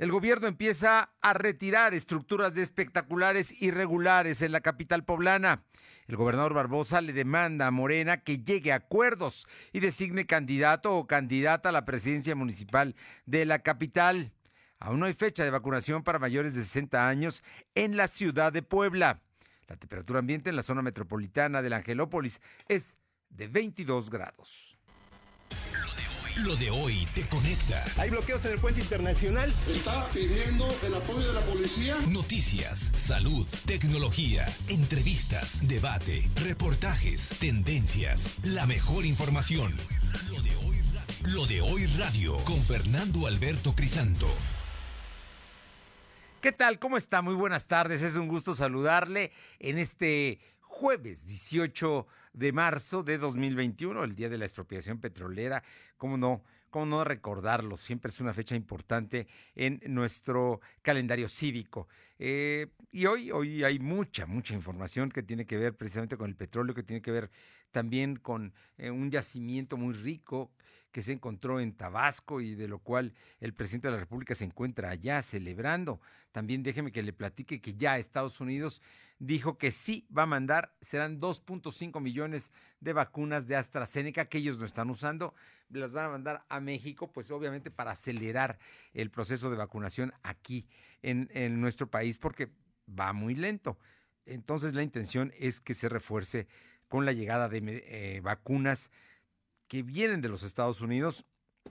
el 0.00 0.10
gobierno 0.10 0.48
empieza 0.48 1.10
a 1.20 1.34
retirar 1.34 1.92
estructuras 1.92 2.54
de 2.54 2.62
espectaculares 2.62 3.60
irregulares 3.60 4.40
en 4.40 4.50
la 4.50 4.62
capital 4.62 5.04
poblana. 5.04 5.62
El 6.06 6.16
gobernador 6.16 6.54
Barbosa 6.54 7.02
le 7.02 7.12
demanda 7.12 7.66
a 7.66 7.70
Morena 7.70 8.22
que 8.22 8.38
llegue 8.38 8.72
a 8.72 8.76
acuerdos 8.76 9.46
y 9.74 9.80
designe 9.80 10.24
candidato 10.24 10.96
o 10.96 11.06
candidata 11.06 11.68
a 11.68 11.72
la 11.72 11.84
presidencia 11.84 12.34
municipal 12.34 12.96
de 13.26 13.44
la 13.44 13.58
capital. 13.58 14.32
Aún 14.78 15.00
no 15.00 15.06
hay 15.06 15.12
fecha 15.12 15.44
de 15.44 15.50
vacunación 15.50 16.02
para 16.02 16.18
mayores 16.18 16.54
de 16.54 16.62
60 16.62 17.06
años 17.06 17.44
en 17.74 17.98
la 17.98 18.08
ciudad 18.08 18.54
de 18.54 18.62
Puebla. 18.62 19.20
La 19.68 19.76
temperatura 19.76 20.20
ambiente 20.20 20.48
en 20.48 20.56
la 20.56 20.62
zona 20.62 20.80
metropolitana 20.80 21.60
de 21.60 21.68
la 21.68 21.76
Angelópolis 21.76 22.40
es 22.68 22.98
de 23.28 23.48
22 23.48 24.08
grados. 24.08 24.79
Lo 26.44 26.56
de 26.56 26.70
hoy 26.70 27.06
te 27.14 27.28
conecta. 27.28 27.84
Hay 27.98 28.08
bloqueos 28.08 28.44
en 28.46 28.52
el 28.52 28.58
puente 28.58 28.80
internacional. 28.80 29.52
Está 29.68 30.06
pidiendo 30.08 30.66
el 30.82 30.94
apoyo 30.94 31.26
de 31.26 31.34
la 31.34 31.40
policía. 31.40 31.96
Noticias, 32.08 32.92
salud, 32.94 33.46
tecnología, 33.66 34.46
entrevistas, 34.68 35.68
debate, 35.68 36.28
reportajes, 36.36 37.34
tendencias, 37.38 38.36
la 38.44 38.66
mejor 38.66 39.04
información. 39.04 39.76
Lo 40.30 40.40
de 40.40 40.56
hoy, 40.56 40.76
Lo 41.34 41.46
de 41.46 41.60
hoy 41.60 41.86
radio 41.98 42.36
con 42.44 42.62
Fernando 42.62 43.26
Alberto 43.26 43.74
Crisanto. 43.74 44.26
¿Qué 46.40 46.52
tal? 46.52 46.78
¿Cómo 46.78 46.96
está? 46.96 47.20
Muy 47.20 47.34
buenas 47.34 47.66
tardes. 47.66 48.00
Es 48.00 48.14
un 48.14 48.28
gusto 48.28 48.54
saludarle 48.54 49.30
en 49.58 49.78
este 49.78 50.38
jueves 50.80 51.26
18 51.26 52.06
de 52.32 52.52
marzo 52.52 53.02
de 53.02 53.18
2021, 53.18 54.02
el 54.02 54.14
día 54.14 54.30
de 54.30 54.38
la 54.38 54.46
expropiación 54.46 54.98
petrolera. 54.98 55.62
¿Cómo 55.98 56.16
no? 56.16 56.42
¿Cómo 56.70 56.86
no 56.86 57.04
recordarlo? 57.04 57.76
Siempre 57.76 58.08
es 58.08 58.18
una 58.18 58.32
fecha 58.32 58.56
importante 58.56 59.26
en 59.54 59.82
nuestro 59.88 60.62
calendario 60.80 61.28
cívico. 61.28 61.86
Eh, 62.18 62.68
y 62.92 63.04
hoy, 63.04 63.30
hoy 63.30 63.62
hay 63.62 63.78
mucha, 63.78 64.24
mucha 64.24 64.54
información 64.54 65.10
que 65.10 65.22
tiene 65.22 65.44
que 65.44 65.58
ver 65.58 65.76
precisamente 65.76 66.16
con 66.16 66.30
el 66.30 66.36
petróleo, 66.36 66.74
que 66.74 66.82
tiene 66.82 67.02
que 67.02 67.10
ver 67.10 67.30
también 67.72 68.16
con 68.16 68.54
eh, 68.78 68.90
un 68.90 69.10
yacimiento 69.10 69.76
muy 69.76 69.92
rico 69.92 70.50
que 70.92 71.02
se 71.02 71.12
encontró 71.12 71.60
en 71.60 71.72
Tabasco 71.72 72.40
y 72.40 72.54
de 72.54 72.68
lo 72.68 72.80
cual 72.80 73.14
el 73.38 73.54
presidente 73.54 73.88
de 73.88 73.94
la 73.94 74.00
República 74.00 74.34
se 74.34 74.44
encuentra 74.44 74.90
allá 74.90 75.22
celebrando. 75.22 76.00
También 76.32 76.62
déjeme 76.62 76.92
que 76.92 77.02
le 77.02 77.12
platique 77.12 77.60
que 77.60 77.74
ya 77.74 77.98
Estados 77.98 78.40
Unidos 78.40 78.82
dijo 79.20 79.58
que 79.58 79.70
sí 79.70 80.08
va 80.16 80.22
a 80.22 80.26
mandar, 80.26 80.74
serán 80.80 81.20
2.5 81.20 82.00
millones 82.00 82.52
de 82.80 82.94
vacunas 82.94 83.46
de 83.46 83.54
AstraZeneca 83.54 84.24
que 84.24 84.38
ellos 84.38 84.58
no 84.58 84.64
están 84.64 84.90
usando, 84.90 85.34
las 85.68 85.92
van 85.92 86.06
a 86.06 86.10
mandar 86.10 86.44
a 86.48 86.58
México, 86.58 87.12
pues 87.12 87.30
obviamente 87.30 87.70
para 87.70 87.92
acelerar 87.92 88.58
el 88.94 89.10
proceso 89.10 89.50
de 89.50 89.56
vacunación 89.56 90.12
aquí 90.22 90.66
en, 91.02 91.60
nuestro 91.60 91.88
país, 91.88 92.18
porque 92.18 92.50
va 92.88 93.12
muy 93.12 93.34
lento. 93.34 93.78
Entonces 94.24 94.74
la 94.74 94.82
intención 94.82 95.32
es 95.38 95.60
que 95.60 95.74
se 95.74 95.88
refuerce 95.88 96.48
con 96.88 97.04
la 97.04 97.12
llegada 97.12 97.48
de 97.48 97.60
eh, 97.62 98.20
vacunas 98.22 98.90
que 99.70 99.84
vienen 99.84 100.20
de 100.20 100.28
los 100.28 100.42
Estados 100.42 100.80
Unidos 100.80 101.24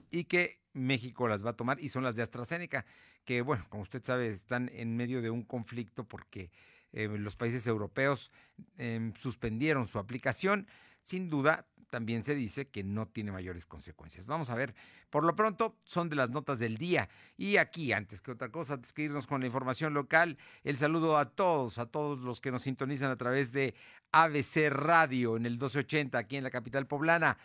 y 0.09 0.23
que 0.23 0.61
México 0.72 1.28
las 1.28 1.45
va 1.45 1.50
a 1.50 1.58
tomar 1.58 1.81
y 1.81 1.89
son 1.89 2.02
las 2.02 2.16
de 2.16 2.22
AstraZeneca, 2.22 2.86
que 3.25 3.42
bueno, 3.42 3.66
como 3.67 3.83
usted 3.83 4.02
sabe, 4.02 4.30
están 4.30 4.72
en 4.73 4.95
medio 4.95 5.22
de 5.22 5.30
un 5.30 5.44
conflicto 5.44 6.05
porque 6.05 6.50
eh, 6.94 7.09
los 7.09 7.36
países 7.36 7.67
europeos 7.67 8.31
em, 8.77 9.14
suspendieron 9.16 9.86
su 9.86 10.00
aplicación. 10.00 10.66
Sin 11.02 11.30
duda, 11.30 11.67
también 11.89 12.23
se 12.23 12.36
dice 12.36 12.70
que 12.70 12.86
no 12.86 13.05
tiene 13.05 13.33
mayores 13.33 13.66
consecuencias. 13.66 14.27
Vamos 14.27 14.50
a 14.50 14.55
ver, 14.55 14.73
por 15.09 15.25
lo 15.25 15.36
pronto 15.36 15.75
son 15.83 16.08
de 16.08 16.16
las 16.16 16.30
notas 16.30 16.58
del 16.58 16.77
día. 16.77 17.09
Y 17.36 17.58
aquí, 17.58 17.92
antes 17.92 18.22
que 18.22 18.31
otra 18.31 18.50
cosa, 18.50 18.75
antes 18.75 18.94
que 18.94 19.02
irnos 19.02 19.27
con 19.27 19.42
la 19.42 19.47
información 19.47 19.94
local, 19.94 20.38
el 20.64 20.77
saludo 20.77 21.17
a 21.17 21.25
todos, 21.25 21.80
a 21.80 21.86
todos 21.88 22.20
los 22.20 22.39
que 22.39 22.52
nos 22.52 22.61
sintonizan 22.61 23.11
a 23.11 23.17
través 23.17 23.52
de 23.52 23.75
ABC 24.14 24.70
Radio 24.70 25.36
en 25.36 25.45
el 25.45 25.54
1280 25.54 26.17
aquí 26.17 26.38
en 26.38 26.45
la 26.45 26.49
capital 26.49 26.88
poblana, 26.88 27.38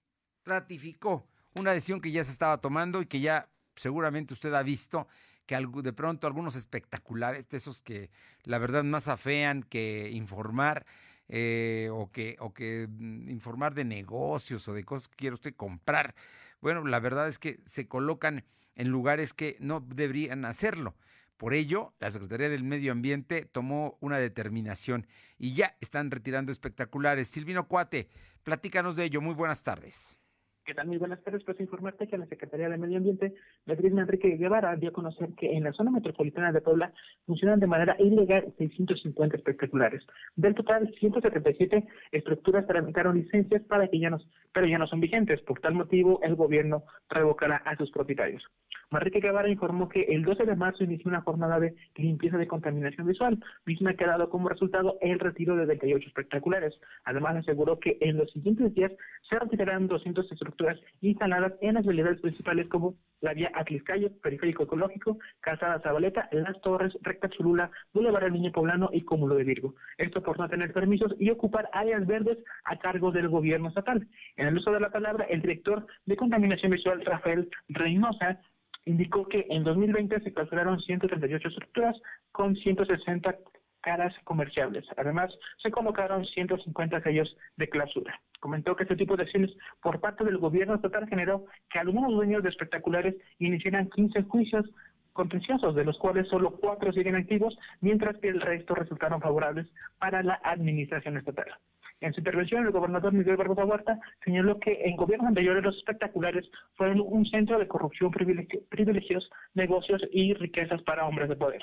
ratificó 0.46 1.28
una 1.54 1.74
decisión 1.74 2.02
que 2.02 2.12
ya 2.12 2.24
se 2.24 2.32
estaba 2.32 2.60
tomando 2.60 3.02
y 3.02 3.06
que 3.06 3.20
ya 3.20 3.50
seguramente 3.76 4.34
usted 4.34 4.54
ha 4.54 4.64
visto 4.64 5.08
que 5.46 5.58
de 5.58 5.94
pronto 5.94 6.28
algunos 6.28 6.56
espectaculares, 6.56 7.50
de 7.50 7.58
esos 7.58 7.82
que 7.82 8.10
la 8.44 8.58
verdad 8.58 8.84
más 8.84 9.08
afean 9.08 9.64
que 9.64 10.10
informar, 10.12 10.86
eh, 11.28 11.90
o, 11.92 12.12
que, 12.12 12.36
o 12.40 12.54
que 12.54 12.88
mm, 12.90 13.30
informar 13.30 13.74
de 13.74 13.86
negocios 13.86 14.68
o 14.68 14.74
de 14.74 14.84
cosas 14.84 15.08
que 15.08 15.16
quiere 15.16 15.34
usted 15.34 15.56
comprar, 15.56 16.14
bueno, 16.62 16.86
la 16.86 17.00
verdad 17.00 17.28
es 17.28 17.40
que 17.40 17.60
se 17.66 17.88
colocan 17.88 18.46
en 18.76 18.90
lugares 18.90 19.34
que 19.34 19.58
no 19.60 19.82
deberían 19.82 20.46
hacerlo. 20.46 20.96
Por 21.38 21.56
ello, 21.56 21.96
la 22.00 22.12
Secretaría 22.12 22.50
del 22.50 22.64
Medio 22.64 22.92
Ambiente 22.92 23.46
tomó 23.46 23.98
una 24.00 24.20
determinación 24.20 25.08
y 25.40 25.56
ya 25.56 25.76
están 25.82 26.12
retirando 26.12 26.52
espectaculares. 26.52 27.30
Silvino 27.30 27.68
Cuate, 27.68 28.10
platícanos 28.44 28.96
de 28.96 29.06
ello. 29.06 29.22
Muy 29.22 29.34
buenas 29.34 29.64
tardes. 29.64 30.21
¿Qué 30.64 30.76
tal? 30.76 30.88
Muy 30.88 30.98
buenas 30.98 31.24
tardes. 31.24 31.44
Pues 31.44 31.60
informarte 31.60 32.08
que 32.08 32.18
la 32.18 32.28
Secretaría 32.28 32.70
de 32.70 32.78
Medio 32.78 32.98
Ambiente, 32.98 33.34
Beatriz 33.66 33.94
Enrique 33.94 34.38
Guevara, 34.38 34.76
dio 34.76 34.90
a 34.90 34.94
conocer 34.94 35.30
que 35.36 35.52
en 35.52 35.64
la 35.64 35.74
zona 35.74 35.90
metropolitana 35.90 36.52
de 36.52 36.62
Puebla 36.62 36.94
funcionan 37.26 37.60
de 37.60 37.66
manera 37.66 37.96
ilegal 37.98 38.54
650 38.60 39.38
espectaculares. 39.38 40.06
Del 40.36 40.54
total, 40.54 40.94
177 41.00 41.88
estructuras 42.12 42.68
tramitaron 42.68 43.18
licencias 43.18 43.64
para 43.64 43.88
que 43.88 44.00
ya 44.00 44.12
no, 44.12 44.20
pero 44.54 44.68
ya 44.68 44.78
no 44.78 44.86
son 44.86 45.00
vigentes. 45.00 45.42
Por 45.42 45.60
tal 45.60 45.74
motivo, 45.74 46.20
el 46.22 46.36
gobierno 46.36 46.84
revocará 47.10 47.58
a 47.58 47.76
sus 47.76 47.90
propietarios. 47.90 48.44
Manrique 48.92 49.22
Guevara 49.22 49.48
informó 49.48 49.88
que 49.88 50.02
el 50.02 50.24
12 50.24 50.44
de 50.44 50.56
marzo 50.56 50.84
inició 50.84 51.08
una 51.08 51.22
jornada 51.22 51.62
de 51.62 51.74
limpieza 51.96 52.38
de 52.38 52.46
contaminación 52.46 53.08
visual, 53.08 53.42
misma 53.66 53.94
que 53.94 54.04
ha 54.04 54.10
dado 54.10 54.30
como 54.30 54.50
resultado 54.50 54.98
el 55.00 55.18
retiro 55.18 55.56
de 55.56 55.66
38 55.66 56.08
espectaculares. 56.08 56.78
Además, 57.06 57.38
aseguró 57.38 57.80
que 57.80 57.98
en 58.02 58.18
los 58.18 58.30
siguientes 58.32 58.76
días 58.76 58.92
se 59.30 59.40
retirarán 59.40 59.88
200 59.88 60.30
estructuras 60.30 60.78
instaladas 61.00 61.54
en 61.62 61.76
las 61.76 61.86
vialidades 61.86 62.20
principales 62.20 62.68
como 62.68 62.96
la 63.22 63.34
vía 63.34 63.50
Atliscayo, 63.54 64.10
Periférico 64.22 64.64
Ecológico, 64.64 65.20
Calzada 65.40 65.80
Zabaleta, 65.80 66.28
Las 66.34 66.60
Torres, 66.60 66.94
Recta 67.02 67.30
Chulula, 67.30 67.72
Boulevard 67.94 68.24
del 68.24 68.34
Niño 68.34 68.52
Poblano 68.52 68.90
y 68.92 69.04
Cúmulo 69.04 69.36
de 69.36 69.46
Virgo. 69.46 69.76
Esto 69.98 70.22
por 70.22 70.38
no 70.38 70.50
tener 70.50 70.74
permisos 70.74 71.16
y 71.18 71.30
ocupar 71.30 71.70
áreas 71.72 72.06
verdes 72.06 72.40
a 72.66 72.78
cargo 72.78 73.12
del 73.12 73.30
gobierno 73.30 73.70
estatal. 73.70 74.06
En 74.36 74.48
el 74.48 74.58
uso 74.58 74.72
de 74.72 74.82
la 74.82 74.90
palabra, 74.90 75.26
el 75.30 75.42
director 75.42 75.86
de 76.06 76.18
Contaminación 76.18 76.72
Visual, 76.74 77.06
Rafael 77.06 77.48
Reynosa, 77.70 78.42
indicó 78.86 79.28
que 79.28 79.46
en 79.50 79.64
2020 79.64 80.22
se 80.22 80.34
clausuraron 80.34 80.80
138 80.80 81.48
estructuras 81.48 81.96
con 82.32 82.56
160 82.56 83.36
caras 83.82 84.14
comerciables. 84.24 84.86
Además, 84.96 85.32
se 85.62 85.72
colocaron 85.72 86.26
150 86.26 87.02
sellos 87.02 87.36
de 87.58 87.70
clausura. 87.70 88.20
Comentó 88.40 88.76
que 88.76 88.84
este 88.84 88.96
tipo 88.96 89.18
de 89.18 89.24
acciones 89.24 89.52
por 89.82 90.00
parte 90.00 90.24
del 90.24 90.38
gobierno 90.38 90.76
estatal 90.76 91.08
generó 91.08 91.46
que 91.70 91.80
algunos 91.80 92.12
dueños 92.12 92.44
de 92.44 92.50
espectaculares 92.50 93.16
iniciaran 93.40 93.90
15 93.90 94.24
juicios 94.24 94.66
contenciosos, 95.14 95.76
de 95.76 95.84
los 95.84 95.98
cuales 95.98 96.28
solo 96.30 96.52
cuatro 96.52 96.94
siguen 96.94 97.16
activos, 97.16 97.58
mientras 97.82 98.18
que 98.18 98.30
el 98.30 98.40
resto 98.40 98.76
resultaron 98.76 99.22
favorables 99.22 99.68
para 100.00 100.24
la 100.24 100.40
administración 100.44 101.18
estatal. 101.18 101.54
En 102.02 102.14
su 102.14 102.20
intervención, 102.20 102.66
el 102.66 102.72
gobernador 102.72 103.14
Miguel 103.14 103.38
Barbosa 103.38 103.64
Huerta 103.64 104.00
señaló 104.26 104.60
que 104.60 104.82
en 104.84 104.96
gobiernos 104.96 105.28
anteriores 105.28 105.64
los 105.64 105.78
espectaculares 105.78 106.50
fueron 106.74 107.00
un 107.00 107.26
centro 107.28 107.60
de 107.60 107.68
corrupción, 107.68 108.12
privilegios, 108.12 109.30
negocios 109.54 110.02
y 110.12 110.34
riquezas 110.34 110.82
para 110.82 111.06
hombres 111.06 111.30
de 111.30 111.36
poder. 111.36 111.62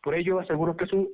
Por 0.00 0.14
ello, 0.14 0.38
aseguró 0.38 0.76
que 0.76 0.86
su 0.86 1.10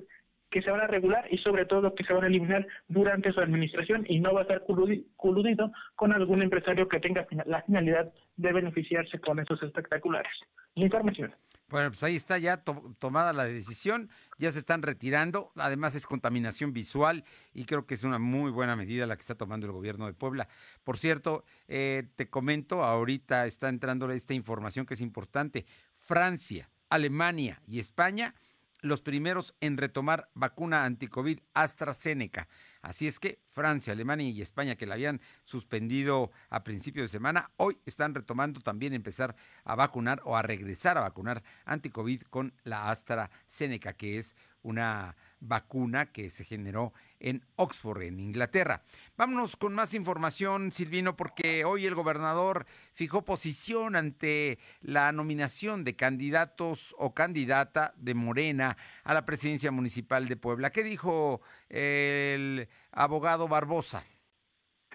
que 0.56 0.62
se 0.62 0.70
van 0.70 0.80
a 0.80 0.86
regular 0.86 1.26
y 1.30 1.36
sobre 1.36 1.66
todo 1.66 1.94
que 1.94 2.02
se 2.02 2.14
van 2.14 2.24
a 2.24 2.28
eliminar 2.28 2.66
durante 2.88 3.30
su 3.30 3.40
administración 3.40 4.06
y 4.08 4.20
no 4.20 4.32
va 4.32 4.40
a 4.40 4.42
estar 4.44 4.64
coludido 4.64 5.70
con 5.96 6.14
algún 6.14 6.40
empresario 6.40 6.88
que 6.88 6.98
tenga 6.98 7.26
la 7.44 7.60
finalidad 7.60 8.10
de 8.38 8.52
beneficiarse 8.54 9.20
con 9.20 9.38
esos 9.38 9.62
espectaculares. 9.62 10.32
Información. 10.74 11.34
Bueno, 11.68 11.90
pues 11.90 12.02
ahí 12.04 12.16
está 12.16 12.38
ya 12.38 12.62
tomada 12.98 13.34
la 13.34 13.44
decisión, 13.44 14.08
ya 14.38 14.50
se 14.50 14.58
están 14.58 14.80
retirando, 14.80 15.52
además 15.56 15.94
es 15.94 16.06
contaminación 16.06 16.72
visual 16.72 17.24
y 17.52 17.66
creo 17.66 17.84
que 17.84 17.92
es 17.92 18.02
una 18.02 18.18
muy 18.18 18.50
buena 18.50 18.76
medida 18.76 19.04
la 19.04 19.16
que 19.16 19.20
está 19.20 19.34
tomando 19.34 19.66
el 19.66 19.72
gobierno 19.72 20.06
de 20.06 20.14
Puebla. 20.14 20.48
Por 20.84 20.96
cierto, 20.96 21.44
eh, 21.68 22.04
te 22.16 22.30
comento, 22.30 22.82
ahorita 22.82 23.44
está 23.44 23.68
entrando 23.68 24.10
esta 24.10 24.32
información 24.32 24.86
que 24.86 24.94
es 24.94 25.02
importante, 25.02 25.66
Francia, 25.98 26.70
Alemania 26.88 27.60
y 27.66 27.78
España 27.78 28.34
los 28.80 29.02
primeros 29.02 29.54
en 29.60 29.76
retomar 29.76 30.30
vacuna 30.34 30.84
anticovid 30.84 31.40
AstraZeneca. 31.54 32.48
Así 32.82 33.06
es 33.06 33.18
que 33.18 33.40
Francia, 33.50 33.92
Alemania 33.92 34.28
y 34.28 34.42
España, 34.42 34.76
que 34.76 34.86
la 34.86 34.94
habían 34.94 35.20
suspendido 35.44 36.30
a 36.50 36.62
principio 36.62 37.02
de 37.02 37.08
semana, 37.08 37.50
hoy 37.56 37.78
están 37.84 38.14
retomando 38.14 38.60
también 38.60 38.92
empezar 38.92 39.34
a 39.64 39.74
vacunar 39.74 40.20
o 40.24 40.36
a 40.36 40.42
regresar 40.42 40.96
a 40.98 41.02
vacunar 41.02 41.42
anticovid 41.64 42.22
con 42.22 42.54
la 42.64 42.90
AstraZeneca, 42.90 43.94
que 43.94 44.18
es 44.18 44.36
una 44.62 45.16
vacuna 45.40 46.06
que 46.06 46.30
se 46.30 46.44
generó 46.44 46.92
en 47.20 47.44
Oxford, 47.56 48.02
en 48.02 48.20
Inglaterra. 48.20 48.82
Vámonos 49.16 49.56
con 49.56 49.74
más 49.74 49.94
información, 49.94 50.72
Silvino, 50.72 51.16
porque 51.16 51.64
hoy 51.64 51.86
el 51.86 51.94
gobernador 51.94 52.66
fijó 52.92 53.24
posición 53.24 53.96
ante 53.96 54.58
la 54.80 55.12
nominación 55.12 55.84
de 55.84 55.96
candidatos 55.96 56.94
o 56.98 57.14
candidata 57.14 57.94
de 57.96 58.14
Morena 58.14 58.76
a 59.04 59.14
la 59.14 59.24
presidencia 59.24 59.70
municipal 59.70 60.28
de 60.28 60.36
Puebla. 60.36 60.70
¿Qué 60.70 60.82
dijo 60.82 61.40
el 61.68 62.68
abogado 62.92 63.48
Barbosa? 63.48 64.04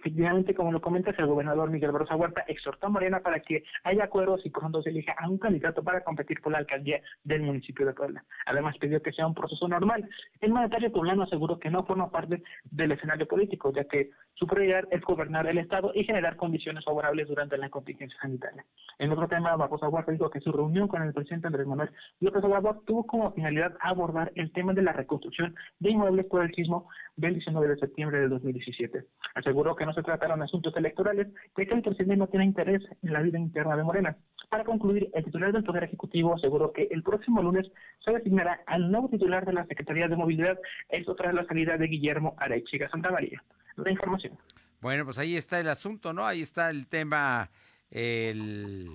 Efectivamente, 0.01 0.55
como 0.55 0.71
lo 0.71 0.81
comentas, 0.81 1.13
el 1.19 1.27
gobernador 1.27 1.69
Miguel 1.69 1.91
Barroso 1.91 2.15
Huerta 2.15 2.43
exhortó 2.47 2.87
a 2.87 2.89
Morena 2.89 3.19
para 3.19 3.39
que 3.39 3.63
haya 3.83 4.05
acuerdos 4.05 4.43
y 4.43 4.49
pronto 4.49 4.81
se 4.81 4.89
elija 4.89 5.13
a 5.15 5.29
un 5.29 5.37
candidato 5.37 5.83
para 5.83 6.03
competir 6.03 6.41
por 6.41 6.51
la 6.51 6.57
alcaldía 6.57 7.01
del 7.23 7.43
municipio 7.43 7.85
de 7.85 7.93
Puebla. 7.93 8.25
Además, 8.47 8.75
pidió 8.79 8.99
que 9.03 9.11
sea 9.11 9.27
un 9.27 9.35
proceso 9.35 9.67
normal. 9.67 10.09
El 10.39 10.53
mandatario 10.53 10.91
poblano 10.91 11.21
aseguró 11.21 11.59
que 11.59 11.69
no 11.69 11.85
forma 11.85 12.09
parte 12.09 12.41
del 12.63 12.93
escenario 12.93 13.27
político, 13.27 13.71
ya 13.71 13.83
que 13.83 14.09
su 14.33 14.47
prioridad 14.47 14.85
es 14.89 15.01
gobernar 15.01 15.45
el 15.45 15.59
Estado 15.59 15.91
y 15.93 16.03
generar 16.03 16.35
condiciones 16.35 16.83
favorables 16.83 17.27
durante 17.27 17.55
la 17.59 17.69
contingencia 17.69 18.17
sanitaria. 18.19 18.65
En 18.97 19.11
otro 19.11 19.27
tema, 19.27 19.55
Barbosa 19.55 19.87
Huerta 19.87 20.11
dijo 20.11 20.31
que 20.31 20.39
su 20.39 20.51
reunión 20.51 20.87
con 20.87 21.03
el 21.03 21.13
presidente 21.13 21.45
Andrés 21.45 21.67
Manuel 21.67 21.91
López 22.21 22.43
Obrador 22.43 22.81
tuvo 22.85 23.05
como 23.05 23.31
finalidad 23.33 23.77
abordar 23.81 24.31
el 24.33 24.51
tema 24.51 24.73
de 24.73 24.81
la 24.81 24.93
reconstrucción 24.93 25.53
de 25.79 25.91
inmuebles 25.91 26.25
por 26.25 26.43
el 26.43 26.51
sismo 26.55 26.89
del 27.15 27.35
19 27.35 27.67
de 27.67 27.77
septiembre 27.77 28.19
de 28.19 28.29
2017. 28.29 29.05
Aseguró 29.35 29.75
que 29.75 29.85
no 29.85 29.90
se 29.93 30.03
trataron 30.03 30.41
asuntos 30.41 30.75
electorales, 30.75 31.27
ya 31.57 31.65
que 31.65 31.73
el 31.73 31.81
presidente 31.81 32.17
no 32.17 32.27
tiene 32.27 32.45
interés 32.45 32.81
en 33.01 33.13
la 33.13 33.21
vida 33.21 33.39
interna 33.39 33.75
de 33.75 33.83
Morena. 33.83 34.17
Para 34.49 34.63
concluir, 34.63 35.09
el 35.13 35.23
titular 35.23 35.51
del 35.51 35.63
Poder 35.63 35.85
Ejecutivo 35.85 36.35
aseguró 36.35 36.73
que 36.73 36.87
el 36.91 37.03
próximo 37.03 37.41
lunes 37.41 37.71
se 38.03 38.11
designará 38.11 38.61
al 38.65 38.91
nuevo 38.91 39.09
titular 39.09 39.45
de 39.45 39.53
la 39.53 39.65
Secretaría 39.65 40.07
de 40.07 40.15
Movilidad, 40.15 40.59
esto 40.89 41.15
tras 41.15 41.33
la 41.33 41.45
salida 41.45 41.77
de 41.77 41.87
Guillermo 41.87 42.35
Arechiga 42.37 42.89
Santa 42.89 43.11
María. 43.11 43.41
La 43.77 43.91
información. 43.91 44.37
Bueno, 44.81 45.05
pues 45.05 45.19
ahí 45.19 45.35
está 45.35 45.59
el 45.59 45.69
asunto, 45.69 46.11
¿no? 46.11 46.25
Ahí 46.25 46.41
está 46.41 46.69
el 46.69 46.87
tema. 46.87 47.49
El... 47.89 48.89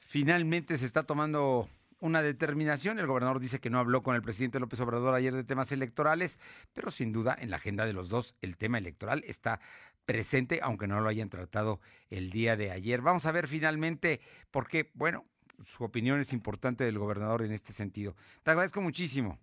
Finalmente 0.00 0.76
se 0.76 0.86
está 0.86 1.02
tomando 1.02 1.68
una 2.00 2.22
determinación. 2.22 2.98
El 2.98 3.06
gobernador 3.06 3.40
dice 3.40 3.60
que 3.60 3.70
no 3.70 3.78
habló 3.78 4.02
con 4.02 4.14
el 4.16 4.22
presidente 4.22 4.60
López 4.60 4.80
Obrador 4.80 5.14
ayer 5.14 5.34
de 5.34 5.44
temas 5.44 5.72
electorales, 5.72 6.40
pero 6.72 6.90
sin 6.90 7.12
duda 7.12 7.36
en 7.38 7.50
la 7.50 7.56
agenda 7.56 7.86
de 7.86 7.92
los 7.92 8.08
dos 8.08 8.34
el 8.40 8.56
tema 8.56 8.78
electoral 8.78 9.22
está 9.26 9.60
presente, 10.04 10.60
aunque 10.62 10.86
no 10.86 11.00
lo 11.00 11.08
hayan 11.08 11.30
tratado 11.30 11.80
el 12.10 12.30
día 12.30 12.56
de 12.56 12.70
ayer. 12.70 13.00
Vamos 13.02 13.26
a 13.26 13.32
ver 13.32 13.48
finalmente, 13.48 14.20
porque, 14.50 14.90
bueno, 14.94 15.24
su 15.64 15.84
opinión 15.84 16.20
es 16.20 16.32
importante 16.32 16.84
del 16.84 16.98
gobernador 16.98 17.42
en 17.42 17.52
este 17.52 17.72
sentido. 17.72 18.14
Te 18.42 18.50
agradezco 18.50 18.80
muchísimo. 18.80 19.38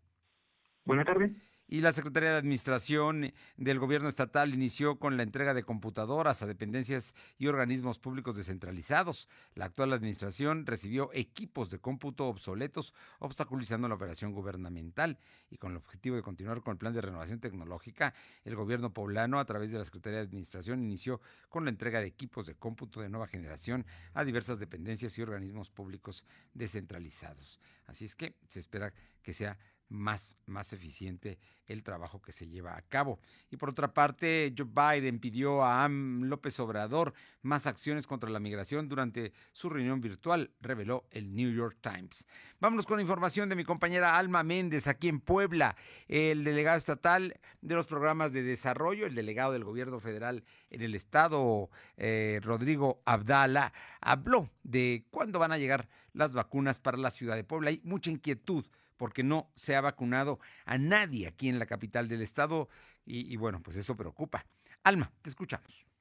Buenas 0.86 1.06
tardes 1.06 1.32
y 1.74 1.82
la 1.82 1.92
Secretaría 1.92 2.30
de 2.30 2.38
Administración 2.38 3.34
del 3.58 3.80
Gobierno 3.80 4.08
Estatal 4.08 4.54
inició 4.54 5.00
con 5.00 5.18
la 5.18 5.24
entrega 5.24 5.56
de 5.56 5.64
computadoras 5.64 6.44
a 6.44 6.46
dependencias 6.46 7.16
y 7.40 7.48
organismos 7.48 7.98
públicos 7.98 8.36
descentralizados. 8.36 9.28
La 9.56 9.66
actual 9.66 9.92
administración 9.92 10.68
recibió 10.68 11.10
equipos 11.14 11.72
de 11.72 11.80
cómputo 11.80 12.28
obsoletos, 12.28 12.94
obstaculizando 13.18 13.88
la 13.88 13.96
operación 13.96 14.34
gubernamental. 14.34 15.18
Y 15.50 15.58
con 15.58 15.72
el 15.72 15.78
objetivo 15.78 16.16
de 16.16 16.22
continuar 16.22 16.62
con 16.62 16.74
el 16.74 16.78
plan 16.78 16.94
de 16.94 17.02
renovación 17.02 17.40
tecnológica, 17.40 18.14
el 18.46 18.56
gobierno 18.56 18.94
poblano, 18.94 19.40
a 19.40 19.46
través 19.46 19.72
de 19.72 19.80
la 19.80 19.86
Secretaría 19.86 20.20
de 20.20 20.26
Administración, 20.26 20.84
inició 20.84 21.22
con 21.50 21.64
la 21.64 21.72
entrega 21.72 22.02
de 22.02 22.06
equipos 22.06 22.46
de 22.46 22.54
cómputo 22.54 23.02
de 23.02 23.10
nueva 23.10 23.26
generación 23.26 23.84
a 24.14 24.24
diversas 24.24 24.60
dependencias 24.60 25.18
y 25.18 25.24
organismos 25.24 25.72
públicos 25.72 26.24
descentralizados. 26.54 27.60
Así 27.88 28.06
es 28.06 28.16
que 28.16 28.36
se 28.48 28.60
espera 28.60 28.94
que 29.24 29.34
sea 29.34 29.58
más, 29.94 30.36
más 30.48 30.74
eficiente 30.74 31.38
el 31.68 31.84
trabajo 31.84 32.22
que 32.22 32.32
se 32.32 32.48
lleva 32.48 32.76
a 32.76 32.82
cabo. 32.82 33.20
Y 33.52 33.58
por 33.58 33.70
otra 33.70 33.94
parte, 33.94 34.54
Joe 34.58 34.68
Biden 34.68 35.20
pidió 35.20 35.64
a 35.64 35.86
Am 35.86 36.24
López 36.24 36.60
Obrador 36.60 37.14
más 37.42 37.68
acciones 37.68 38.08
contra 38.08 38.30
la 38.30 38.40
migración 38.40 38.90
durante 38.90 39.32
su 39.54 39.70
reunión 39.70 40.02
virtual, 40.02 40.52
reveló 40.60 41.06
el 41.12 41.34
New 41.34 41.54
York 41.54 41.78
Times. 41.80 42.28
Vámonos 42.60 42.86
con 42.86 43.00
información 43.00 43.50
de 43.50 43.56
mi 43.56 43.64
compañera 43.64 44.18
Alma 44.18 44.44
Méndez 44.44 44.88
aquí 44.88 45.08
en 45.08 45.20
Puebla. 45.20 45.78
El 46.08 46.44
delegado 46.44 46.78
estatal 46.78 47.40
de 47.62 47.76
los 47.76 47.86
programas 47.86 48.34
de 48.34 48.44
desarrollo, 48.44 49.06
el 49.06 49.16
delegado 49.16 49.54
del 49.54 49.64
gobierno 49.64 50.00
federal 50.00 50.44
en 50.70 50.82
el 50.82 50.96
estado, 50.96 51.70
eh, 51.98 52.40
Rodrigo 52.42 53.02
Abdala, 53.06 53.74
habló 54.02 54.50
de 54.64 55.06
cuándo 55.12 55.40
van 55.40 55.52
a 55.52 55.58
llegar 55.58 55.88
las 56.14 56.34
vacunas 56.34 56.80
para 56.80 56.98
la 56.98 57.12
ciudad 57.12 57.36
de 57.36 57.44
Puebla. 57.44 57.70
Hay 57.70 57.80
mucha 57.84 58.10
inquietud 58.10 58.66
porque 58.98 59.24
no 59.24 59.52
se 59.56 59.76
ha 59.76 59.82
vacunado 59.82 60.40
a 60.66 60.78
nadie 60.78 61.28
aquí 61.28 61.50
en 61.50 61.60
la 61.60 61.66
capital 61.66 62.08
del 62.08 62.22
estado 62.22 62.70
y, 63.06 63.36
bueno, 63.36 63.62
pues 63.62 63.78
eso 63.78 63.98
preocupa. 63.98 64.46
Alma, 64.84 65.12
te 65.22 65.30
escuchamos. 65.30 65.93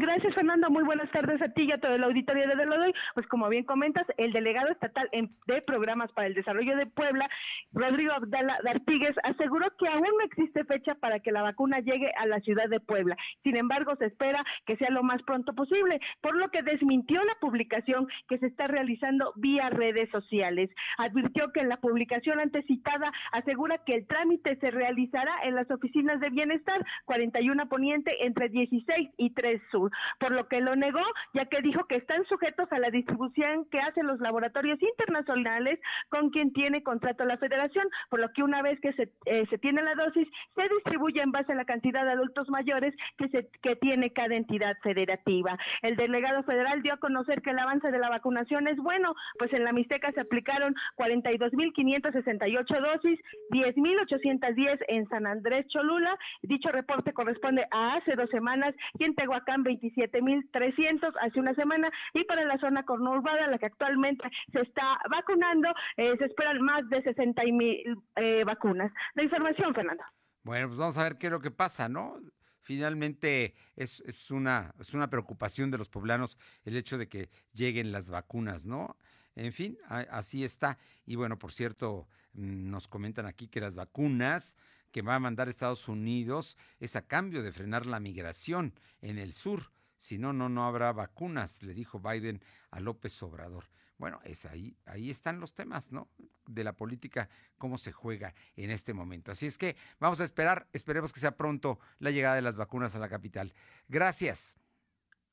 Gracias, 0.00 0.34
Fernando. 0.34 0.70
Muy 0.70 0.82
buenas 0.82 1.10
tardes 1.10 1.42
a 1.42 1.50
ti 1.50 1.64
y 1.64 1.72
a 1.72 1.78
todo 1.78 1.94
el 1.94 2.02
auditorio 2.02 2.48
de 2.48 2.56
Delodoy. 2.56 2.94
Pues 3.12 3.26
como 3.26 3.50
bien 3.50 3.64
comentas, 3.64 4.06
el 4.16 4.32
delegado 4.32 4.70
estatal 4.70 5.10
de 5.12 5.60
Programas 5.60 6.10
para 6.12 6.26
el 6.26 6.32
Desarrollo 6.32 6.74
de 6.74 6.86
Puebla, 6.86 7.28
Rodrigo 7.74 8.14
Abdala 8.14 8.56
Dartigues, 8.64 9.14
aseguró 9.24 9.66
que 9.76 9.88
aún 9.88 10.00
no 10.00 10.24
existe 10.24 10.64
fecha 10.64 10.94
para 10.94 11.20
que 11.20 11.32
la 11.32 11.42
vacuna 11.42 11.80
llegue 11.80 12.10
a 12.18 12.24
la 12.24 12.40
ciudad 12.40 12.70
de 12.70 12.80
Puebla. 12.80 13.14
Sin 13.42 13.56
embargo, 13.58 13.94
se 13.96 14.06
espera 14.06 14.42
que 14.64 14.78
sea 14.78 14.88
lo 14.88 15.02
más 15.02 15.22
pronto 15.24 15.52
posible, 15.52 16.00
por 16.22 16.34
lo 16.34 16.48
que 16.48 16.62
desmintió 16.62 17.22
la 17.22 17.34
publicación 17.38 18.08
que 18.26 18.38
se 18.38 18.46
está 18.46 18.68
realizando 18.68 19.34
vía 19.36 19.68
redes 19.68 20.08
sociales. 20.08 20.70
Advirtió 20.96 21.52
que 21.52 21.62
la 21.62 21.76
publicación 21.76 22.40
antes 22.40 22.64
citada 22.64 23.12
asegura 23.32 23.84
que 23.84 23.96
el 23.96 24.06
trámite 24.06 24.56
se 24.60 24.70
realizará 24.70 25.42
en 25.44 25.56
las 25.56 25.70
oficinas 25.70 26.20
de 26.20 26.30
bienestar 26.30 26.82
41 27.04 27.68
Poniente 27.68 28.24
entre 28.24 28.48
16 28.48 29.10
y 29.18 29.34
3 29.34 29.60
Sur 29.70 29.89
por 30.18 30.32
lo 30.32 30.48
que 30.48 30.60
lo 30.60 30.76
negó, 30.76 31.02
ya 31.34 31.46
que 31.46 31.62
dijo 31.62 31.84
que 31.86 31.96
están 31.96 32.24
sujetos 32.26 32.70
a 32.72 32.78
la 32.78 32.90
distribución 32.90 33.66
que 33.70 33.80
hacen 33.80 34.06
los 34.06 34.20
laboratorios 34.20 34.82
internacionales 34.82 35.78
con 36.08 36.30
quien 36.30 36.52
tiene 36.52 36.82
contrato 36.82 37.24
la 37.24 37.38
federación, 37.38 37.88
por 38.08 38.20
lo 38.20 38.32
que 38.32 38.42
una 38.42 38.62
vez 38.62 38.80
que 38.80 38.92
se, 38.94 39.12
eh, 39.26 39.46
se 39.50 39.58
tiene 39.58 39.82
la 39.82 39.94
dosis, 39.94 40.28
se 40.54 40.68
distribuye 40.74 41.20
en 41.22 41.32
base 41.32 41.52
a 41.52 41.56
la 41.56 41.64
cantidad 41.64 42.04
de 42.04 42.12
adultos 42.12 42.48
mayores 42.48 42.94
que, 43.18 43.28
se, 43.28 43.48
que 43.62 43.76
tiene 43.76 44.12
cada 44.12 44.34
entidad 44.34 44.76
federativa. 44.82 45.58
El 45.82 45.96
delegado 45.96 46.42
federal 46.44 46.82
dio 46.82 46.94
a 46.94 46.98
conocer 46.98 47.42
que 47.42 47.50
el 47.50 47.58
avance 47.58 47.90
de 47.90 47.98
la 47.98 48.08
vacunación 48.10 48.68
es 48.68 48.76
bueno, 48.76 49.14
pues 49.38 49.52
en 49.52 49.64
la 49.64 49.72
Mixteca 49.72 50.12
se 50.12 50.20
aplicaron 50.20 50.74
42.568 50.96 52.80
dosis, 52.80 53.18
10.810 53.50 54.78
en 54.88 55.08
San 55.08 55.26
Andrés 55.26 55.66
Cholula. 55.68 56.16
Dicho 56.42 56.70
reporte 56.70 57.12
corresponde 57.12 57.66
a 57.70 57.94
hace 57.94 58.14
dos 58.14 58.30
semanas 58.30 58.74
y 58.98 59.04
en 59.04 59.14
Tehuacán 59.14 59.62
27.300 59.80 61.12
hace 61.20 61.40
una 61.40 61.54
semana 61.54 61.90
y 62.14 62.24
para 62.24 62.44
la 62.44 62.58
zona 62.58 62.84
conurbada, 62.84 63.46
la 63.48 63.58
que 63.58 63.66
actualmente 63.66 64.28
se 64.52 64.60
está 64.60 64.98
vacunando, 65.10 65.68
eh, 65.96 66.14
se 66.18 66.24
esperan 66.26 66.60
más 66.62 66.88
de 66.88 67.02
60.000 67.02 68.02
eh, 68.16 68.44
vacunas. 68.44 68.92
La 69.14 69.22
información, 69.22 69.74
Fernando. 69.74 70.04
Bueno, 70.42 70.68
pues 70.68 70.78
vamos 70.78 70.98
a 70.98 71.04
ver 71.04 71.18
qué 71.18 71.26
es 71.26 71.32
lo 71.32 71.40
que 71.40 71.50
pasa, 71.50 71.88
¿no? 71.88 72.18
Finalmente 72.62 73.54
es, 73.76 74.00
es, 74.06 74.30
una, 74.30 74.74
es 74.78 74.94
una 74.94 75.08
preocupación 75.08 75.70
de 75.70 75.78
los 75.78 75.88
poblanos 75.88 76.38
el 76.64 76.76
hecho 76.76 76.98
de 76.98 77.08
que 77.08 77.28
lleguen 77.52 77.92
las 77.92 78.10
vacunas, 78.10 78.66
¿no? 78.66 78.96
En 79.36 79.52
fin, 79.52 79.78
así 79.88 80.44
está. 80.44 80.78
Y 81.06 81.16
bueno, 81.16 81.38
por 81.38 81.52
cierto, 81.52 82.08
mm, 82.34 82.70
nos 82.70 82.88
comentan 82.88 83.26
aquí 83.26 83.48
que 83.48 83.60
las 83.60 83.74
vacunas 83.74 84.56
que 84.92 85.02
va 85.02 85.14
a 85.14 85.20
mandar 85.20 85.48
Estados 85.48 85.88
Unidos 85.88 86.56
es 86.78 86.96
a 86.96 87.06
cambio 87.06 87.42
de 87.42 87.52
frenar 87.52 87.86
la 87.86 88.00
migración 88.00 88.74
en 89.00 89.18
el 89.18 89.32
sur. 89.32 89.72
Si 89.96 90.18
no, 90.18 90.32
no, 90.32 90.48
no 90.48 90.66
habrá 90.66 90.92
vacunas, 90.92 91.62
le 91.62 91.74
dijo 91.74 92.00
Biden 92.00 92.42
a 92.70 92.80
López 92.80 93.22
Obrador. 93.22 93.64
bueno, 93.98 94.18
es 94.24 94.46
ahí, 94.46 94.74
ahí 94.86 95.10
están 95.10 95.40
los 95.40 95.52
temas, 95.52 95.92
¿no? 95.92 96.08
De 96.46 96.64
la 96.64 96.72
política, 96.72 97.28
cómo 97.58 97.76
se 97.76 97.92
juega 97.92 98.34
en 98.56 98.70
este 98.70 98.94
momento. 98.94 99.30
Así 99.30 99.44
es 99.46 99.58
que 99.58 99.76
vamos 99.98 100.20
a 100.22 100.24
esperar, 100.24 100.66
esperemos 100.72 101.12
que 101.12 101.20
sea 101.20 101.36
pronto 101.36 101.78
la 101.98 102.10
llegada 102.10 102.36
de 102.36 102.42
las 102.42 102.56
vacunas 102.56 102.96
a 102.96 102.98
la 102.98 103.10
capital. 103.10 103.52
Gracias. 103.88 104.56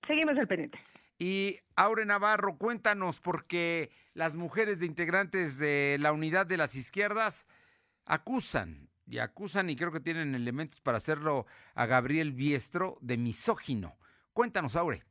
Seguimos 0.05 0.37
al 0.37 0.47
pendiente. 0.47 0.77
Y 1.17 1.59
Aure 1.75 2.05
Navarro, 2.05 2.57
cuéntanos, 2.57 3.19
porque 3.19 3.89
las 4.13 4.35
mujeres 4.35 4.79
de 4.79 4.85
integrantes 4.85 5.57
de 5.57 5.97
la 5.99 6.11
unidad 6.11 6.45
de 6.45 6.57
las 6.57 6.75
izquierdas 6.75 7.47
acusan, 8.05 8.89
y 9.07 9.19
acusan, 9.19 9.69
y 9.69 9.75
creo 9.75 9.91
que 9.91 9.99
tienen 9.99 10.35
elementos 10.35 10.81
para 10.81 10.97
hacerlo 10.97 11.45
a 11.75 11.85
Gabriel 11.85 12.33
Biestro, 12.33 12.97
de 13.01 13.17
misógino. 13.17 13.95
Cuéntanos, 14.33 14.75
Aure. 14.75 15.03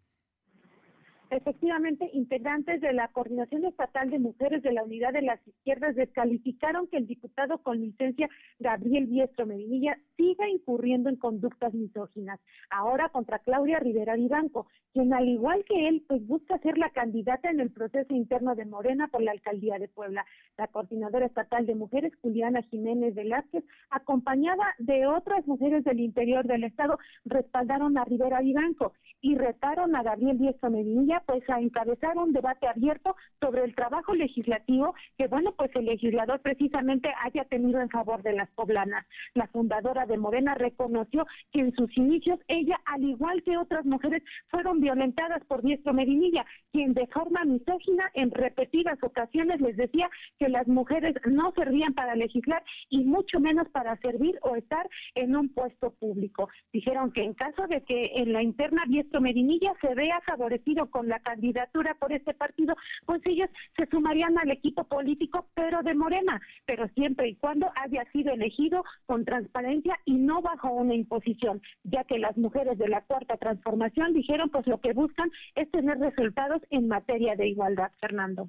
Efectivamente, 1.31 2.09
integrantes 2.13 2.81
de 2.81 2.93
la 2.93 3.09
Coordinación 3.09 3.65
Estatal 3.65 4.11
de 4.11 4.21
Mujeres 4.21 4.63
de 4.63 4.73
la 4.73 4.85
Unidad 4.85 5.13
de 5.13 5.23
las 5.23 5.45
Izquierdas 5.47 5.97
descalificaron 5.97 6.87
que 6.87 6.99
el 6.99 7.09
diputado 7.09 7.59
con 7.63 7.81
licencia 7.81 8.29
Gabriel 8.61 9.07
Biestro 9.07 9.45
Medinilla 9.45 9.99
siga 10.17 10.49
incurriendo 10.49 11.09
en 11.09 11.17
conductas 11.17 11.75
misóginas, 11.75 12.41
ahora 12.71 13.09
contra 13.11 13.39
Claudia 13.41 13.79
Rivera 13.79 14.17
Vivanco, 14.17 14.67
quien 14.93 15.13
al 15.13 15.29
igual 15.29 15.65
que 15.65 15.89
él, 15.89 16.05
pues 16.09 16.27
busca 16.27 16.59
ser 16.61 16.79
la 16.79 16.91
candidata 16.91 17.51
en 17.51 17.61
el 17.61 17.71
proceso 17.71 18.15
interno 18.15 18.55
de 18.55 18.65
Morena 18.65 19.09
por 19.09 19.23
la 19.23 19.33
Alcaldía 19.33 19.79
de 19.79 19.89
Puebla. 19.89 20.25
La 20.57 20.69
Coordinadora 20.69 21.27
Estatal 21.27 21.67
de 21.67 21.75
Mujeres, 21.75 22.15
Juliana 22.23 22.63
Jiménez 22.63 23.15
Velázquez, 23.15 23.63
acompañada 23.91 24.75
de 24.79 25.07
otras 25.07 25.47
mujeres 25.47 25.85
del 25.85 26.01
interior 26.01 26.47
del 26.47 26.65
Estado, 26.65 26.99
respaldaron 27.27 27.99
a 27.99 28.05
Rivera 28.05 28.41
Vivanco 28.41 28.95
y 29.21 29.35
retaron 29.35 29.95
a 29.97 30.03
Gabriel 30.03 30.39
Biestro 30.39 30.71
Medinilla 30.71 31.23
pues 31.27 31.43
a 31.51 31.61
encabezar 31.61 32.17
un 32.17 32.33
debate 32.33 32.67
abierto 32.67 33.17
sobre 33.41 33.65
el 33.65 33.75
trabajo 33.75 34.15
legislativo 34.15 34.95
que 35.19 35.27
bueno 35.27 35.53
pues 35.57 35.71
el 35.75 35.87
legislador 35.87 36.41
precisamente 36.41 37.13
haya 37.23 37.45
tenido 37.45 37.81
en 37.81 37.91
favor 37.91 38.23
de 38.23 38.33
las 38.33 38.51
poblanas. 38.53 39.07
La 39.35 39.47
fundadora 39.49 40.06
de 40.07 40.17
Morena 40.17 40.55
reconoció 40.55 41.27
que 41.53 41.61
en 41.61 41.75
sus 41.75 41.97
inicios 41.97 42.39
ella 42.49 42.81
al 42.85 43.05
igual 43.05 43.43
que 43.43 43.57
otras 43.57 43.85
mujeres 43.85 44.23
fueron 44.49 44.81
violentadas 44.81 45.45
por 45.47 45.63
Diestro 45.63 45.93
Medinilla, 45.93 46.45
quien 46.73 46.95
de 46.95 47.07
forma 47.09 47.45
misógina 47.45 48.11
en 48.15 48.31
repetidas 48.31 48.99
ocasiones 49.03 49.61
les 49.61 49.77
decía 49.77 50.09
que 50.39 50.49
las 50.49 50.67
mujeres 50.67 51.15
no 51.27 51.53
servían 51.53 51.95
para 51.95 52.15
legislar 52.15 52.63
y 52.89 53.05
mucho 53.05 53.41
menos 53.41 53.69
para 53.71 53.97
servir 53.99 54.39
o 54.43 54.57
estar 54.57 54.89
en 55.15 55.37
un 55.37 55.49
puesto 55.49 55.91
público. 55.93 56.49
Dijeron 56.73 57.13
que 57.13 57.23
en 57.23 57.35
caso 57.35 57.67
de 57.69 57.83
que 57.83 58.13
en 58.17 58.33
la 58.33 58.43
interna 58.43 58.85
Diestro 58.87 59.21
Medinilla 59.21 59.73
se 59.81 59.95
vea 59.95 60.21
favorecido 60.27 60.91
con 60.91 61.09
la 61.09 61.21
candidatura 61.21 61.95
por 61.95 62.13
este 62.13 62.35
partido, 62.35 62.75
pues 63.05 63.21
ellos 63.25 63.49
se 63.77 63.87
sumarían 63.87 64.39
al 64.39 64.51
equipo 64.51 64.85
político, 64.85 65.47
pero 65.55 65.83
de 65.83 65.95
Morena, 65.95 66.41
pero 66.65 66.89
siempre 66.89 67.29
y 67.29 67.37
cuando 67.37 67.71
haya 67.77 68.05
sido 68.13 68.33
elegido 68.33 68.85
con 69.07 69.25
transparencia 69.25 69.96
y 70.05 70.15
no 70.15 70.43
bajo 70.43 70.71
una 70.71 70.95
imposición, 70.95 71.63
ya 71.85 72.05
que 72.05 72.19
las 72.19 72.37
mujeres 72.37 72.79
de 72.79 72.89
la 72.89 73.03
cuarta 73.03 73.37
transformación 73.37 74.13
dijeron 74.13 74.51
pues 74.51 74.67
lo 74.67 74.81
que 74.81 74.93
buscan 74.93 75.31
es 75.55 75.71
tener 75.71 75.99
resultados 75.99 76.63
en 76.71 76.89
materia 76.89 77.37
de 77.37 77.49
igualdad, 77.49 77.91
Fernando. 78.01 78.49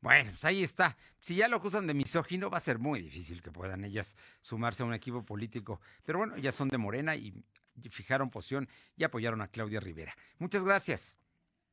Bueno, 0.00 0.30
pues 0.30 0.44
ahí 0.44 0.62
está. 0.64 0.96
Si 1.20 1.36
ya 1.36 1.46
lo 1.46 1.56
acusan 1.56 1.86
de 1.86 1.94
misógino, 1.94 2.50
va 2.50 2.56
a 2.56 2.60
ser 2.60 2.78
muy 2.80 3.00
difícil 3.00 3.40
que 3.40 3.52
puedan 3.52 3.84
ellas 3.84 4.16
sumarse 4.40 4.82
a 4.82 4.86
un 4.86 4.94
equipo 4.94 5.24
político. 5.24 5.80
Pero 6.04 6.18
bueno, 6.18 6.34
ellas 6.34 6.56
son 6.56 6.68
de 6.68 6.78
Morena 6.78 7.14
y 7.14 7.32
fijaron 7.90 8.28
posición 8.28 8.68
y 8.96 9.04
apoyaron 9.04 9.40
a 9.40 9.48
Claudia 9.48 9.78
Rivera. 9.78 10.14
Muchas 10.38 10.64
gracias. 10.64 11.18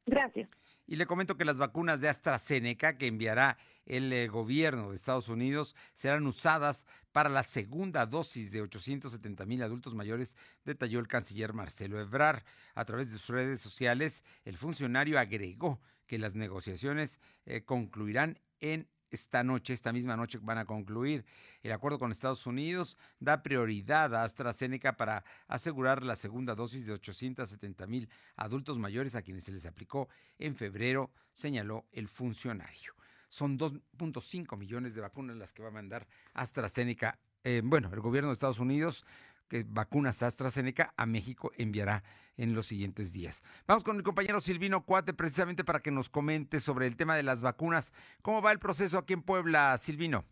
Gracias. 0.05 0.49
Y 0.89 0.95
le 0.95 1.05
comento 1.05 1.37
que 1.37 1.45
las 1.45 1.59
vacunas 1.59 2.01
de 2.01 2.09
AstraZeneca 2.09 2.97
que 2.97 3.05
enviará 3.05 3.59
el 3.85 4.11
eh, 4.11 4.27
gobierno 4.27 4.89
de 4.89 4.95
Estados 4.95 5.29
Unidos 5.29 5.75
serán 5.93 6.25
usadas 6.25 6.83
para 7.11 7.29
la 7.29 7.43
segunda 7.43 8.07
dosis 8.07 8.51
de 8.51 8.63
870 8.63 9.45
mil 9.45 9.61
adultos 9.61 9.93
mayores, 9.93 10.35
detalló 10.65 10.99
el 10.99 11.07
canciller 11.07 11.53
Marcelo 11.53 11.99
Ebrard. 11.99 12.41
A 12.73 12.85
través 12.85 13.11
de 13.11 13.19
sus 13.19 13.27
redes 13.27 13.59
sociales, 13.59 14.23
el 14.45 14.57
funcionario 14.57 15.19
agregó 15.19 15.79
que 16.07 16.17
las 16.17 16.33
negociaciones 16.33 17.19
eh, 17.45 17.61
concluirán 17.61 18.39
en 18.59 18.87
esta 19.15 19.43
noche, 19.43 19.73
esta 19.73 19.91
misma 19.91 20.15
noche 20.15 20.39
van 20.41 20.57
a 20.57 20.65
concluir. 20.65 21.25
El 21.61 21.71
acuerdo 21.71 21.99
con 21.99 22.11
Estados 22.11 22.45
Unidos 22.45 22.97
da 23.19 23.43
prioridad 23.43 24.13
a 24.15 24.23
AstraZeneca 24.23 24.97
para 24.97 25.23
asegurar 25.47 26.03
la 26.03 26.15
segunda 26.15 26.55
dosis 26.55 26.85
de 26.85 26.93
870 26.93 27.87
mil 27.87 28.09
adultos 28.35 28.77
mayores 28.77 29.15
a 29.15 29.21
quienes 29.21 29.43
se 29.43 29.51
les 29.51 29.65
aplicó 29.65 30.09
en 30.37 30.55
febrero, 30.55 31.11
señaló 31.31 31.85
el 31.91 32.07
funcionario. 32.07 32.93
Son 33.29 33.59
2.5 33.59 34.57
millones 34.57 34.95
de 34.95 35.01
vacunas 35.01 35.37
las 35.37 35.53
que 35.53 35.61
va 35.61 35.69
a 35.69 35.71
mandar 35.71 36.07
AstraZeneca. 36.33 37.19
Eh, 37.43 37.61
bueno, 37.63 37.89
el 37.93 38.01
gobierno 38.01 38.29
de 38.29 38.33
Estados 38.33 38.59
Unidos 38.59 39.05
que 39.49 39.65
vacunas 39.67 40.23
AstraZeneca 40.23 40.93
a 40.95 41.05
México 41.05 41.51
enviará 41.57 42.03
en 42.37 42.53
los 42.53 42.67
siguientes 42.67 43.11
días. 43.11 43.43
Vamos 43.67 43.83
con 43.83 43.97
mi 43.97 44.03
compañero 44.03 44.39
Silvino 44.39 44.85
Cuate 44.85 45.13
precisamente 45.13 45.65
para 45.65 45.81
que 45.81 45.91
nos 45.91 46.09
comente 46.09 46.61
sobre 46.61 46.87
el 46.87 46.95
tema 46.95 47.17
de 47.17 47.23
las 47.23 47.41
vacunas. 47.41 47.91
¿Cómo 48.21 48.41
va 48.41 48.53
el 48.53 48.59
proceso 48.59 48.97
aquí 48.97 49.13
en 49.13 49.23
Puebla, 49.23 49.77
Silvino? 49.77 50.23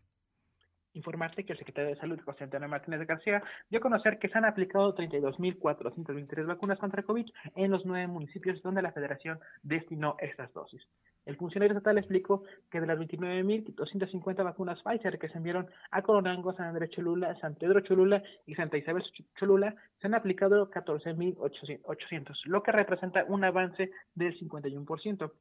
Informarte 0.97 1.45
que 1.45 1.53
el 1.53 1.59
secretario 1.59 1.91
de 1.91 1.99
Salud, 1.99 2.19
José 2.25 2.47
Martínez 2.67 2.99
de 2.99 3.05
García, 3.05 3.43
dio 3.69 3.79
a 3.79 3.81
conocer 3.81 4.19
que 4.19 4.29
se 4.29 4.37
han 4.37 4.45
aplicado 4.45 4.95
32.423 4.95 6.45
vacunas 6.45 6.79
contra 6.79 7.03
COVID 7.03 7.27
en 7.55 7.71
los 7.71 7.85
nueve 7.85 8.07
municipios 8.07 8.61
donde 8.61 8.81
la 8.81 8.91
federación 8.91 9.39
destinó 9.63 10.15
estas 10.19 10.51
dosis. 10.53 10.81
El 11.25 11.35
funcionario 11.35 11.75
estatal 11.75 11.97
explicó 11.97 12.43
que 12.71 12.79
de 12.79 12.87
las 12.87 12.97
29.250 12.97 14.43
vacunas 14.43 14.81
Pfizer 14.81 15.19
que 15.19 15.27
se 15.27 15.37
enviaron 15.37 15.67
a 15.91 16.01
Coronango, 16.01 16.53
San 16.53 16.67
Andrés 16.67 16.89
Cholula, 16.91 17.35
San 17.41 17.55
Pedro 17.55 17.81
Cholula 17.81 18.23
y 18.45 18.55
Santa 18.55 18.77
Isabel 18.77 19.03
Cholula, 19.37 19.75
se 19.99 20.07
han 20.07 20.15
aplicado 20.15 20.71
14.800, 20.71 22.45
lo 22.45 22.63
que 22.63 22.71
representa 22.71 23.25
un 23.27 23.43
avance 23.43 23.91
del 24.15 24.39
51%. 24.39 25.31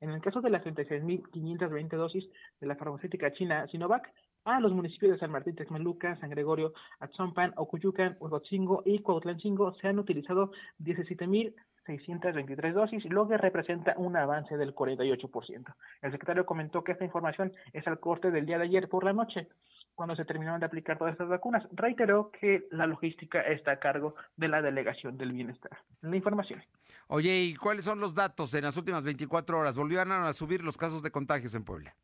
En 0.00 0.10
el 0.10 0.20
caso 0.20 0.40
de 0.40 0.50
las 0.50 0.64
36.520 0.64 1.96
dosis 1.96 2.28
de 2.60 2.66
la 2.66 2.76
farmacéutica 2.76 3.32
china 3.32 3.66
Sinovac, 3.68 4.12
a 4.46 4.60
los 4.60 4.72
municipios 4.72 5.12
de 5.12 5.18
San 5.18 5.32
Martín 5.32 5.56
Texmeluca, 5.56 6.16
San 6.20 6.30
Gregorio, 6.30 6.72
Atzompan, 7.00 7.52
Ocuyucan, 7.56 8.16
Huejotzingo 8.20 8.82
y 8.86 9.00
Cuautlancingo 9.00 9.74
se 9.74 9.88
han 9.88 9.98
utilizado 9.98 10.52
17.623 10.78 12.72
dosis, 12.72 13.04
lo 13.06 13.26
que 13.26 13.38
representa 13.38 13.94
un 13.96 14.16
avance 14.16 14.56
del 14.56 14.72
48%. 14.72 15.74
El 16.00 16.12
secretario 16.12 16.46
comentó 16.46 16.84
que 16.84 16.92
esta 16.92 17.04
información 17.04 17.52
es 17.72 17.84
al 17.88 17.98
corte 17.98 18.30
del 18.30 18.46
día 18.46 18.58
de 18.58 18.64
ayer 18.64 18.88
por 18.88 19.02
la 19.02 19.12
noche, 19.12 19.48
cuando 19.96 20.14
se 20.14 20.24
terminaron 20.24 20.60
de 20.60 20.66
aplicar 20.66 20.96
todas 20.96 21.12
estas 21.12 21.28
vacunas. 21.28 21.66
Reiteró 21.72 22.30
que 22.30 22.68
la 22.70 22.86
logística 22.86 23.40
está 23.40 23.72
a 23.72 23.80
cargo 23.80 24.14
de 24.36 24.46
la 24.46 24.62
Delegación 24.62 25.18
del 25.18 25.32
Bienestar. 25.32 25.76
La 26.02 26.14
información. 26.14 26.62
Oye, 27.08 27.36
¿y 27.42 27.56
cuáles 27.56 27.84
son 27.84 27.98
los 27.98 28.14
datos 28.14 28.54
en 28.54 28.62
las 28.62 28.76
últimas 28.76 29.02
24 29.02 29.58
horas? 29.58 29.74
¿Volvieron 29.74 30.12
a 30.12 30.32
subir 30.32 30.62
los 30.62 30.76
casos 30.76 31.02
de 31.02 31.10
contagios 31.10 31.54
en 31.56 31.64
Puebla? 31.64 31.96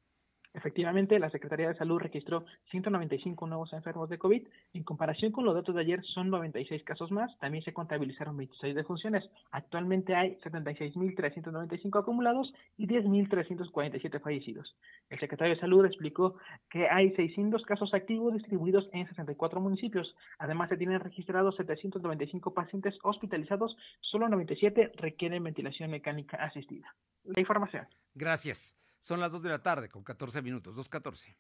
Efectivamente, 0.55 1.19
la 1.19 1.31
Secretaría 1.31 1.69
de 1.69 1.77
Salud 1.77 1.99
registró 1.99 2.45
195 2.71 3.47
nuevos 3.47 3.73
enfermos 3.73 4.11
de 4.11 4.19
COVID. 4.19 4.47
En 4.75 4.83
comparación 4.83 5.33
con 5.33 5.45
los 5.45 5.55
datos 5.55 5.75
de 5.75 5.81
ayer, 5.81 6.03
son 6.05 6.29
96 6.29 6.85
casos 6.85 7.11
más. 7.11 7.37
También 7.39 7.65
se 7.65 7.73
contabilizaron 7.73 8.37
26 8.37 8.75
defunciones. 8.75 9.25
Actualmente 9.51 10.15
hay 10.15 10.37
76.395 10.45 12.01
acumulados 12.01 12.53
y 12.77 12.87
10.347 12.87 14.21
fallecidos. 14.21 14.77
El 15.09 15.21
secretario 15.21 15.55
de 15.55 15.61
Salud 15.61 15.87
explicó 15.87 16.37
que 16.69 16.87
hay 16.89 17.15
600 17.15 17.63
casos 17.63 17.95
activos 17.95 18.35
distribuidos 18.35 18.89
en 18.93 19.09
64 19.09 19.59
municipios. 19.59 20.15
Además, 20.39 20.69
se 20.69 20.77
tienen 20.77 21.01
registrados 21.01 21.57
795 21.57 22.53
pacientes 22.53 22.95
hospitalizados. 23.03 23.75
Solo 24.01 24.29
97 24.29 24.93
requieren 24.97 25.45
ventilación 25.45 25.91
mecánica 25.91 26.37
asistida. 26.37 26.95
La 27.25 27.41
información. 27.41 27.87
Gracias. 28.15 28.82
Son 29.03 29.19
las 29.19 29.33
2 29.33 29.43
de 29.43 29.49
la 29.49 29.61
tarde 29.61 29.89
con 29.89 30.05
14 30.05 30.43
minutos, 30.43 30.77
2.14. 30.77 31.35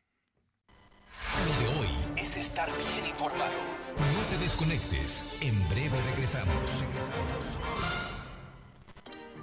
Lo 1.46 1.60
de 1.60 1.78
hoy 1.78 1.88
es 2.16 2.36
estar 2.36 2.68
bien 2.68 3.06
informado. 3.08 3.52
No 3.96 4.22
te 4.30 4.38
desconectes. 4.38 5.24
En 5.40 5.56
breve 5.68 5.96
regresamos. 6.10 6.80
Regresamos. 6.80 8.11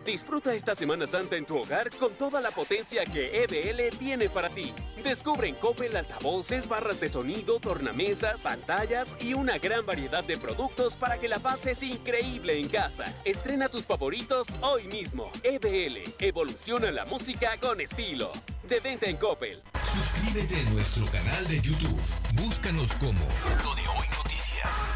Disfruta 0.10 0.56
esta 0.56 0.74
Semana 0.74 1.06
Santa 1.06 1.36
en 1.36 1.46
tu 1.46 1.56
hogar 1.56 1.92
con 1.92 2.16
toda 2.16 2.42
la 2.42 2.50
potencia 2.50 3.06
que 3.06 3.44
EBL 3.44 3.96
tiene 4.00 4.28
para 4.28 4.50
ti. 4.50 4.74
Descubre 5.04 5.48
en 5.48 5.54
Coppel 5.54 5.96
altavoces, 5.96 6.68
barras 6.68 7.00
de 7.00 7.10
sonido, 7.10 7.60
tornamesas, 7.60 8.42
pantallas 8.42 9.16
y 9.20 9.36
una 9.36 9.60
gran 9.60 9.86
variedad 9.86 10.24
de 10.24 10.36
productos 10.36 10.98
para 10.98 11.20
que 11.20 11.28
la 11.28 11.38
pases 11.38 11.84
increíble 11.84 12.60
en 12.60 12.70
casa. 12.70 13.14
Estrena 13.24 13.70
tus 13.70 13.86
favoritos 13.86 14.48
hoy 14.62 14.88
mismo. 14.88 15.30
EBL, 15.44 16.16
evoluciona 16.18 16.90
la 16.90 17.06
música 17.06 17.60
con 17.62 17.80
estilo. 17.80 18.32
De 18.68 18.80
venta 18.80 19.06
en 19.06 19.18
Coppel. 19.18 19.62
Suscríbete 19.84 20.60
a 20.60 20.70
nuestro 20.72 21.06
canal 21.06 21.48
de 21.48 21.62
YouTube. 21.62 22.02
Búscanos 22.34 22.96
como 22.96 23.28
Lo 23.64 23.76
de 23.76 23.88
Hoy 23.88 24.08
Noticias. 24.18 24.96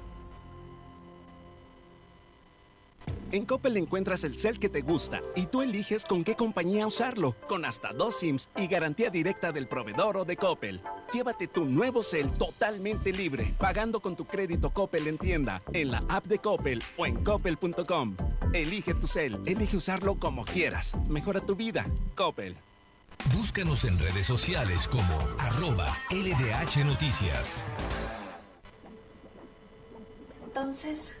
En 3.31 3.45
Coppel 3.45 3.77
encuentras 3.77 4.25
el 4.25 4.37
cel 4.37 4.59
que 4.59 4.67
te 4.67 4.81
gusta 4.81 5.21
y 5.35 5.45
tú 5.45 5.61
eliges 5.61 6.03
con 6.03 6.25
qué 6.25 6.35
compañía 6.35 6.85
usarlo, 6.85 7.37
con 7.47 7.63
hasta 7.63 7.93
dos 7.93 8.19
SIMs 8.19 8.49
y 8.57 8.67
garantía 8.67 9.09
directa 9.09 9.53
del 9.53 9.69
proveedor 9.69 10.17
o 10.17 10.25
de 10.25 10.35
Coppel. 10.35 10.81
Llévate 11.13 11.47
tu 11.47 11.63
nuevo 11.63 12.03
cel 12.03 12.29
totalmente 12.33 13.13
libre, 13.13 13.55
pagando 13.57 14.01
con 14.01 14.17
tu 14.17 14.25
crédito 14.25 14.71
Coppel 14.71 15.07
en 15.07 15.17
tienda, 15.17 15.61
en 15.71 15.91
la 15.91 16.03
app 16.09 16.25
de 16.25 16.39
Coppel 16.39 16.83
o 16.97 17.05
en 17.05 17.23
coppel.com. 17.23 18.17
Elige 18.51 18.93
tu 18.95 19.07
cel, 19.07 19.39
elige 19.45 19.77
usarlo 19.77 20.15
como 20.15 20.43
quieras. 20.43 20.97
Mejora 21.07 21.39
tu 21.39 21.55
vida. 21.55 21.85
Coppel. 22.15 22.57
Búscanos 23.33 23.85
en 23.85 23.97
redes 23.97 24.25
sociales 24.25 24.89
como 24.89 25.17
arroba 25.39 25.87
LDH 26.09 26.83
Noticias. 26.83 27.63
Entonces, 30.43 31.20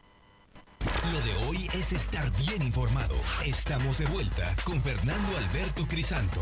Lo 1.13 1.21
de 1.21 1.33
hoy 1.47 1.67
es 1.73 1.93
estar 1.93 2.31
bien 2.37 2.63
informado. 2.63 3.15
Estamos 3.45 3.99
de 3.99 4.05
vuelta 4.07 4.55
con 4.63 4.81
Fernando 4.81 5.37
Alberto 5.37 5.85
Crisanto. 5.87 6.41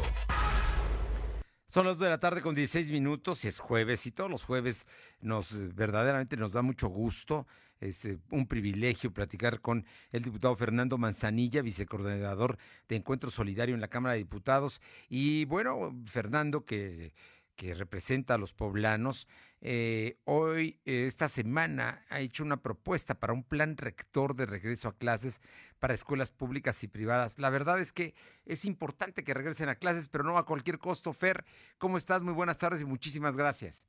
Son 1.65 1.85
las 1.85 1.97
2 1.97 2.05
de 2.05 2.09
la 2.09 2.19
tarde 2.19 2.41
con 2.41 2.55
16 2.55 2.89
minutos 2.89 3.43
y 3.43 3.49
es 3.49 3.59
jueves 3.59 4.05
y 4.05 4.11
todos 4.11 4.29
los 4.29 4.45
jueves 4.45 4.87
nos 5.19 5.75
verdaderamente 5.75 6.37
nos 6.37 6.53
da 6.53 6.61
mucho 6.61 6.87
gusto. 6.87 7.47
Es 7.79 8.05
eh, 8.05 8.17
un 8.31 8.47
privilegio 8.47 9.13
platicar 9.13 9.59
con 9.59 9.85
el 10.11 10.23
diputado 10.23 10.55
Fernando 10.55 10.97
Manzanilla, 10.97 11.61
vicecoordinador 11.61 12.57
de 12.87 12.95
Encuentro 12.95 13.29
Solidario 13.29 13.75
en 13.75 13.81
la 13.81 13.89
Cámara 13.89 14.13
de 14.13 14.19
Diputados. 14.19 14.81
Y 15.09 15.45
bueno, 15.45 15.95
Fernando, 16.05 16.65
que, 16.65 17.13
que 17.55 17.73
representa 17.73 18.35
a 18.35 18.37
los 18.37 18.53
poblanos, 18.53 19.27
eh, 19.61 20.17
hoy, 20.23 20.79
eh, 20.85 21.05
esta 21.05 21.27
semana, 21.27 22.05
ha 22.09 22.21
hecho 22.21 22.43
una 22.43 22.61
propuesta 22.61 23.15
para 23.15 23.33
un 23.33 23.43
plan 23.43 23.75
rector 23.75 24.35
de 24.35 24.45
regreso 24.45 24.87
a 24.87 24.97
clases 24.97 25.41
para 25.79 25.93
escuelas 25.93 26.31
públicas 26.31 26.81
y 26.83 26.87
privadas. 26.87 27.39
La 27.39 27.49
verdad 27.49 27.79
es 27.79 27.91
que 27.91 28.13
es 28.45 28.63
importante 28.65 29.23
que 29.23 29.33
regresen 29.33 29.69
a 29.69 29.75
clases, 29.75 30.07
pero 30.07 30.23
no 30.23 30.37
a 30.37 30.45
cualquier 30.45 30.79
costo. 30.79 31.11
Fer, 31.13 31.43
¿cómo 31.77 31.97
estás? 31.97 32.23
Muy 32.23 32.33
buenas 32.33 32.57
tardes 32.57 32.81
y 32.81 32.85
muchísimas 32.85 33.35
gracias. 33.35 33.85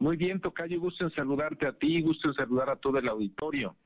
Muy 0.00 0.16
bien, 0.16 0.40
Tocayo, 0.40 0.80
gusto 0.80 1.04
en 1.04 1.12
saludarte 1.12 1.66
a 1.66 1.72
ti, 1.72 2.02
gusto 2.02 2.28
en 2.28 2.34
saludar 2.34 2.68
a 2.68 2.76
todo 2.76 2.98
el 2.98 3.08
auditorio. 3.08 3.76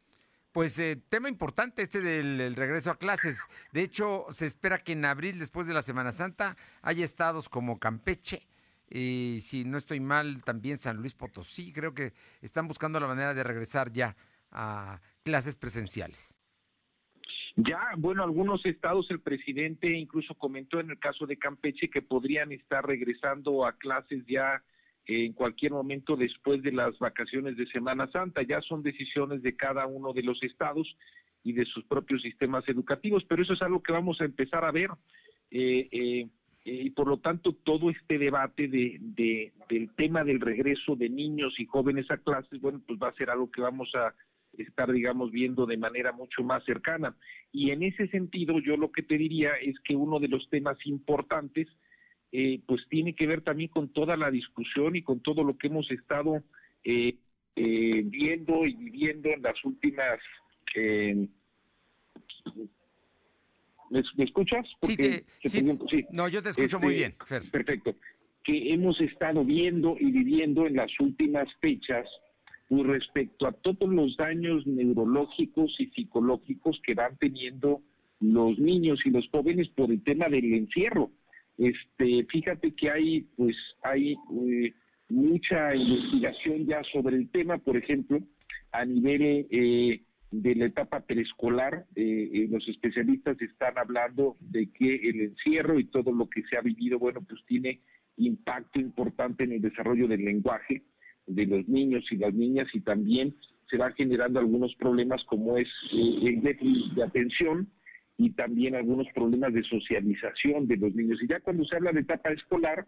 Pues 0.53 0.79
eh, 0.79 1.01
tema 1.09 1.29
importante 1.29 1.83
este 1.83 2.01
del 2.01 2.57
regreso 2.57 2.91
a 2.91 2.99
clases. 2.99 3.39
De 3.73 3.83
hecho, 3.83 4.27
se 4.31 4.47
espera 4.47 4.79
que 4.79 4.93
en 4.93 5.05
abril, 5.05 5.39
después 5.39 5.67
de 5.67 5.75
la 5.75 5.83
Semana 5.83 6.11
Santa, 6.11 6.57
haya 6.83 7.05
estados 7.05 7.49
como 7.49 7.79
Campeche, 7.79 8.49
y 8.91 9.39
si 9.41 9.65
no 9.65 9.79
estoy 9.79 10.01
mal, 10.01 10.43
también 10.45 10.79
San 10.79 10.97
Luis 10.97 11.15
Potosí. 11.15 11.73
Creo 11.73 11.95
que 11.95 12.13
están 12.41 12.69
buscando 12.69 12.99
la 13.01 13.07
manera 13.07 13.35
de 13.35 13.43
regresar 13.43 13.93
ya 13.93 14.17
a 14.51 15.01
clases 15.23 15.57
presenciales. 15.57 16.35
Ya, 17.57 17.81
bueno, 17.97 18.23
algunos 18.23 18.65
estados, 18.65 19.11
el 19.11 19.21
presidente 19.21 19.91
incluso 19.91 20.35
comentó 20.35 20.79
en 20.79 20.91
el 20.91 20.99
caso 20.99 21.27
de 21.27 21.37
Campeche 21.37 21.91
que 21.91 22.03
podrían 22.03 22.53
estar 22.53 22.87
regresando 22.87 23.67
a 23.67 23.73
clases 23.73 24.25
ya 24.27 24.63
en 25.07 25.33
cualquier 25.33 25.73
momento 25.73 26.17
después 26.17 26.63
de 26.63 26.71
las 26.71 26.97
vacaciones 26.99 27.57
de 27.57 27.67
Semana 27.67 28.09
Santa. 28.13 28.43
Ya 28.43 28.61
son 28.61 28.83
decisiones 28.83 29.43
de 29.43 29.57
cada 29.57 29.87
uno 29.87 30.13
de 30.13 30.23
los 30.23 30.41
estados 30.43 30.87
y 31.43 31.53
de 31.53 31.65
sus 31.65 31.85
propios 31.85 32.23
sistemas 32.23 32.69
educativos, 32.69 33.25
pero 33.29 33.43
eso 33.43 33.55
es 33.55 33.63
algo 33.63 33.83
que 33.83 33.93
vamos 33.93 34.21
a 34.21 34.25
empezar 34.25 34.65
a 34.65 34.71
ver. 34.71 34.91
Eh, 35.51 35.89
eh, 35.91 36.29
y 36.71 36.91
por 36.91 37.09
lo 37.09 37.19
tanto 37.19 37.53
todo 37.53 37.91
este 37.91 38.19
debate 38.19 38.69
de, 38.69 38.99
del 39.69 39.91
tema 39.97 40.25
del 40.25 40.41
regreso 40.41 40.97
de 40.97 41.09
niños 41.09 41.55
y 41.59 41.67
jóvenes 41.67 42.11
a 42.11 42.19
clases, 42.19 42.61
bueno, 42.61 42.81
pues 42.87 42.99
va 43.03 43.09
a 43.09 43.15
ser 43.15 43.31
algo 43.31 43.51
que 43.51 43.63
vamos 43.63 43.91
a 43.95 44.15
estar, 44.59 44.93
digamos, 44.93 45.31
viendo 45.31 45.67
de 45.67 45.77
manera 45.77 46.13
mucho 46.13 46.43
más 46.43 46.65
cercana. 46.65 47.17
Y 47.53 47.71
en 47.71 47.83
ese 47.83 48.09
sentido, 48.09 48.59
yo 48.59 48.77
lo 48.77 48.91
que 48.93 49.03
te 49.03 49.17
diría 49.17 49.53
es 49.55 49.79
que 49.81 49.97
uno 49.97 50.19
de 50.19 50.29
los 50.29 50.49
temas 50.51 50.77
importantes, 50.85 51.69
eh, 52.33 52.61
pues 52.67 52.83
tiene 52.89 53.15
que 53.15 53.27
ver 53.27 53.43
también 53.43 53.71
con 53.71 53.89
toda 53.89 54.17
la 54.17 54.31
discusión 54.31 54.97
y 54.97 55.03
con 55.03 55.21
todo 55.21 55.45
lo 55.45 55.57
que 55.57 55.69
hemos 55.69 55.91
estado 55.91 56.43
eh, 56.85 57.17
viendo 57.55 58.67
y 58.67 58.75
viviendo 58.75 59.31
en 59.31 59.43
las 59.43 59.65
últimas 59.65 60.21
¿Me, 63.91 64.03
escuchas? 64.25 64.67
sí, 64.83 64.97
sí. 65.45 65.65
no, 66.11 66.29
yo 66.29 66.43
te 66.43 66.51
escucho 66.51 66.79
muy 66.79 66.95
este, 66.95 67.15
bien. 67.31 67.51
Perfecto. 67.51 67.95
Que 68.45 68.73
hemos 68.73 69.01
estado 69.01 69.45
viendo 69.45 69.97
y 69.99 70.11
viviendo 70.11 70.67
en 70.67 70.77
las 70.77 70.91
últimas 71.01 71.49
fechas 71.61 72.07
con 72.69 72.87
respecto 72.87 73.47
a 73.47 73.53
todos 73.53 73.89
los 73.89 74.17
daños 74.17 74.67
neurológicos 74.67 75.75
y 75.79 75.87
psicológicos 75.87 76.81
que 76.85 76.95
van 76.95 77.17
teniendo 77.17 77.81
los 78.21 78.59
niños 78.59 79.01
y 79.05 79.11
los 79.11 79.29
jóvenes 79.31 79.69
por 79.69 79.91
el 79.91 80.03
tema 80.03 80.29
del 80.29 80.53
encierro. 80.53 81.11
Este, 81.57 82.25
fíjate 82.25 82.73
que 82.73 82.91
hay, 82.91 83.21
pues, 83.37 83.57
hay 83.83 84.13
eh, 84.13 84.73
mucha 85.09 85.75
investigación 85.75 86.67
ya 86.67 86.83
sobre 86.93 87.17
el 87.17 87.29
tema, 87.31 87.59
por 87.59 87.77
ejemplo, 87.77 88.21
a 88.73 88.85
nivel 88.85 89.47
eh, 89.51 90.03
de 90.31 90.55
la 90.55 90.67
etapa 90.67 91.01
preescolar, 91.01 91.87
eh, 91.95 92.31
eh, 92.33 92.49
los 92.51 92.67
especialistas 92.69 93.41
están 93.41 93.79
hablando 93.79 94.37
de 94.41 94.71
que 94.73 94.97
el 94.97 95.21
encierro 95.23 95.79
y 95.79 95.85
todo 95.85 96.13
lo 96.13 96.29
que 96.29 96.43
se 96.43 96.57
ha 96.57 96.61
vivido, 96.61 96.99
bueno, 96.99 97.23
pues 97.27 97.41
tiene 97.47 97.81
impacto 98.17 98.81
importante 98.81 99.45
en 99.45 99.53
el 99.53 99.63
desarrollo 99.63 100.07
del 100.09 100.25
lenguaje 100.25 100.83
de 101.27 101.47
los 101.47 101.67
niños 101.69 102.05
y 102.11 102.17
las 102.17 102.35
niñas 102.35 102.69
y 102.75 102.81
también 102.81 103.35
se 103.71 103.77
van 103.77 103.93
generando 103.95 104.41
algunos 104.41 104.75
problemas 104.77 105.23
como 105.25 105.57
es 105.57 105.69
eh, 105.93 106.19
el 106.23 106.43
déficit 106.43 106.93
de 106.95 107.05
atención 107.05 107.69
y 108.17 108.31
también 108.31 108.75
algunos 108.75 109.07
problemas 109.15 109.53
de 109.55 109.63
socialización 109.63 110.67
de 110.67 110.77
los 110.77 110.95
niños. 110.95 111.23
Y 111.23 111.29
ya 111.29 111.41
cuando 111.41 111.65
se 111.65 111.77
habla 111.77 111.93
de 111.93 112.01
etapa 112.01 112.31
escolar, 112.31 112.87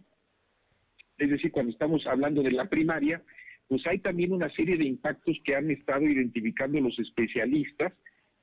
es 1.18 1.30
decir, 1.30 1.52
cuando 1.52 1.72
estamos 1.72 2.06
hablando 2.06 2.42
de 2.42 2.50
la 2.50 2.68
primaria, 2.68 3.22
pues 3.70 3.86
hay 3.86 4.00
también 4.00 4.32
una 4.32 4.50
serie 4.50 4.76
de 4.76 4.84
impactos 4.84 5.38
que 5.44 5.54
han 5.54 5.70
estado 5.70 6.02
identificando 6.02 6.80
los 6.80 6.98
especialistas, 6.98 7.92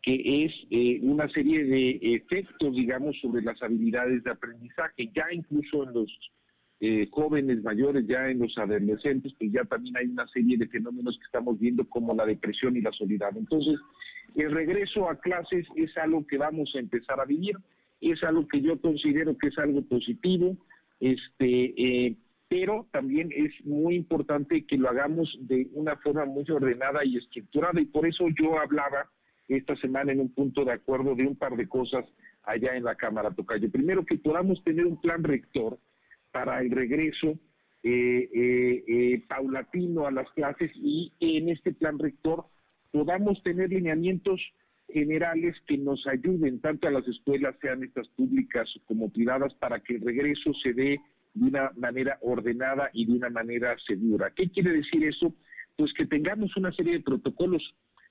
que 0.02 0.46
es 0.46 0.54
eh, 0.72 1.00
una 1.02 1.28
serie 1.28 1.66
de 1.66 2.00
efectos, 2.16 2.74
digamos, 2.74 3.20
sobre 3.22 3.42
las 3.42 3.62
habilidades 3.62 4.24
de 4.24 4.32
aprendizaje, 4.32 5.12
ya 5.14 5.26
incluso 5.34 5.84
en 5.84 5.94
los 5.94 6.32
eh, 6.80 7.10
jóvenes 7.12 7.62
mayores, 7.62 8.08
ya 8.08 8.30
en 8.30 8.40
los 8.40 8.58
adolescentes, 8.58 9.34
pues 9.38 9.52
ya 9.52 9.66
también 9.66 9.98
hay 9.98 10.06
una 10.06 10.26
serie 10.30 10.58
de 10.58 10.70
fenómenos 10.70 11.18
que 11.18 11.26
estamos 11.26 11.60
viendo 11.60 11.84
como 11.90 12.16
la 12.16 12.26
depresión 12.26 12.78
y 12.78 12.82
la 12.82 12.94
soledad. 12.94 13.36
Entonces, 13.36 13.78
el 14.34 14.50
regreso 14.52 15.10
a 15.10 15.20
clases 15.20 15.68
es 15.76 15.98
algo 15.98 16.26
que 16.26 16.38
vamos 16.38 16.72
a 16.74 16.80
empezar 16.80 17.20
a 17.20 17.26
vivir, 17.26 17.58
es 18.00 18.24
algo 18.24 18.48
que 18.48 18.62
yo 18.62 18.80
considero 18.80 19.38
que 19.38 19.50
es 19.50 19.58
algo 19.58 19.82
positivo, 19.82 20.56
este, 21.02 21.74
eh, 21.76 22.16
pero 22.50 22.88
también 22.92 23.30
es 23.36 23.52
muy 23.66 23.96
importante 23.96 24.66
que 24.66 24.78
lo 24.78 24.90
hagamos 24.90 25.36
de 25.42 25.68
una 25.74 25.98
forma 25.98 26.26
muy 26.26 26.46
ordenada 26.50 27.04
y 27.04 27.18
estructurada 27.18 27.80
y 27.82 27.86
por 27.86 28.08
eso 28.08 28.26
yo 28.40 28.60
hablaba 28.60 29.10
esta 29.48 29.76
semana 29.78 30.12
en 30.12 30.20
un 30.20 30.34
punto 30.34 30.64
de 30.66 30.74
acuerdo 30.74 31.16
de 31.16 31.28
un 31.28 31.36
par 31.36 31.56
de 31.56 31.68
cosas 31.68 32.06
allá 32.44 32.76
en 32.76 32.84
la 32.84 32.96
Cámara 32.96 33.32
Tocayo. 33.32 33.70
Primero, 33.70 34.06
que 34.06 34.18
podamos 34.18 34.64
tener 34.64 34.86
un 34.86 35.00
plan 35.00 35.24
rector 35.24 35.78
para 36.32 36.62
el 36.62 36.72
regreso 36.72 37.38
eh, 37.84 38.30
eh, 38.34 38.84
eh, 38.88 39.24
paulatino 39.28 40.08
a 40.08 40.12
las 40.12 40.30
clases 40.32 40.72
y 40.76 41.14
en 41.20 41.50
este 41.50 41.74
plan 41.74 42.00
rector 42.00 42.46
podamos 42.92 43.42
tener 43.44 43.70
lineamientos 43.70 44.42
generales 44.90 45.56
que 45.68 45.78
nos 45.78 46.06
ayuden 46.08 46.60
tanto 46.62 46.88
a 46.88 46.92
las 46.92 47.08
escuelas, 47.08 47.56
sean 47.62 47.84
estas 47.84 48.08
públicas 48.10 48.70
como 48.86 49.10
privadas, 49.10 49.54
para 49.56 49.80
que 49.82 49.96
el 49.96 50.02
regreso 50.02 50.54
se 50.64 50.74
dé 50.74 51.00
de 51.38 51.46
una 51.46 51.72
manera 51.76 52.18
ordenada 52.22 52.90
y 52.94 53.06
de 53.06 53.14
una 53.14 53.30
manera 53.30 53.76
segura. 53.86 54.32
¿Qué 54.36 54.50
quiere 54.50 54.72
decir 54.72 55.04
eso? 55.04 55.34
Pues 55.76 55.94
que 55.94 56.06
tengamos 56.06 56.56
una 56.58 56.72
serie 56.74 56.94
de 56.94 57.02
protocolos. 57.02 57.64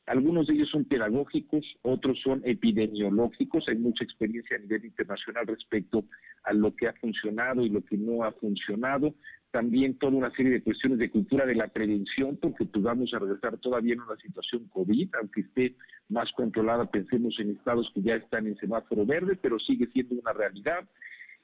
Algunos 0.06 0.46
de 0.46 0.54
ellos 0.54 0.68
son 0.70 0.84
pedagógicos, 0.84 1.64
otros 1.82 2.20
son 2.22 2.40
epidemiológicos. 2.44 3.64
Hay 3.66 3.76
mucha 3.76 4.04
experiencia 4.04 4.56
a 4.56 4.60
nivel 4.60 4.84
internacional 4.84 5.48
respecto 5.48 6.04
a 6.44 6.52
lo 6.52 6.76
que 6.76 6.86
ha 6.86 6.92
funcionado 6.92 7.64
y 7.64 7.70
lo 7.70 7.84
que 7.84 7.96
no 7.96 8.22
ha 8.22 8.30
funcionado 8.32 9.14
también 9.56 9.96
toda 9.96 10.12
una 10.12 10.30
serie 10.32 10.52
de 10.52 10.62
cuestiones 10.62 10.98
de 10.98 11.10
cultura 11.10 11.46
de 11.46 11.54
la 11.54 11.68
prevención, 11.68 12.36
porque 12.36 12.66
pues 12.66 12.84
vamos 12.84 13.10
a 13.14 13.18
regresar 13.18 13.56
todavía 13.56 13.94
en 13.94 14.02
una 14.02 14.16
situación 14.16 14.68
COVID, 14.68 15.14
aunque 15.18 15.40
esté 15.40 15.76
más 16.10 16.30
controlada, 16.32 16.90
pensemos 16.90 17.34
en 17.38 17.52
estados 17.52 17.90
que 17.94 18.02
ya 18.02 18.16
están 18.16 18.46
en 18.46 18.58
semáforo 18.58 19.06
verde, 19.06 19.38
pero 19.40 19.58
sigue 19.58 19.86
siendo 19.86 20.14
una 20.16 20.34
realidad. 20.34 20.86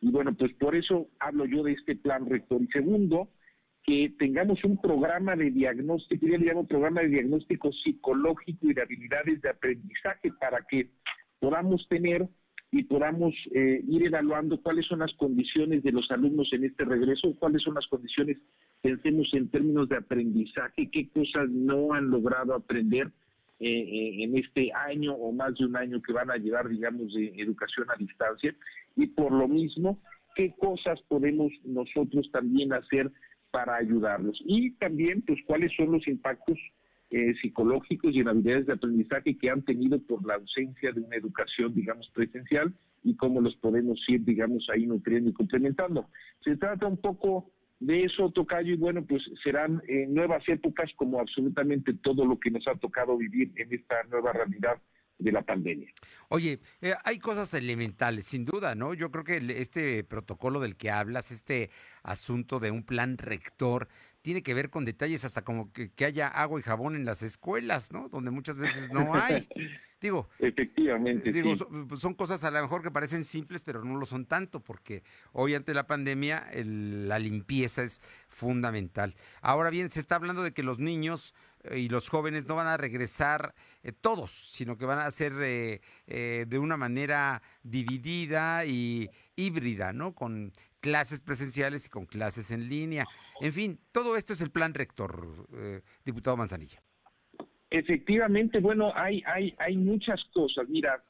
Y 0.02 0.10
bueno, 0.10 0.34
pues 0.34 0.52
por 0.54 0.76
eso 0.76 1.08
hablo 1.20 1.46
yo 1.46 1.62
de 1.62 1.72
este 1.72 1.96
plan 1.96 2.28
rector. 2.28 2.60
Y 2.60 2.66
segundo, 2.66 3.28
que 3.84 4.12
tengamos 4.18 4.62
un 4.64 4.76
programa 4.80 5.36
de 5.36 5.50
diagnóstico, 5.50 6.26
yo 6.26 6.36
le 6.36 6.46
llamo 6.46 6.66
programa 6.66 7.00
de 7.02 7.08
diagnóstico 7.08 7.72
psicológico 7.72 8.68
y 8.68 8.74
de 8.74 8.82
habilidades 8.82 9.40
de 9.40 9.50
aprendizaje 9.50 10.32
para 10.40 10.62
que 10.68 10.90
podamos 11.38 11.86
tener 11.88 12.28
y 12.72 12.84
podamos 12.84 13.34
eh, 13.54 13.82
ir 13.86 14.06
evaluando 14.06 14.60
cuáles 14.60 14.86
son 14.86 15.00
las 15.00 15.12
condiciones 15.14 15.82
de 15.82 15.92
los 15.92 16.10
alumnos 16.10 16.48
en 16.52 16.64
este 16.64 16.84
regreso, 16.84 17.34
cuáles 17.38 17.62
son 17.62 17.74
las 17.74 17.86
condiciones, 17.86 18.38
pensemos 18.80 19.28
en 19.34 19.50
términos 19.50 19.88
de 19.88 19.98
aprendizaje, 19.98 20.90
qué 20.90 21.08
cosas 21.10 21.48
no 21.50 21.92
han 21.92 22.08
logrado 22.10 22.54
aprender 22.54 23.08
eh, 23.60 23.68
eh, 23.68 24.24
en 24.24 24.36
este 24.38 24.72
año 24.72 25.12
o 25.12 25.32
más 25.32 25.54
de 25.54 25.66
un 25.66 25.76
año 25.76 26.00
que 26.00 26.12
van 26.12 26.30
a 26.30 26.36
llevar, 26.36 26.68
digamos, 26.68 27.12
de 27.14 27.32
educación 27.36 27.86
a 27.90 27.96
distancia, 27.96 28.54
y 28.96 29.06
por 29.08 29.32
lo 29.32 29.48
mismo, 29.48 30.00
qué 30.34 30.54
cosas 30.58 31.00
podemos 31.08 31.52
nosotros 31.64 32.28
también 32.32 32.72
hacer 32.72 33.10
para 33.50 33.76
ayudarlos. 33.76 34.40
Y 34.44 34.72
también, 34.72 35.22
pues, 35.22 35.38
cuáles 35.46 35.72
son 35.76 35.92
los 35.92 36.06
impactos 36.08 36.58
eh, 37.10 37.34
psicológicos 37.42 38.14
y 38.14 38.20
en 38.20 38.28
habilidades 38.28 38.66
de 38.66 38.72
aprendizaje 38.72 39.36
que 39.36 39.50
han 39.50 39.62
tenido 39.62 40.00
por 40.00 40.24
la 40.26 40.36
ausencia 40.36 40.92
de 40.92 41.00
una 41.02 41.16
educación, 41.16 41.74
digamos, 41.74 42.08
presencial 42.14 42.72
y 43.04 43.16
cómo 43.16 43.40
los 43.40 43.54
podemos 43.56 44.00
ir, 44.08 44.24
digamos, 44.24 44.66
ahí 44.72 44.86
nutriendo 44.86 45.28
y 45.28 45.34
complementando. 45.34 46.08
Se 46.42 46.56
trata 46.56 46.86
un 46.86 46.96
poco 46.96 47.50
de 47.80 48.04
eso, 48.04 48.30
Tocayo, 48.30 48.72
y 48.72 48.76
bueno, 48.76 49.04
pues 49.04 49.22
serán 49.42 49.82
eh, 49.88 50.06
nuevas 50.08 50.42
épocas 50.48 50.90
como 50.96 51.20
absolutamente 51.20 51.92
todo 51.94 52.24
lo 52.24 52.38
que 52.38 52.50
nos 52.50 52.66
ha 52.66 52.76
tocado 52.76 53.18
vivir 53.18 53.52
en 53.56 53.74
esta 53.74 54.04
nueva 54.04 54.32
realidad 54.32 54.78
de 55.22 55.32
la 55.32 55.42
pandemia. 55.42 55.92
Oye, 56.28 56.60
eh, 56.80 56.94
hay 57.04 57.18
cosas 57.18 57.52
elementales, 57.54 58.26
sin 58.26 58.44
duda, 58.44 58.74
¿no? 58.74 58.94
Yo 58.94 59.10
creo 59.10 59.24
que 59.24 59.36
este 59.60 60.04
protocolo 60.04 60.60
del 60.60 60.76
que 60.76 60.90
hablas, 60.90 61.30
este 61.30 61.70
asunto 62.02 62.58
de 62.60 62.70
un 62.70 62.82
plan 62.82 63.18
rector, 63.18 63.88
tiene 64.22 64.42
que 64.42 64.54
ver 64.54 64.70
con 64.70 64.84
detalles 64.84 65.24
hasta 65.24 65.42
como 65.42 65.72
que, 65.72 65.90
haya 66.04 66.28
agua 66.28 66.58
y 66.60 66.62
jabón 66.62 66.96
en 66.96 67.04
las 67.04 67.22
escuelas, 67.22 67.92
¿no? 67.92 68.08
Donde 68.08 68.30
muchas 68.30 68.56
veces 68.56 68.90
no 68.92 69.14
hay. 69.14 69.48
Digo, 70.00 70.28
efectivamente. 70.40 71.30
Digo, 71.30 71.52
pues, 71.88 72.00
son, 72.00 72.14
cosas 72.14 72.42
a 72.42 72.50
lo 72.50 72.60
mejor 72.60 72.82
que 72.82 72.90
parecen 72.90 73.22
simples, 73.22 73.62
pero 73.62 73.84
no 73.84 73.96
lo 73.96 74.04
son 74.04 74.26
tanto, 74.26 74.58
porque 74.58 75.04
hoy 75.32 75.54
ante 75.54 75.74
la 75.74 75.86
pandemia 75.86 76.48
la 76.54 77.20
limpieza 77.20 77.84
es 77.84 78.02
fundamental. 78.28 79.14
Ahora 79.42 79.70
bien, 79.70 79.90
se 79.90 80.00
está 80.00 80.16
hablando 80.16 80.42
de 80.42 80.52
que 80.52 80.64
los 80.64 80.80
niños 80.80 81.34
y 81.74 81.88
los 81.88 82.08
jóvenes 82.08 82.46
no 82.46 82.56
van 82.56 82.66
a 82.66 82.76
regresar 82.76 83.54
eh, 83.82 83.92
todos, 83.92 84.30
sino 84.30 84.76
que 84.76 84.84
van 84.84 84.98
a 84.98 85.10
ser 85.10 85.32
eh, 85.40 85.80
de 86.46 86.58
una 86.58 86.76
manera 86.76 87.42
dividida 87.62 88.64
y 88.64 89.08
híbrida, 89.36 89.92
¿no? 89.92 90.14
Con 90.14 90.52
clases 90.80 91.20
presenciales 91.20 91.86
y 91.86 91.88
con 91.90 92.06
clases 92.06 92.50
en 92.50 92.68
línea. 92.68 93.06
En 93.40 93.52
fin, 93.52 93.78
todo 93.92 94.16
esto 94.16 94.32
es 94.32 94.40
el 94.40 94.50
plan 94.50 94.74
rector, 94.74 95.46
eh, 95.54 95.80
diputado 96.04 96.36
Manzanilla. 96.36 96.82
Efectivamente, 97.70 98.60
bueno, 98.60 98.92
hay, 98.94 99.22
hay, 99.26 99.54
hay 99.58 99.76
muchas 99.76 100.22
cosas. 100.34 100.68
Mira, 100.68 101.02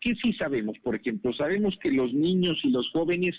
¿qué 0.00 0.14
sí 0.14 0.32
sabemos? 0.34 0.78
Por 0.78 0.94
ejemplo, 0.94 1.32
sabemos 1.34 1.76
que 1.82 1.90
los 1.90 2.12
niños 2.14 2.58
y 2.62 2.70
los 2.70 2.88
jóvenes 2.92 3.34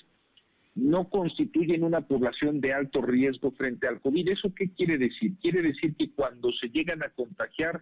no 0.78 1.10
constituyen 1.10 1.84
una 1.84 2.02
población 2.02 2.62
de 2.62 2.72
alto 2.72 3.02
riesgo 3.02 3.52
frente 3.52 3.88
al 3.88 4.00
COVID. 4.00 4.30
¿Eso 4.30 4.54
qué 4.56 4.70
quiere 4.70 5.00
decir? 5.00 5.34
Quiere 5.42 5.64
decir 5.64 5.96
que 5.96 6.12
cuando 6.12 6.52
se 6.52 6.70
llegan 6.70 7.02
a 7.02 7.10
contagiar, 7.10 7.82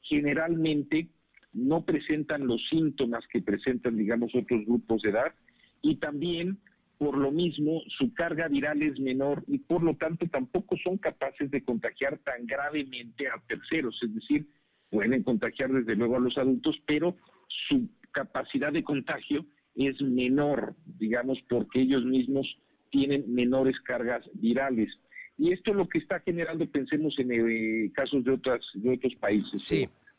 generalmente 0.00 1.08
no 1.52 1.84
presentan 1.84 2.48
los 2.48 2.60
síntomas 2.68 3.24
que 3.28 3.42
presentan, 3.42 3.96
digamos, 3.96 4.34
otros 4.34 4.66
grupos 4.66 5.02
de 5.02 5.10
edad 5.10 5.32
y 5.82 5.96
también 5.96 6.58
por 6.98 7.16
lo 7.16 7.30
mismo 7.30 7.80
su 7.98 8.12
carga 8.12 8.48
viral 8.48 8.82
es 8.82 8.98
menor 8.98 9.44
y 9.46 9.58
por 9.58 9.82
lo 9.82 9.94
tanto 9.94 10.26
tampoco 10.26 10.76
son 10.82 10.98
capaces 10.98 11.48
de 11.50 11.62
contagiar 11.62 12.18
tan 12.18 12.46
gravemente 12.46 13.28
a 13.28 13.40
terceros, 13.46 13.96
es 14.02 14.14
decir, 14.14 14.46
pueden 14.90 15.22
contagiar 15.22 15.72
desde 15.72 15.94
luego 15.94 16.16
a 16.16 16.20
los 16.20 16.36
adultos, 16.38 16.76
pero 16.86 17.16
su 17.68 17.88
capacidad 18.10 18.72
de 18.72 18.82
contagio 18.82 19.44
es 19.74 20.00
menor, 20.00 20.74
digamos, 20.98 21.38
porque 21.48 21.80
ellos 21.80 22.04
mismos 22.04 22.46
tienen 22.90 23.32
menores 23.32 23.78
cargas 23.80 24.24
virales. 24.34 24.90
Y 25.38 25.52
esto 25.52 25.70
es 25.70 25.76
lo 25.76 25.88
que 25.88 25.98
está 25.98 26.20
generando, 26.20 26.66
pensemos 26.66 27.18
en 27.18 27.32
eh, 27.32 27.90
casos 27.94 28.22
de, 28.24 28.32
otras, 28.32 28.60
de 28.74 28.90
otros 28.90 29.14
países, 29.16 29.68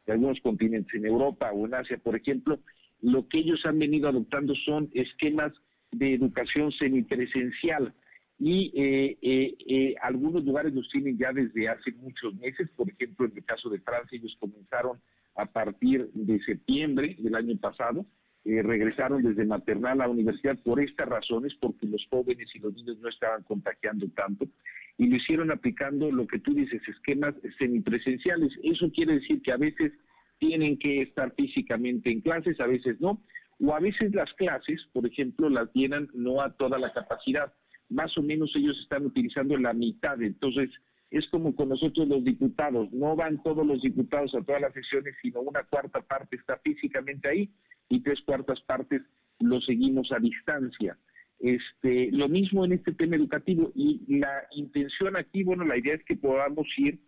de 0.05 0.11
algunos 0.11 0.39
continentes, 0.41 0.93
en 0.95 1.05
Europa 1.05 1.51
o 1.51 1.65
en 1.65 1.75
Asia, 1.75 1.97
por 1.97 2.15
ejemplo, 2.15 2.59
lo 3.01 3.27
que 3.27 3.39
ellos 3.39 3.61
han 3.65 3.79
venido 3.79 4.09
adoptando 4.09 4.55
son 4.65 4.89
esquemas 4.93 5.53
de 5.91 6.13
educación 6.15 6.71
semipresencial. 6.71 7.93
Y 8.39 8.71
eh, 8.75 9.17
eh, 9.21 9.55
eh, 9.67 9.95
algunos 10.01 10.43
lugares 10.43 10.73
los 10.73 10.89
tienen 10.89 11.17
ya 11.17 11.31
desde 11.31 11.69
hace 11.69 11.91
muchos 11.91 12.33
meses, 12.35 12.69
por 12.75 12.89
ejemplo 12.89 13.27
en 13.27 13.37
el 13.37 13.45
caso 13.45 13.69
de 13.69 13.79
Francia 13.79 14.17
ellos 14.17 14.35
comenzaron 14.39 14.99
a 15.35 15.45
partir 15.45 16.09
de 16.13 16.39
septiembre 16.43 17.15
del 17.19 17.35
año 17.35 17.57
pasado, 17.57 18.05
regresaron 18.45 19.23
desde 19.23 19.45
maternal 19.45 20.01
a 20.01 20.09
universidad 20.09 20.57
por 20.59 20.81
estas 20.81 21.07
razones, 21.07 21.53
porque 21.59 21.87
los 21.87 22.05
jóvenes 22.09 22.49
y 22.53 22.59
los 22.59 22.73
niños 22.73 22.99
no 22.99 23.09
estaban 23.09 23.43
contagiando 23.43 24.07
tanto, 24.09 24.45
y 24.97 25.07
lo 25.07 25.15
hicieron 25.15 25.51
aplicando 25.51 26.11
lo 26.11 26.27
que 26.27 26.39
tú 26.39 26.53
dices, 26.53 26.81
esquemas 26.87 27.35
semipresenciales. 27.57 28.51
Eso 28.63 28.91
quiere 28.91 29.15
decir 29.15 29.41
que 29.41 29.51
a 29.51 29.57
veces 29.57 29.93
tienen 30.39 30.77
que 30.77 31.01
estar 31.01 31.33
físicamente 31.35 32.11
en 32.11 32.21
clases, 32.21 32.59
a 32.59 32.67
veces 32.67 32.99
no, 32.99 33.21
o 33.61 33.73
a 33.73 33.79
veces 33.79 34.13
las 34.13 34.31
clases, 34.33 34.81
por 34.91 35.05
ejemplo, 35.05 35.49
las 35.49 35.71
llenan 35.73 36.09
no 36.13 36.41
a 36.41 36.51
toda 36.53 36.77
la 36.77 36.91
capacidad, 36.91 37.53
más 37.89 38.17
o 38.17 38.21
menos 38.21 38.51
ellos 38.55 38.77
están 38.81 39.05
utilizando 39.05 39.55
la 39.57 39.73
mitad, 39.73 40.21
entonces 40.21 40.69
es 41.11 41.25
como 41.29 41.55
con 41.55 41.69
nosotros 41.69 42.07
los 42.07 42.23
diputados, 42.23 42.91
no 42.91 43.15
van 43.15 43.41
todos 43.43 43.65
los 43.65 43.81
diputados 43.81 44.33
a 44.35 44.41
todas 44.41 44.61
las 44.61 44.73
sesiones, 44.73 45.15
sino 45.21 45.41
una 45.41 45.63
cuarta 45.63 46.01
parte 46.01 46.35
está 46.35 46.57
físicamente 46.57 47.29
ahí 47.29 47.49
y 47.89 48.01
tres 48.01 48.19
cuartas 48.25 48.59
partes 48.61 49.01
lo 49.39 49.61
seguimos 49.61 50.11
a 50.11 50.19
distancia. 50.19 50.97
Este, 51.39 52.09
lo 52.11 52.29
mismo 52.29 52.63
en 52.63 52.73
este 52.73 52.93
tema 52.93 53.15
educativo 53.15 53.71
y 53.75 54.17
la 54.17 54.47
intención 54.51 55.17
aquí, 55.17 55.43
bueno, 55.43 55.65
la 55.65 55.77
idea 55.77 55.95
es 55.95 56.03
que 56.05 56.15
podamos 56.15 56.67
ir 56.77 56.99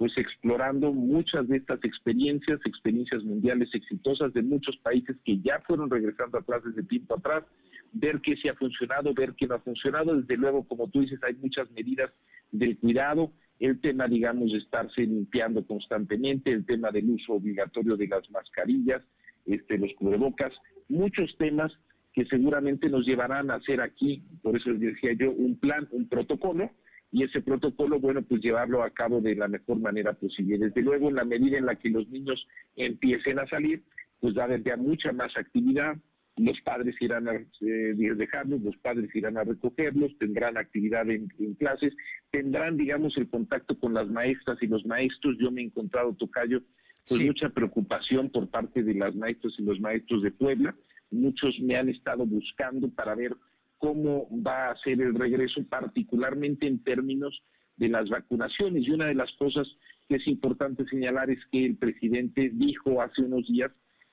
pues 0.00 0.16
explorando 0.16 0.94
muchas 0.94 1.46
de 1.46 1.58
estas 1.58 1.78
experiencias, 1.84 2.58
experiencias 2.64 3.22
mundiales 3.22 3.68
exitosas 3.74 4.32
de 4.32 4.40
muchos 4.40 4.74
países 4.78 5.14
que 5.26 5.38
ya 5.40 5.60
fueron 5.66 5.90
regresando 5.90 6.38
a 6.38 6.42
clases 6.42 6.74
de 6.74 6.82
tiempo 6.84 7.16
atrás, 7.16 7.44
ver 7.92 8.18
qué 8.22 8.34
sí 8.36 8.48
ha 8.48 8.54
funcionado, 8.54 9.12
ver 9.12 9.34
qué 9.36 9.46
no 9.46 9.56
ha 9.56 9.60
funcionado. 9.60 10.16
Desde 10.16 10.38
luego, 10.38 10.66
como 10.66 10.88
tú 10.88 11.02
dices, 11.02 11.22
hay 11.22 11.34
muchas 11.34 11.70
medidas 11.72 12.10
del 12.50 12.78
cuidado, 12.78 13.30
el 13.58 13.78
tema, 13.82 14.08
digamos, 14.08 14.52
de 14.52 14.58
estarse 14.58 15.02
limpiando 15.02 15.66
constantemente, 15.66 16.50
el 16.50 16.64
tema 16.64 16.90
del 16.90 17.10
uso 17.10 17.34
obligatorio 17.34 17.94
de 17.98 18.08
las 18.08 18.30
mascarillas, 18.30 19.02
este, 19.50 19.78
los 19.78 19.92
cubrebocas, 19.94 20.52
muchos 20.88 21.34
temas 21.38 21.72
que 22.12 22.24
seguramente 22.26 22.88
nos 22.88 23.06
llevarán 23.06 23.50
a 23.50 23.56
hacer 23.56 23.80
aquí, 23.80 24.22
por 24.42 24.56
eso 24.56 24.70
les 24.70 24.80
decía 24.80 25.12
yo, 25.12 25.30
un 25.30 25.58
plan, 25.58 25.88
un 25.92 26.08
protocolo, 26.08 26.70
y 27.12 27.24
ese 27.24 27.40
protocolo, 27.40 27.98
bueno, 27.98 28.22
pues 28.22 28.40
llevarlo 28.40 28.82
a 28.82 28.90
cabo 28.90 29.20
de 29.20 29.34
la 29.34 29.48
mejor 29.48 29.80
manera 29.80 30.12
posible. 30.12 30.58
Desde 30.58 30.82
luego, 30.82 31.08
en 31.08 31.16
la 31.16 31.24
medida 31.24 31.58
en 31.58 31.66
la 31.66 31.74
que 31.74 31.90
los 31.90 32.08
niños 32.08 32.46
empiecen 32.76 33.38
a 33.38 33.48
salir, 33.48 33.82
pues 34.20 34.36
va 34.36 34.42
a 34.42 34.44
haber 34.44 34.62
ya 34.62 34.76
mucha 34.76 35.12
más 35.12 35.36
actividad, 35.36 35.96
los 36.36 36.60
padres 36.62 36.94
irán 37.00 37.28
a 37.28 37.34
eh, 37.34 37.94
dejarlos, 38.16 38.62
los 38.62 38.76
padres 38.78 39.14
irán 39.14 39.36
a 39.36 39.44
recogerlos, 39.44 40.16
tendrán 40.18 40.56
actividad 40.56 41.08
en, 41.10 41.28
clases, 41.58 41.94
tendrán, 42.30 42.76
digamos, 42.76 43.16
el 43.18 43.28
contacto 43.28 43.78
con 43.78 43.92
las 43.92 44.08
maestras 44.08 44.58
y 44.62 44.66
los 44.66 44.86
maestros. 44.86 45.36
Yo 45.38 45.50
me 45.50 45.60
he 45.60 45.64
encontrado, 45.64 46.14
Tocayo, 46.14 46.62
con 47.08 47.26
mucha 47.26 47.48
preocupación 47.48 48.30
por 48.30 48.48
parte 48.48 48.82
de 48.82 48.94
las 48.94 49.14
maestras 49.14 49.54
y 49.58 49.62
los 49.62 49.80
maestros 49.80 50.22
de 50.22 50.30
Puebla. 50.30 50.74
Muchos 51.10 51.58
me 51.60 51.76
han 51.76 51.88
estado 51.88 52.24
buscando 52.24 52.88
para 52.88 53.14
ver 53.14 53.34
cómo 53.78 54.28
va 54.46 54.70
a 54.70 54.76
ser 54.78 55.00
el 55.00 55.14
regreso, 55.14 55.64
particularmente 55.68 56.66
en 56.66 56.82
términos 56.84 57.42
de 57.76 57.88
las 57.88 58.08
vacunaciones. 58.08 58.86
Y 58.86 58.90
una 58.90 59.06
de 59.06 59.14
las 59.14 59.32
cosas 59.32 59.66
que 60.08 60.16
es 60.16 60.26
importante 60.26 60.84
señalar 60.86 61.30
es 61.30 61.38
que 61.50 61.64
el 61.64 61.76
presidente 61.76 62.50
dijo 62.52 63.00
hace 63.00 63.22
unos 63.22 63.46
días 63.48 63.72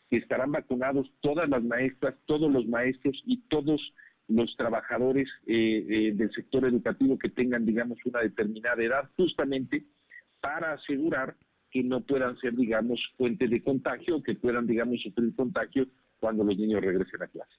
que 0.10 0.18
estarán 0.18 0.54
vacunados 0.54 1.12
todas 1.22 1.50
las 1.50 1.64
maestras, 1.64 2.16
todos 2.26 2.52
los 2.52 2.66
maestros 2.66 3.22
y 3.26 3.42
todos 3.50 3.82
los 4.28 4.56
trabajadores 4.58 5.28
eh, 5.46 5.86
eh, 5.90 6.12
del 6.14 6.32
sector 6.32 6.66
educativo 6.66 7.18
que 7.18 7.30
tengan, 7.30 7.66
digamos, 7.66 7.98
una 8.06 8.22
determinada 8.22 8.82
edad, 8.82 9.10
justamente 9.16 9.86
para 10.40 10.74
asegurar 10.74 11.36
que 11.72 11.84
no 11.84 12.02
puedan 12.02 12.38
ser, 12.40 12.56
digamos, 12.56 13.00
fuente 13.18 13.48
de 13.48 13.62
contagio, 13.62 14.22
que 14.24 14.36
puedan, 14.36 14.68
digamos, 14.68 15.02
sufrir 15.02 15.36
contagio 15.36 15.88
cuando 16.20 16.44
los 16.44 16.58
niños 16.58 16.82
regresen 16.82 17.22
a 17.22 17.28
clase. 17.28 17.54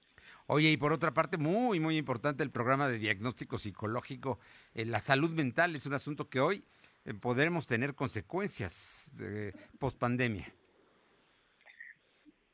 Oye, 0.47 0.71
y 0.71 0.77
por 0.77 0.93
otra 0.93 1.13
parte, 1.13 1.37
muy, 1.37 1.79
muy 1.79 1.99
importante 1.99 2.43
el 2.43 2.51
programa 2.51 2.89
de 2.89 2.99
diagnóstico 2.99 3.59
psicológico. 3.59 4.39
Eh, 4.75 4.87
la 4.87 4.99
salud 4.99 5.31
mental 5.31 5.77
es 5.77 5.85
un 5.85 5.93
asunto 5.93 6.29
que 6.31 6.41
hoy 6.41 6.65
eh, 7.05 7.13
podremos 7.15 7.67
tener 7.67 7.95
consecuencias 7.95 9.13
eh, 9.23 9.53
post 9.79 9.99
pandemia. 9.99 10.47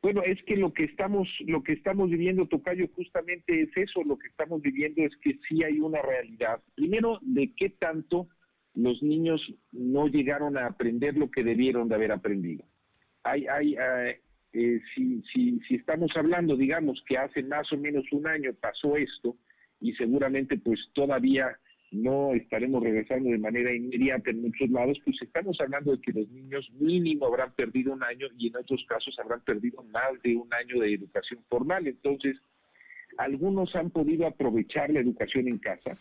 Bueno, 0.02 0.22
es 0.22 0.42
que 0.42 0.56
lo 0.56 0.72
que 0.72 0.84
estamos, 0.84 1.28
lo 1.46 1.62
que 1.62 1.72
estamos 1.72 2.10
viviendo, 2.10 2.46
Tocayo, 2.46 2.88
justamente 2.94 3.62
es 3.62 3.70
eso, 3.74 4.02
lo 4.04 4.18
que 4.18 4.26
estamos 4.26 4.60
viviendo 4.60 5.02
es 5.02 5.16
que 5.22 5.38
sí 5.48 5.62
hay 5.62 5.80
una 5.80 6.02
realidad. 6.02 6.60
Primero, 6.74 7.20
de 7.22 7.54
qué 7.56 7.70
tanto 7.70 8.28
los 8.74 9.02
niños 9.02 9.40
no 9.72 10.08
llegaron 10.08 10.56
a 10.56 10.66
aprender 10.66 11.16
lo 11.16 11.30
que 11.30 11.44
debieron 11.44 11.88
de 11.88 11.94
haber 11.94 12.12
aprendido. 12.12 12.64
Eh, 13.34 14.20
eh, 14.52 14.80
si, 14.94 15.22
si, 15.32 15.60
si 15.60 15.74
estamos 15.76 16.10
hablando, 16.16 16.56
digamos, 16.56 17.02
que 17.06 17.18
hace 17.18 17.42
más 17.42 17.72
o 17.72 17.76
menos 17.76 18.04
un 18.12 18.26
año 18.26 18.52
pasó 18.60 18.96
esto 18.96 19.37
y 19.80 19.92
seguramente 19.94 20.58
pues 20.58 20.80
todavía 20.92 21.58
no 21.94 22.34
estaremos 22.34 22.82
regresando 22.82 23.30
de 23.30 23.38
manera 23.38 23.72
inmediata 23.72 24.30
en 24.30 24.42
muchos 24.42 24.68
lados, 24.70 24.98
pues 25.04 25.16
estamos 25.22 25.60
hablando 25.60 25.92
de 25.92 26.00
que 26.00 26.12
los 26.12 26.28
niños 26.28 26.68
mínimo 26.72 27.26
habrán 27.26 27.52
perdido 27.52 27.92
un 27.92 28.02
año 28.02 28.26
y 28.37 28.48
en 28.48 28.56
otros 28.56 28.84
casos 28.88 29.16
habrán 29.18 29.40
perdido 29.42 29.82
más 29.84 30.20
de 30.22 30.37
un 30.37 30.52
año 30.52 30.80
de 30.80 30.94
educación 30.94 31.40
formal. 31.48 31.87
Entonces, 31.87 32.37
algunos 33.16 33.74
han 33.76 33.90
podido 33.90 34.26
aprovechar 34.26 34.90
la 34.90 35.00
educación 35.00 35.46
en 35.46 35.58
casa, 35.58 35.96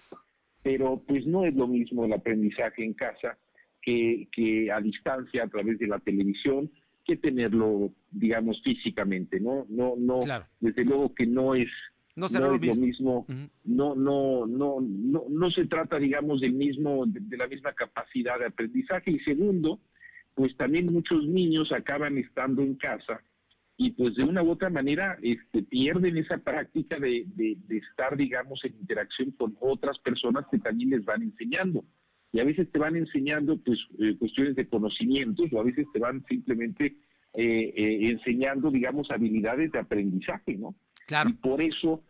pero 0.63 1.03
pues 1.05 1.27
no 1.27 1.45
es 1.45 1.53
lo 1.53 1.67
mismo 1.67 2.05
el 2.05 2.13
aprendizaje 2.13 2.83
en 2.83 2.93
casa 2.93 3.37
que, 3.81 4.27
que 4.31 4.71
a 4.71 4.79
distancia 4.79 5.43
a 5.43 5.47
través 5.47 5.77
de 5.77 5.87
la 5.87 5.99
televisión 5.99 6.71
que 7.05 7.17
tenerlo, 7.17 7.91
digamos, 8.11 8.61
físicamente, 8.63 9.39
¿no? 9.39 9.65
No, 9.69 9.95
no, 9.97 10.21
desde 10.61 10.85
luego 10.85 11.13
que 11.13 11.27
no 11.27 11.53
es, 11.53 11.67
no, 12.15 12.27
será 12.29 12.47
lo, 12.47 12.57
mismo. 12.57 13.25
no, 13.65 13.95
no, 13.95 14.45
no, 14.45 14.79
no, 14.79 15.25
no 15.29 15.51
se 15.51 15.65
trata, 15.65 15.99
digamos, 15.99 16.39
del 16.39 16.53
mismo, 16.53 17.05
de, 17.05 17.37
la 17.37 17.47
misma 17.47 17.73
capacidad 17.73 18.39
de 18.39 18.45
aprendizaje. 18.45 19.11
Y 19.11 19.19
segundo, 19.19 19.79
pues 20.33 20.55
también 20.55 20.93
muchos 20.93 21.25
niños 21.25 21.71
acaban 21.71 22.17
estando 22.17 22.61
en 22.61 22.75
casa 22.75 23.21
y 23.83 23.91
pues 23.91 24.15
de 24.15 24.23
una 24.23 24.41
u 24.41 24.51
otra 24.51 24.69
manera 24.69 25.17
este, 25.21 25.61
pierden 25.63 26.15
esa 26.15 26.37
práctica 26.37 26.97
de, 26.97 27.25
de, 27.35 27.57
de, 27.67 27.77
estar, 27.77 28.15
digamos, 28.15 28.63
en 28.63 28.75
interacción 28.79 29.31
con 29.31 29.57
otras 29.59 29.99
personas 29.99 30.45
que 30.49 30.57
también 30.59 30.91
les 30.91 31.03
van 31.03 31.21
enseñando. 31.21 31.83
Y 32.31 32.39
a 32.39 32.45
veces 32.45 32.71
te 32.71 32.79
van 32.79 32.95
enseñando 32.95 33.57
pues 33.57 33.77
eh, 33.99 34.15
cuestiones 34.17 34.55
de 34.55 34.69
conocimientos 34.69 35.51
o 35.51 35.59
a 35.59 35.63
veces 35.63 35.85
te 35.91 35.99
van 35.99 36.23
simplemente 36.29 36.95
eh, 37.33 37.73
eh, 37.75 38.11
enseñando 38.11 38.71
digamos 38.71 39.11
habilidades 39.11 39.71
de 39.71 39.79
aprendizaje 39.79 40.55
no 40.55 40.75
claro. 41.05 41.29
Y 41.29 41.33
por 41.33 41.61
eso 41.61 42.03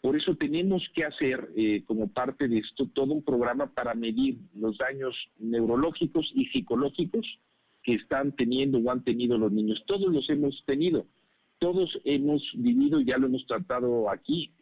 por 0.00 0.16
eso 0.16 0.34
tenemos 0.34 0.82
que 0.94 1.04
hacer 1.04 1.48
como 1.86 2.08
parte 2.08 2.48
de 2.48 2.58
esto 2.58 2.88
todo 2.92 3.14
un 3.14 3.22
programa 3.22 3.72
para 3.72 3.94
medir 3.94 4.36
los 4.56 4.76
daños 4.76 5.14
neurológicos 5.38 6.28
y 6.34 6.46
psicológicos 6.46 7.24
que 7.82 7.94
están 7.94 8.32
teniendo 8.32 8.78
o 8.78 8.90
han 8.90 9.04
tenido 9.04 9.38
los 9.38 9.52
niños 9.52 9.82
todos 9.86 10.12
los 10.12 10.28
hemos 10.30 10.62
tenido 10.66 11.06
todos 11.58 11.90
hemos 12.04 12.42
vivido 12.54 13.00
ya 13.00 13.18
lo 13.18 13.26
hemos 13.26 13.46
tratado 13.46 14.10
aquí 14.10 14.52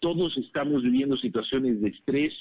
todos 0.00 0.36
estamos 0.38 0.82
viviendo 0.82 1.16
situaciones 1.16 1.80
de 1.80 1.88
estrés 1.88 2.32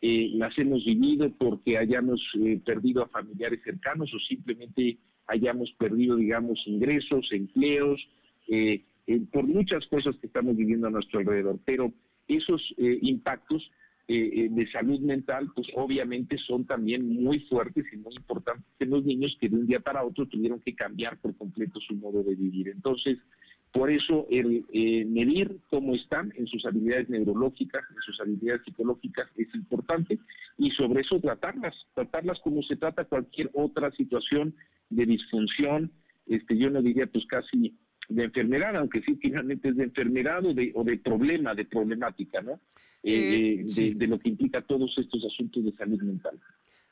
eh, 0.00 0.30
las 0.34 0.56
hemos 0.58 0.84
vivido 0.84 1.28
porque 1.38 1.76
hayamos 1.76 2.20
eh, 2.40 2.60
perdido 2.64 3.02
a 3.02 3.08
familiares 3.08 3.60
cercanos 3.64 4.12
o 4.14 4.18
simplemente 4.20 4.96
hayamos 5.26 5.72
perdido, 5.72 6.16
digamos, 6.16 6.60
ingresos, 6.66 7.26
empleos, 7.32 8.00
eh, 8.46 8.84
por 9.32 9.44
muchas 9.44 9.84
cosas 9.88 10.14
que 10.18 10.28
estamos 10.28 10.56
viviendo 10.56 10.86
a 10.86 10.90
nuestro 10.90 11.18
alrededor. 11.18 11.58
Pero 11.64 11.92
esos 12.28 12.62
impactos 12.76 13.68
de 14.08 14.66
salud 14.72 15.00
mental, 15.00 15.50
pues 15.54 15.66
obviamente 15.74 16.38
son 16.38 16.64
también 16.64 17.06
muy 17.22 17.40
fuertes 17.40 17.84
y 17.92 17.96
muy 17.98 18.14
importantes 18.16 18.64
en 18.78 18.90
los 18.90 19.04
niños 19.04 19.36
que 19.38 19.50
de 19.50 19.56
un 19.56 19.66
día 19.66 19.80
para 19.80 20.02
otro 20.02 20.26
tuvieron 20.26 20.60
que 20.60 20.74
cambiar 20.74 21.18
por 21.18 21.36
completo 21.36 21.78
su 21.80 21.94
modo 21.94 22.22
de 22.22 22.34
vivir. 22.34 22.68
Entonces, 22.68 23.18
por 23.72 23.90
eso 23.90 24.26
el 24.30 24.64
eh, 24.72 25.04
medir 25.04 25.58
cómo 25.68 25.94
están 25.94 26.32
en 26.36 26.46
sus 26.46 26.64
habilidades 26.64 27.10
neurológicas, 27.10 27.84
en 27.90 28.00
sus 28.00 28.18
habilidades 28.20 28.62
psicológicas 28.64 29.28
es 29.36 29.54
importante 29.54 30.18
y 30.56 30.70
sobre 30.70 31.02
eso 31.02 31.20
tratarlas, 31.20 31.74
tratarlas 31.94 32.38
como 32.40 32.62
se 32.62 32.76
trata 32.76 33.04
cualquier 33.04 33.50
otra 33.52 33.90
situación 33.92 34.54
de 34.88 35.04
disfunción, 35.04 35.92
este 36.26 36.56
yo 36.56 36.70
no 36.70 36.80
diría 36.80 37.06
pues 37.06 37.26
casi 37.26 37.74
de 38.08 38.24
enfermedad, 38.24 38.76
aunque 38.76 39.02
sí 39.02 39.18
finalmente 39.20 39.68
es 39.68 39.76
de 39.76 39.84
enfermedad 39.84 40.44
o 40.44 40.54
de, 40.54 40.72
o 40.74 40.84
de 40.84 40.96
problema, 40.98 41.54
de 41.54 41.64
problemática, 41.64 42.40
¿no? 42.40 42.60
Eh, 43.02 43.64
eh, 43.76 43.94
de, 43.94 44.06
lo 44.06 44.18
que 44.18 44.30
implica 44.30 44.60
todos 44.62 44.96
estos 44.98 45.24
asuntos 45.24 45.64
de 45.64 45.72
salud 45.72 46.00
mental. 46.02 46.38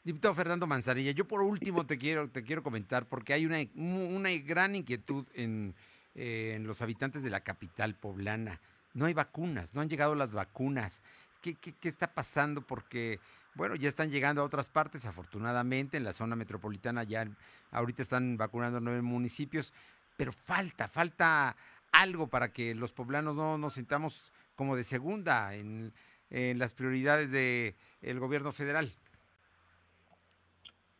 Diputado 0.04 0.34
Fernando 0.34 0.66
Manzanilla, 0.66 1.10
yo 1.10 1.26
por 1.26 1.42
último 1.42 1.84
te 1.84 1.98
quiero, 1.98 2.28
te 2.28 2.42
quiero 2.44 2.62
comentar, 2.62 3.08
porque 3.08 3.32
hay 3.32 3.44
una, 3.44 3.58
una 3.74 4.30
gran 4.36 4.76
inquietud 4.76 5.26
en 5.34 5.74
eh, 6.18 6.54
en 6.56 6.66
los 6.66 6.80
habitantes 6.80 7.22
de 7.22 7.28
la 7.28 7.40
capital 7.40 7.94
poblana. 7.94 8.58
No 8.94 9.04
hay 9.04 9.12
vacunas, 9.12 9.74
no 9.74 9.82
han 9.82 9.90
llegado 9.90 10.14
las 10.14 10.32
vacunas. 10.32 11.02
¿Qué, 11.42 11.54
qué, 11.54 11.74
está 11.82 12.14
pasando? 12.14 12.62
Porque, 12.62 13.20
bueno, 13.54 13.74
ya 13.76 13.90
están 13.90 14.10
llegando 14.10 14.40
a 14.40 14.44
otras 14.44 14.70
partes, 14.70 15.04
afortunadamente, 15.04 15.98
en 15.98 16.04
la 16.04 16.14
zona 16.14 16.34
metropolitana 16.34 17.04
ya 17.04 17.28
ahorita 17.70 18.00
están 18.00 18.38
vacunando 18.38 18.80
nueve 18.80 19.02
municipios, 19.02 19.74
pero 20.16 20.32
falta, 20.32 20.88
falta 20.88 21.56
algo 21.92 22.28
para 22.28 22.52
que 22.52 22.74
los 22.74 22.92
poblanos 22.92 23.36
no 23.36 23.58
nos 23.58 23.74
sintamos 23.74 24.32
como 24.54 24.76
de 24.76 24.84
segunda 24.84 25.54
en, 25.54 25.92
las 26.28 26.72
prioridades 26.72 27.30
del 27.30 27.74
el 28.02 28.18
gobierno 28.18 28.50
federal. 28.50 28.92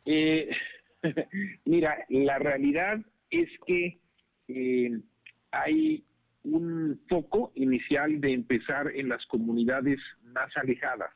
Eh, 0.05 0.49
mira, 1.65 2.05
la 2.09 2.39
realidad 2.39 2.99
es 3.29 3.49
que 3.65 3.99
eh, 4.47 5.01
hay 5.51 6.03
un 6.43 6.99
foco 7.09 7.51
inicial 7.55 8.21
de 8.21 8.33
empezar 8.33 8.89
en 8.95 9.09
las 9.09 9.25
comunidades 9.25 9.99
más 10.23 10.55
alejadas. 10.55 11.11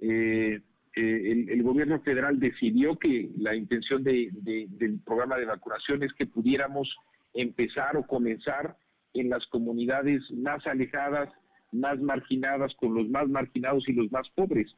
Eh, 0.00 0.60
eh, 0.94 1.46
el, 1.48 1.62
gobierno 1.62 2.00
federal 2.00 2.38
decidió 2.38 2.98
que 2.98 3.28
la 3.38 3.54
intención 3.54 4.02
del 4.02 5.00
programa 5.04 5.36
de 5.36 5.44
vacunación 5.46 6.02
es 6.02 6.12
que 6.14 6.26
pudiéramos 6.26 6.94
empezar 7.36 7.96
o 7.96 8.06
comenzar 8.06 8.76
en 9.14 9.30
las 9.30 9.46
comunidades 9.46 10.22
más 10.32 10.66
alejadas, 10.66 11.30
más 11.72 12.00
marginadas, 12.00 12.74
con 12.76 12.94
los 12.94 13.08
más 13.08 13.28
marginados 13.28 13.88
y 13.88 13.92
los 13.92 14.10
más 14.10 14.28
pobres. 14.30 14.74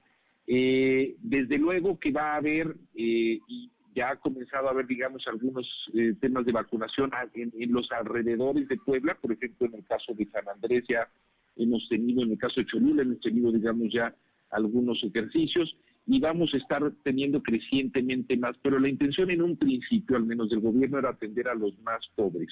desde 0.46 1.58
luego 1.58 1.98
que 1.98 2.12
va 2.12 2.34
a 2.34 2.36
haber, 2.36 2.76
y 2.94 3.70
ya 3.98 4.10
ha 4.10 4.16
comenzado 4.16 4.68
a 4.68 4.70
haber, 4.70 4.86
digamos, 4.86 5.26
algunos 5.26 5.66
eh, 5.94 6.14
temas 6.20 6.46
de 6.46 6.52
vacunación 6.52 7.10
en, 7.34 7.72
los 7.72 7.90
alrededores 7.90 8.68
de 8.68 8.76
Puebla, 8.76 9.16
por 9.20 9.32
ejemplo, 9.32 9.66
en 9.66 9.74
el 9.74 9.84
caso 9.84 10.14
de 10.14 10.24
San 10.26 10.48
Andrés 10.48 10.84
ya 10.88 11.08
hemos 11.56 11.88
tenido, 11.88 12.22
en 12.22 12.30
el 12.30 12.38
caso 12.38 12.60
de 12.60 12.66
Cholula 12.66 13.02
hemos 13.02 13.20
tenido, 13.20 13.50
digamos, 13.50 13.92
ya 13.92 14.14
algunos 14.50 15.02
ejercicios 15.02 15.74
y 16.08 16.18
vamos 16.18 16.52
a 16.52 16.56
estar 16.56 16.82
teniendo 17.04 17.42
crecientemente 17.42 18.36
más, 18.36 18.56
pero 18.62 18.80
la 18.80 18.88
intención 18.88 19.30
en 19.30 19.42
un 19.42 19.56
principio, 19.56 20.16
al 20.16 20.24
menos 20.24 20.50
del 20.50 20.60
gobierno, 20.60 20.98
era 20.98 21.10
atender 21.10 21.48
a 21.48 21.54
los 21.54 21.78
más 21.80 22.00
pobres. 22.16 22.48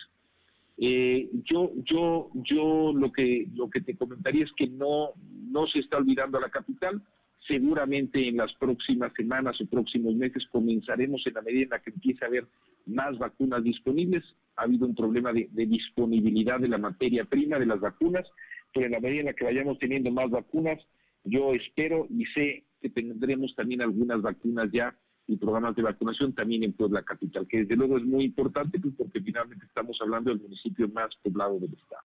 Eh, 0.78 1.28
yo, 1.44 1.72
yo, 1.84 2.30
yo 2.34 2.92
lo 2.94 3.10
que 3.10 3.48
lo 3.54 3.70
que 3.70 3.80
te 3.80 3.96
comentaría 3.96 4.44
es 4.44 4.52
que 4.52 4.66
no 4.66 5.08
no 5.48 5.66
se 5.68 5.78
está 5.78 5.96
olvidando 5.96 6.36
a 6.36 6.42
la 6.42 6.50
capital, 6.50 7.02
Seguramente 7.46 8.28
en 8.28 8.38
las 8.38 8.52
próximas 8.54 9.12
semanas 9.14 9.60
o 9.60 9.66
próximos 9.66 10.14
meses 10.16 10.44
comenzaremos 10.50 11.24
en 11.26 11.34
la 11.34 11.42
medida 11.42 11.62
en 11.62 11.70
la 11.70 11.78
que 11.78 11.90
empiece 11.90 12.24
a 12.24 12.28
haber 12.28 12.46
más 12.86 13.16
vacunas 13.18 13.62
disponibles. 13.62 14.24
Ha 14.56 14.62
habido 14.62 14.86
un 14.86 14.96
problema 14.96 15.32
de, 15.32 15.48
disponibilidad 15.52 16.58
de 16.58 16.68
la 16.68 16.78
materia 16.78 17.24
prima 17.24 17.58
de 17.58 17.66
las 17.66 17.78
vacunas, 17.78 18.26
pero 18.74 18.86
en 18.86 18.92
la 18.92 19.00
medida 19.00 19.20
en 19.20 19.26
la 19.26 19.34
que 19.34 19.44
vayamos 19.44 19.78
teniendo 19.78 20.10
más 20.10 20.28
vacunas, 20.28 20.80
yo 21.22 21.54
espero 21.54 22.08
y 22.10 22.24
sé 22.26 22.64
que 22.88 23.02
tendremos 23.02 23.54
también 23.54 23.82
algunas 23.82 24.22
vacunas 24.22 24.70
ya 24.72 24.94
y 25.26 25.36
programas 25.36 25.74
de 25.74 25.82
vacunación 25.82 26.34
también 26.34 26.62
en 26.62 26.72
Puebla 26.72 27.02
Capital, 27.02 27.46
que 27.48 27.58
desde 27.58 27.76
luego 27.76 27.98
es 27.98 28.04
muy 28.04 28.24
importante 28.24 28.78
pues, 28.78 28.94
porque 28.96 29.20
finalmente 29.20 29.66
estamos 29.66 29.98
hablando 30.00 30.30
del 30.30 30.40
municipio 30.40 30.88
más 30.88 31.10
poblado 31.22 31.58
del 31.58 31.72
estado. 31.74 32.02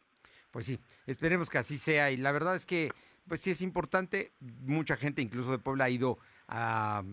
Pues 0.50 0.66
sí, 0.66 0.80
esperemos 1.06 1.50
que 1.50 1.60
así 1.60 1.78
sea 1.78 2.12
y 2.12 2.18
la 2.18 2.32
verdad 2.32 2.56
es 2.56 2.66
que 2.66 2.90
pues 3.28 3.40
sí 3.42 3.52
es 3.52 3.62
importante. 3.62 4.32
Mucha 4.66 4.98
gente, 4.98 5.22
incluso 5.22 5.52
de 5.52 5.60
Puebla, 5.60 5.86
ha 5.86 5.90
ido 5.90 6.18
a, 6.48 7.04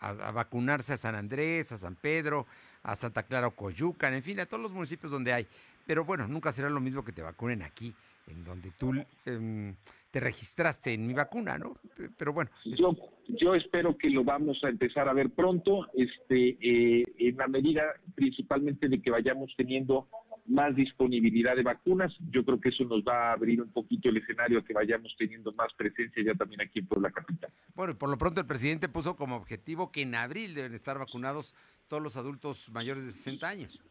a, 0.00 0.32
vacunarse 0.32 0.92
a 0.92 0.96
San 0.96 1.14
Andrés, 1.14 1.70
a 1.72 1.78
San 1.78 1.94
Pedro, 1.94 2.46
a 2.82 2.96
Santa 2.96 3.22
Clara 3.22 3.46
o 3.46 3.52
Coyucan, 3.52 4.14
en 4.14 4.22
fin, 4.22 4.40
a 4.40 4.46
todos 4.46 4.62
los 4.62 4.72
municipios 4.72 5.12
donde 5.12 5.32
hay. 5.32 5.46
Pero 5.86 6.04
bueno, 6.04 6.26
nunca 6.26 6.50
será 6.50 6.68
lo 6.68 6.80
mismo 6.80 7.04
que 7.04 7.12
te 7.12 7.22
vacunen 7.22 7.62
aquí, 7.62 7.94
en 8.26 8.44
donde 8.44 8.72
tú 8.72 8.92
em, 9.24 9.74
te 10.16 10.20
registraste 10.20 10.94
en 10.94 11.06
mi 11.06 11.12
vacuna, 11.12 11.58
¿no? 11.58 11.76
Pero 12.16 12.32
bueno. 12.32 12.50
Yo, 12.64 12.96
yo 13.28 13.54
espero 13.54 13.98
que 13.98 14.08
lo 14.08 14.24
vamos 14.24 14.58
a 14.64 14.70
empezar 14.70 15.10
a 15.10 15.12
ver 15.12 15.28
pronto, 15.28 15.88
este, 15.92 16.56
eh, 16.58 17.04
en 17.18 17.36
la 17.36 17.46
medida 17.48 17.82
principalmente 18.14 18.88
de 18.88 19.02
que 19.02 19.10
vayamos 19.10 19.52
teniendo 19.58 20.08
más 20.46 20.74
disponibilidad 20.74 21.54
de 21.54 21.64
vacunas. 21.64 22.14
Yo 22.30 22.46
creo 22.46 22.58
que 22.58 22.70
eso 22.70 22.84
nos 22.84 23.04
va 23.04 23.28
a 23.28 23.32
abrir 23.34 23.60
un 23.60 23.70
poquito 23.70 24.08
el 24.08 24.16
escenario 24.16 24.60
a 24.60 24.64
que 24.64 24.72
vayamos 24.72 25.14
teniendo 25.18 25.52
más 25.52 25.70
presencia 25.74 26.24
ya 26.24 26.32
también 26.32 26.62
aquí 26.62 26.78
en 26.78 26.86
Puebla 26.86 27.10
Capital. 27.10 27.50
Bueno, 27.74 27.98
por 27.98 28.08
lo 28.08 28.16
pronto 28.16 28.40
el 28.40 28.46
presidente 28.46 28.88
puso 28.88 29.16
como 29.16 29.36
objetivo 29.36 29.92
que 29.92 30.00
en 30.00 30.14
abril 30.14 30.54
deben 30.54 30.72
estar 30.72 30.98
vacunados 30.98 31.54
todos 31.88 32.02
los 32.02 32.16
adultos 32.16 32.70
mayores 32.70 33.04
de 33.04 33.12
60 33.12 33.46
años. 33.46 33.82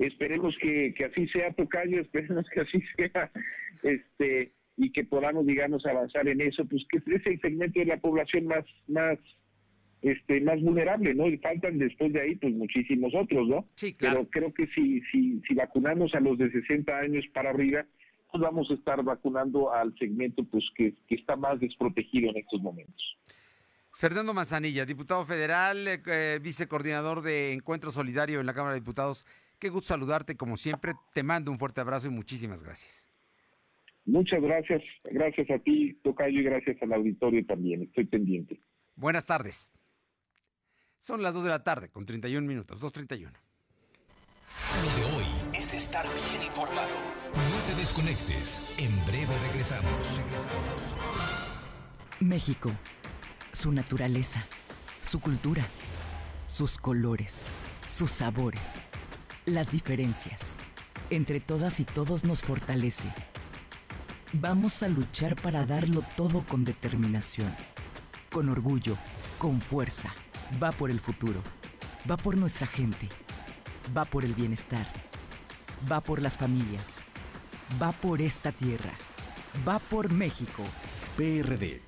Esperemos 0.00 0.54
que, 0.60 0.92
que 0.94 1.06
así 1.06 1.26
sea, 1.28 1.50
Tocayo, 1.54 1.98
esperemos 2.02 2.44
que 2.52 2.60
así 2.60 2.82
sea, 2.94 3.30
este, 3.82 4.52
y 4.78 4.90
que 4.92 5.04
podamos, 5.04 5.44
digamos, 5.44 5.84
avanzar 5.84 6.28
en 6.28 6.40
eso, 6.40 6.64
pues 6.64 6.84
que 6.88 6.98
es 6.98 7.26
el 7.26 7.40
segmento 7.40 7.80
de 7.80 7.86
la 7.86 7.98
población 7.98 8.46
más, 8.46 8.64
más 8.86 9.18
este 10.00 10.40
más 10.40 10.60
vulnerable, 10.62 11.12
¿no? 11.14 11.26
Y 11.26 11.38
faltan 11.38 11.78
después 11.78 12.12
de 12.12 12.20
ahí 12.20 12.36
pues 12.36 12.54
muchísimos 12.54 13.12
otros, 13.14 13.48
¿no? 13.48 13.66
Sí, 13.74 13.92
claro. 13.94 14.28
Pero 14.30 14.30
creo 14.30 14.54
que 14.54 14.72
si, 14.72 15.00
si, 15.10 15.42
si 15.46 15.54
vacunamos 15.54 16.14
a 16.14 16.20
los 16.20 16.38
de 16.38 16.50
60 16.52 16.96
años 16.96 17.24
para 17.34 17.50
arriba, 17.50 17.84
pues 18.30 18.40
vamos 18.40 18.70
a 18.70 18.74
estar 18.74 19.02
vacunando 19.02 19.72
al 19.72 19.92
segmento 19.98 20.44
pues 20.44 20.64
que, 20.76 20.94
que 21.08 21.16
está 21.16 21.34
más 21.34 21.58
desprotegido 21.58 22.30
en 22.30 22.36
estos 22.36 22.62
momentos. 22.62 23.18
Fernando 23.92 24.32
Manzanilla, 24.32 24.86
diputado 24.86 25.26
federal, 25.26 25.88
eh, 25.88 26.00
eh, 26.06 26.38
vicecoordinador 26.40 27.20
de 27.20 27.52
Encuentro 27.52 27.90
Solidario 27.90 28.38
en 28.38 28.46
la 28.46 28.54
Cámara 28.54 28.74
de 28.74 28.80
Diputados. 28.80 29.26
Qué 29.58 29.70
gusto 29.70 29.88
saludarte 29.88 30.36
como 30.36 30.56
siempre. 30.56 30.92
Te 31.12 31.24
mando 31.24 31.50
un 31.50 31.58
fuerte 31.58 31.80
abrazo 31.80 32.06
y 32.06 32.10
muchísimas 32.10 32.62
gracias. 32.62 33.07
Muchas 34.08 34.40
gracias. 34.40 34.82
Gracias 35.04 35.50
a 35.50 35.58
ti, 35.58 35.92
Tocayo, 36.02 36.40
y 36.40 36.42
gracias 36.42 36.82
al 36.82 36.94
auditorio 36.94 37.44
también. 37.44 37.82
Estoy 37.82 38.06
pendiente. 38.06 38.58
Buenas 38.96 39.26
tardes. 39.26 39.70
Son 40.98 41.22
las 41.22 41.34
2 41.34 41.44
de 41.44 41.50
la 41.50 41.62
tarde 41.62 41.90
con 41.90 42.06
31 42.06 42.46
minutos, 42.46 42.82
2.31. 42.82 43.30
Lo 44.82 44.90
de 44.96 45.04
hoy 45.14 45.26
es 45.52 45.74
estar 45.74 46.06
bien 46.06 46.42
informado. 46.46 46.88
No 47.34 47.66
te 47.66 47.78
desconectes. 47.78 48.62
En 48.78 48.90
breve 49.04 49.34
regresamos. 49.46 50.22
Regresamos. 50.24 50.96
México, 52.20 52.70
su 53.52 53.72
naturaleza, 53.72 54.46
su 55.02 55.20
cultura, 55.20 55.66
sus 56.46 56.78
colores, 56.78 57.44
sus 57.86 58.10
sabores, 58.10 58.82
las 59.44 59.70
diferencias. 59.70 60.56
Entre 61.10 61.40
todas 61.40 61.78
y 61.78 61.84
todos 61.84 62.24
nos 62.24 62.42
fortalece. 62.42 63.08
Vamos 64.32 64.82
a 64.82 64.88
luchar 64.88 65.36
para 65.36 65.64
darlo 65.64 66.02
todo 66.16 66.44
con 66.46 66.64
determinación, 66.64 67.54
con 68.30 68.48
orgullo, 68.48 68.96
con 69.38 69.60
fuerza 69.60 70.12
va 70.62 70.72
por 70.72 70.90
el 70.90 71.00
futuro, 71.00 71.42
va 72.10 72.16
por 72.16 72.36
nuestra 72.36 72.66
gente, 72.66 73.08
va 73.96 74.04
por 74.04 74.24
el 74.24 74.34
bienestar, 74.34 74.86
va 75.90 76.00
por 76.00 76.22
las 76.22 76.38
familias, 76.38 76.86
va 77.80 77.92
por 77.92 78.20
esta 78.20 78.52
tierra, 78.52 78.92
va 79.66 79.78
por 79.78 80.10
México. 80.10 80.64
PRD. 81.16 81.87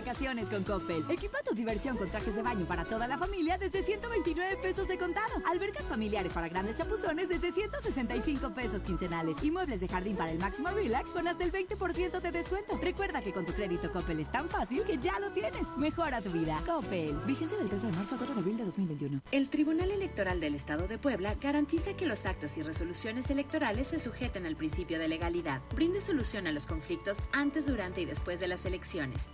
Vacaciones 0.00 0.48
con 0.48 0.64
Coppel. 0.64 1.04
Equipa 1.10 1.36
tu 1.46 1.54
diversión 1.54 1.94
con 1.98 2.10
trajes 2.10 2.34
de 2.34 2.40
baño 2.40 2.64
para 2.64 2.86
toda 2.86 3.06
la 3.06 3.18
familia 3.18 3.58
desde 3.58 3.82
129 3.82 4.56
pesos 4.62 4.88
de 4.88 4.96
contado. 4.96 5.42
Albercas 5.50 5.86
familiares 5.86 6.32
para 6.32 6.48
grandes 6.48 6.76
chapuzones 6.76 7.28
desde 7.28 7.52
165 7.52 8.54
pesos 8.54 8.80
quincenales. 8.80 9.36
Y 9.44 9.50
muebles 9.50 9.78
de 9.80 9.88
jardín 9.88 10.16
para 10.16 10.32
el 10.32 10.38
máximo 10.38 10.70
relax 10.70 11.10
con 11.10 11.28
hasta 11.28 11.44
el 11.44 11.52
20% 11.52 12.18
de 12.18 12.30
descuento. 12.30 12.80
Recuerda 12.82 13.20
que 13.20 13.30
con 13.34 13.44
tu 13.44 13.52
crédito 13.52 13.92
Coppel 13.92 14.20
es 14.20 14.32
tan 14.32 14.48
fácil 14.48 14.84
que 14.84 14.96
ya 14.96 15.18
lo 15.18 15.32
tienes. 15.32 15.68
Mejora 15.76 16.22
tu 16.22 16.30
vida. 16.30 16.58
Coppel. 16.64 17.14
Vigencia 17.26 17.58
del 17.58 17.68
13 17.68 17.88
de 17.88 17.92
marzo 17.92 18.14
a 18.14 18.18
4 18.18 18.34
de 18.36 18.40
abril 18.40 18.56
de 18.56 18.64
2021. 18.64 19.20
El 19.32 19.50
Tribunal 19.50 19.90
Electoral 19.90 20.40
del 20.40 20.54
Estado 20.54 20.88
de 20.88 20.96
Puebla 20.96 21.34
garantiza 21.34 21.92
que 21.92 22.06
los 22.06 22.24
actos 22.24 22.56
y 22.56 22.62
resoluciones 22.62 23.28
electorales 23.28 23.88
se 23.88 24.00
sujeten 24.00 24.46
al 24.46 24.56
principio 24.56 24.98
de 24.98 25.08
legalidad. 25.08 25.60
Brinde 25.74 26.00
solución 26.00 26.46
a 26.46 26.52
los 26.52 26.64
conflictos 26.64 27.18
antes, 27.32 27.66
durante 27.66 28.00
y 28.00 28.06
después 28.06 28.40
de 28.40 28.48
las 28.48 28.64
elecciones 28.64 29.28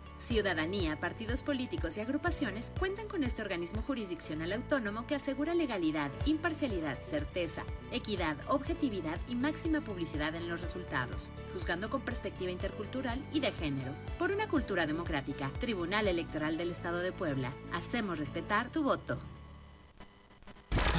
Ciudadanía, 0.56 0.98
partidos 0.98 1.42
políticos 1.42 1.98
y 1.98 2.00
agrupaciones 2.00 2.72
cuentan 2.78 3.08
con 3.08 3.24
este 3.24 3.42
organismo 3.42 3.82
jurisdiccional 3.82 4.52
autónomo 4.52 5.06
que 5.06 5.14
asegura 5.14 5.54
legalidad, 5.54 6.10
imparcialidad, 6.24 6.98
certeza, 7.02 7.62
equidad, 7.92 8.38
objetividad 8.48 9.20
y 9.28 9.34
máxima 9.34 9.82
publicidad 9.82 10.34
en 10.34 10.48
los 10.48 10.62
resultados, 10.62 11.30
juzgando 11.52 11.90
con 11.90 12.00
perspectiva 12.00 12.50
intercultural 12.50 13.22
y 13.34 13.40
de 13.40 13.52
género. 13.52 13.92
Por 14.18 14.30
una 14.30 14.48
cultura 14.48 14.86
democrática, 14.86 15.50
Tribunal 15.60 16.08
Electoral 16.08 16.56
del 16.56 16.70
Estado 16.70 17.00
de 17.00 17.12
Puebla, 17.12 17.52
hacemos 17.74 18.18
respetar 18.18 18.72
tu 18.72 18.82
voto. 18.82 19.18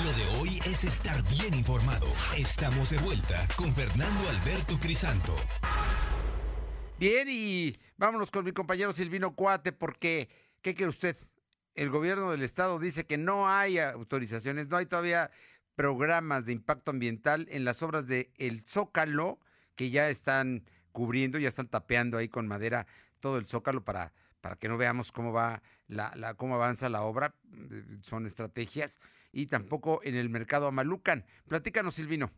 Lo 0.05 0.13
de 0.13 0.39
hoy 0.39 0.59
es 0.67 0.83
estar 0.83 1.23
bien 1.29 1.55
informado. 1.55 2.05
Estamos 2.37 2.91
de 2.91 2.99
vuelta 2.99 3.47
con 3.55 3.73
Fernando 3.73 4.29
Alberto 4.29 4.77
Crisanto. 4.79 5.35
Bien, 6.99 7.27
y 7.29 7.77
vámonos 7.97 8.31
con 8.31 8.45
mi 8.45 8.51
compañero 8.51 8.91
Silvino 8.91 9.35
Cuate, 9.35 9.71
porque, 9.71 10.29
¿qué 10.61 10.75
cree 10.75 10.87
usted? 10.87 11.17
El 11.75 11.89
gobierno 11.89 12.31
del 12.31 12.43
estado 12.43 12.79
dice 12.79 13.05
que 13.05 13.17
no 13.17 13.49
hay 13.49 13.79
autorizaciones, 13.79 14.67
no 14.67 14.77
hay 14.77 14.85
todavía 14.85 15.29
programas 15.75 16.45
de 16.45 16.53
impacto 16.53 16.91
ambiental 16.91 17.47
en 17.51 17.65
las 17.65 17.83
obras 17.83 18.07
de 18.07 18.31
El 18.37 18.65
Zócalo, 18.65 19.39
que 19.75 19.91
ya 19.91 20.09
están 20.09 20.63
cubriendo, 20.91 21.37
ya 21.37 21.47
están 21.47 21.67
tapeando 21.67 22.17
ahí 22.17 22.29
con 22.29 22.47
madera 22.47 22.87
todo 23.19 23.37
el 23.37 23.45
Zócalo 23.45 23.83
para, 23.83 24.13
para 24.41 24.55
que 24.55 24.67
no 24.67 24.77
veamos 24.77 25.11
cómo 25.11 25.33
va 25.33 25.61
la, 25.87 26.11
la, 26.15 26.33
cómo 26.33 26.55
avanza 26.55 26.89
la 26.89 27.03
obra, 27.03 27.35
son 28.01 28.25
estrategias, 28.25 28.99
y 29.31 29.47
tampoco 29.47 30.01
en 30.03 30.15
el 30.15 30.29
mercado 30.29 30.65
Amalucan. 30.67 31.25
Platícanos, 31.47 31.95
Silvino. 31.95 32.31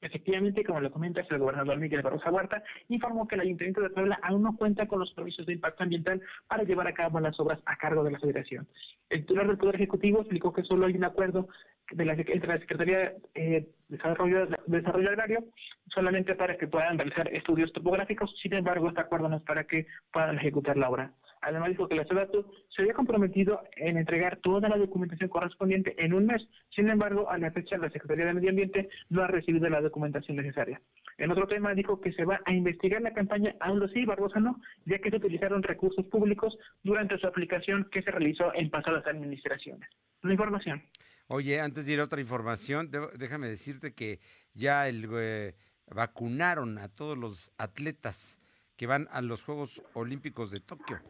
Efectivamente, 0.00 0.64
como 0.64 0.80
lo 0.80 0.92
comenta 0.92 1.22
el 1.28 1.38
gobernador 1.38 1.78
Miguel 1.78 2.02
Barrosa 2.02 2.30
Huerta, 2.30 2.62
informó 2.88 3.26
que 3.26 3.34
el 3.34 3.40
Ayuntamiento 3.40 3.80
de 3.80 3.90
Puebla 3.90 4.18
aún 4.22 4.42
no 4.42 4.56
cuenta 4.56 4.86
con 4.86 5.00
los 5.00 5.12
permisos 5.12 5.44
de 5.46 5.54
impacto 5.54 5.82
ambiental 5.82 6.20
para 6.46 6.62
llevar 6.62 6.86
a 6.86 6.94
cabo 6.94 7.18
las 7.18 7.38
obras 7.40 7.60
a 7.66 7.76
cargo 7.76 8.04
de 8.04 8.12
la 8.12 8.20
Federación. 8.20 8.68
El 9.10 9.20
titular 9.20 9.46
del 9.46 9.58
Poder 9.58 9.74
Ejecutivo 9.74 10.20
explicó 10.20 10.52
que 10.52 10.62
solo 10.62 10.86
hay 10.86 10.94
un 10.94 11.04
acuerdo 11.04 11.48
de 11.90 12.04
la, 12.04 12.12
entre 12.12 12.46
la 12.46 12.58
Secretaría 12.58 12.98
de 12.98 13.16
eh, 13.34 13.68
Desarrollo, 13.88 14.46
Desarrollo 14.66 15.10
Agrario 15.10 15.44
solamente 15.86 16.34
para 16.34 16.56
que 16.56 16.68
puedan 16.68 16.98
realizar 16.98 17.28
estudios 17.34 17.72
topográficos, 17.72 18.34
sin 18.42 18.52
embargo, 18.52 18.88
este 18.88 19.00
acuerdo 19.00 19.28
no 19.28 19.36
es 19.36 19.42
para 19.42 19.64
que 19.64 19.86
puedan 20.12 20.36
ejecutar 20.36 20.76
la 20.76 20.90
obra. 20.90 21.12
Además 21.48 21.70
dijo 21.70 21.88
que 21.88 21.94
la 21.94 22.04
SEDATU 22.04 22.44
se 22.68 22.82
había 22.82 22.92
comprometido 22.92 23.62
en 23.76 23.96
entregar 23.96 24.36
toda 24.42 24.68
la 24.68 24.76
documentación 24.76 25.30
correspondiente 25.30 25.94
en 25.96 26.12
un 26.12 26.26
mes. 26.26 26.46
Sin 26.76 26.90
embargo, 26.90 27.30
a 27.30 27.38
la 27.38 27.50
fecha 27.50 27.78
la 27.78 27.88
Secretaría 27.88 28.26
de 28.26 28.34
Medio 28.34 28.50
Ambiente 28.50 28.90
no 29.08 29.22
ha 29.22 29.28
recibido 29.28 29.66
la 29.70 29.80
documentación 29.80 30.36
necesaria. 30.36 30.78
En 31.16 31.30
otro 31.30 31.46
tema 31.46 31.72
dijo 31.72 32.02
que 32.02 32.12
se 32.12 32.26
va 32.26 32.38
a 32.44 32.52
investigar 32.52 33.00
la 33.00 33.14
campaña 33.14 33.54
Aún 33.60 33.88
sí, 33.94 34.04
Barbosa 34.04 34.40
no, 34.40 34.60
ya 34.84 34.98
que 34.98 35.08
se 35.08 35.16
utilizaron 35.16 35.62
recursos 35.62 36.04
públicos 36.06 36.54
durante 36.82 37.16
su 37.16 37.26
aplicación 37.26 37.88
que 37.90 38.02
se 38.02 38.10
realizó 38.10 38.52
en 38.54 38.68
pasadas 38.68 39.06
administraciones. 39.06 39.88
La 40.22 40.32
información. 40.32 40.82
Oye, 41.28 41.60
antes 41.60 41.86
de 41.86 41.94
ir 41.94 42.00
a 42.00 42.04
otra 42.04 42.20
información, 42.20 42.90
déjame 43.16 43.48
decirte 43.48 43.94
que 43.94 44.20
ya 44.52 44.86
el, 44.86 45.08
eh, 45.12 45.54
vacunaron 45.86 46.76
a 46.76 46.88
todos 46.88 47.16
los 47.16 47.50
atletas 47.56 48.42
que 48.76 48.86
van 48.86 49.08
a 49.10 49.22
los 49.22 49.42
Juegos 49.42 49.82
Olímpicos 49.94 50.50
de 50.50 50.60
Tokio 50.60 51.00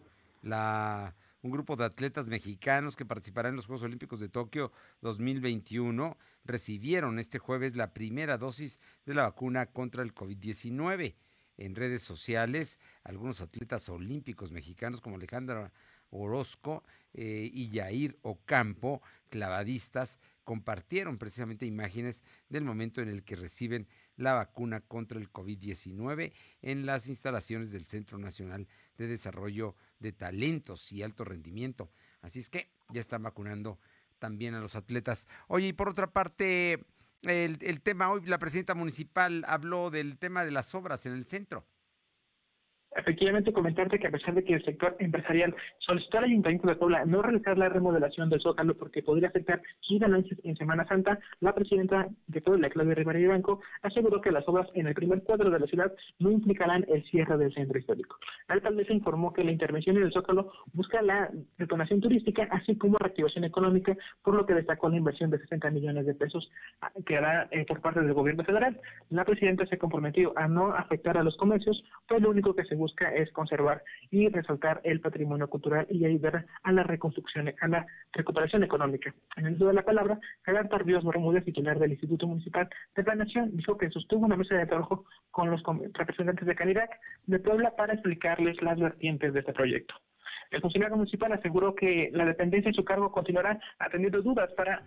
la, 0.42 1.14
un 1.42 1.50
grupo 1.50 1.76
de 1.76 1.84
atletas 1.84 2.28
mexicanos 2.28 2.96
que 2.96 3.04
participarán 3.04 3.50
en 3.50 3.56
los 3.56 3.66
Juegos 3.66 3.84
Olímpicos 3.84 4.20
de 4.20 4.28
Tokio 4.28 4.72
2021 5.02 6.16
recibieron 6.44 7.18
este 7.18 7.38
jueves 7.38 7.76
la 7.76 7.92
primera 7.92 8.38
dosis 8.38 8.80
de 9.06 9.14
la 9.14 9.22
vacuna 9.22 9.66
contra 9.66 10.02
el 10.02 10.14
COVID-19. 10.14 11.14
En 11.56 11.74
redes 11.74 12.02
sociales, 12.02 12.78
algunos 13.02 13.40
atletas 13.40 13.88
olímpicos 13.88 14.52
mexicanos 14.52 15.00
como 15.00 15.16
Alejandra 15.16 15.72
Orozco 16.10 16.84
eh, 17.14 17.50
y 17.52 17.70
Yair 17.70 18.16
Ocampo, 18.22 19.02
clavadistas, 19.28 20.20
compartieron 20.44 21.18
precisamente 21.18 21.66
imágenes 21.66 22.24
del 22.48 22.64
momento 22.64 23.02
en 23.02 23.08
el 23.08 23.22
que 23.22 23.36
reciben 23.36 23.86
la 24.18 24.34
vacuna 24.34 24.80
contra 24.80 25.18
el 25.18 25.32
COVID-19 25.32 26.32
en 26.60 26.84
las 26.84 27.06
instalaciones 27.06 27.70
del 27.70 27.86
Centro 27.86 28.18
Nacional 28.18 28.68
de 28.98 29.06
Desarrollo 29.06 29.74
de 30.00 30.12
Talentos 30.12 30.92
y 30.92 31.02
Alto 31.02 31.24
Rendimiento. 31.24 31.90
Así 32.20 32.40
es 32.40 32.50
que 32.50 32.68
ya 32.90 33.00
están 33.00 33.22
vacunando 33.22 33.78
también 34.18 34.54
a 34.54 34.60
los 34.60 34.76
atletas. 34.76 35.26
Oye, 35.46 35.68
y 35.68 35.72
por 35.72 35.88
otra 35.88 36.08
parte, 36.08 36.84
el, 37.22 37.58
el 37.60 37.80
tema 37.80 38.10
hoy, 38.10 38.26
la 38.26 38.38
presidenta 38.38 38.74
municipal 38.74 39.44
habló 39.46 39.90
del 39.90 40.18
tema 40.18 40.44
de 40.44 40.50
las 40.50 40.74
obras 40.74 41.06
en 41.06 41.12
el 41.12 41.24
centro. 41.24 41.64
Efectivamente, 42.98 43.52
comentarte 43.52 43.98
que 44.00 44.08
a 44.08 44.10
pesar 44.10 44.34
de 44.34 44.42
que 44.42 44.54
el 44.54 44.64
sector 44.64 44.96
empresarial 44.98 45.54
solicitó 45.78 46.18
al 46.18 46.24
Ayuntamiento 46.24 46.66
de 46.66 46.74
Puebla 46.74 47.04
no 47.04 47.22
realizar 47.22 47.56
la 47.56 47.68
remodelación 47.68 48.28
del 48.28 48.40
Zócalo 48.40 48.76
porque 48.76 49.04
podría 49.04 49.28
afectar 49.28 49.62
sus 49.80 50.00
ganancias 50.00 50.40
en 50.42 50.56
Semana 50.56 50.84
Santa, 50.88 51.20
la 51.38 51.54
presidenta 51.54 52.08
de 52.26 52.40
Puebla, 52.40 52.68
Claudia 52.70 52.96
Rivera 52.96 53.20
y 53.20 53.26
Banco, 53.26 53.60
aseguró 53.82 54.20
que 54.20 54.32
las 54.32 54.46
obras 54.48 54.68
en 54.74 54.88
el 54.88 54.94
primer 54.94 55.22
cuadro 55.22 55.48
de 55.48 55.60
la 55.60 55.66
ciudad 55.66 55.92
no 56.18 56.32
implicarán 56.32 56.84
el 56.88 57.04
cierre 57.04 57.38
del 57.38 57.54
centro 57.54 57.78
histórico. 57.78 58.16
La 58.48 58.56
alcaldesa 58.56 58.92
informó 58.92 59.32
que 59.32 59.44
la 59.44 59.52
intervención 59.52 59.96
en 59.96 60.02
el 60.02 60.12
Zócalo 60.12 60.50
busca 60.72 61.00
la 61.00 61.30
detonación 61.56 62.00
turística, 62.00 62.48
así 62.50 62.76
como 62.76 62.98
reactivación 62.98 63.44
económica, 63.44 63.96
por 64.24 64.34
lo 64.34 64.44
que 64.44 64.54
destacó 64.54 64.88
la 64.88 64.96
inversión 64.96 65.30
de 65.30 65.38
60 65.38 65.70
millones 65.70 66.04
de 66.04 66.14
pesos 66.14 66.50
que 67.06 67.16
hará 67.16 67.46
eh, 67.52 67.64
por 67.64 67.80
parte 67.80 68.00
del 68.00 68.12
gobierno 68.12 68.42
federal. 68.42 68.80
La 69.10 69.24
presidenta 69.24 69.66
se 69.66 69.78
comprometió 69.78 70.32
a 70.36 70.48
no 70.48 70.72
afectar 70.72 71.16
a 71.16 71.22
los 71.22 71.36
comercios, 71.36 71.84
pues 72.08 72.20
lo 72.20 72.30
único 72.30 72.54
que 72.54 72.64
se 72.64 72.74
es 73.14 73.30
conservar 73.32 73.82
y 74.10 74.28
resaltar 74.28 74.80
el 74.84 75.00
patrimonio 75.00 75.48
cultural 75.48 75.86
y 75.90 76.04
ayudar 76.04 76.46
a 76.62 76.72
la 76.72 76.82
reconstrucción, 76.82 77.52
a 77.60 77.68
la 77.68 77.86
recuperación 78.12 78.62
económica. 78.64 79.14
En 79.36 79.46
el 79.46 79.54
uso 79.54 79.66
de 79.66 79.74
la 79.74 79.84
palabra, 79.84 80.18
Javier 80.42 80.68
Tardíos 80.68 81.04
Bermúdez, 81.04 81.44
titular 81.44 81.78
del 81.78 81.92
Instituto 81.92 82.26
Municipal 82.26 82.68
de 82.94 83.04
Planeación, 83.04 83.56
dijo 83.56 83.76
que 83.76 83.90
sostuvo 83.90 84.26
una 84.26 84.36
mesa 84.36 84.56
de 84.56 84.66
trabajo 84.66 85.04
con 85.30 85.50
los 85.50 85.62
representantes 85.94 86.46
de 86.46 86.54
Canirac 86.54 86.90
de 87.26 87.38
Puebla 87.38 87.74
para 87.76 87.94
explicarles 87.94 88.60
las 88.62 88.78
vertientes 88.78 89.32
de 89.32 89.40
este 89.40 89.52
proyecto. 89.52 89.94
El 90.50 90.60
funcionario 90.60 90.96
municipal 90.96 91.32
aseguró 91.32 91.74
que 91.74 92.10
la 92.12 92.24
dependencia 92.24 92.70
y 92.70 92.74
su 92.74 92.84
cargo 92.84 93.12
continuarán 93.12 93.60
atendiendo 93.78 94.22
dudas 94.22 94.50
para, 94.56 94.82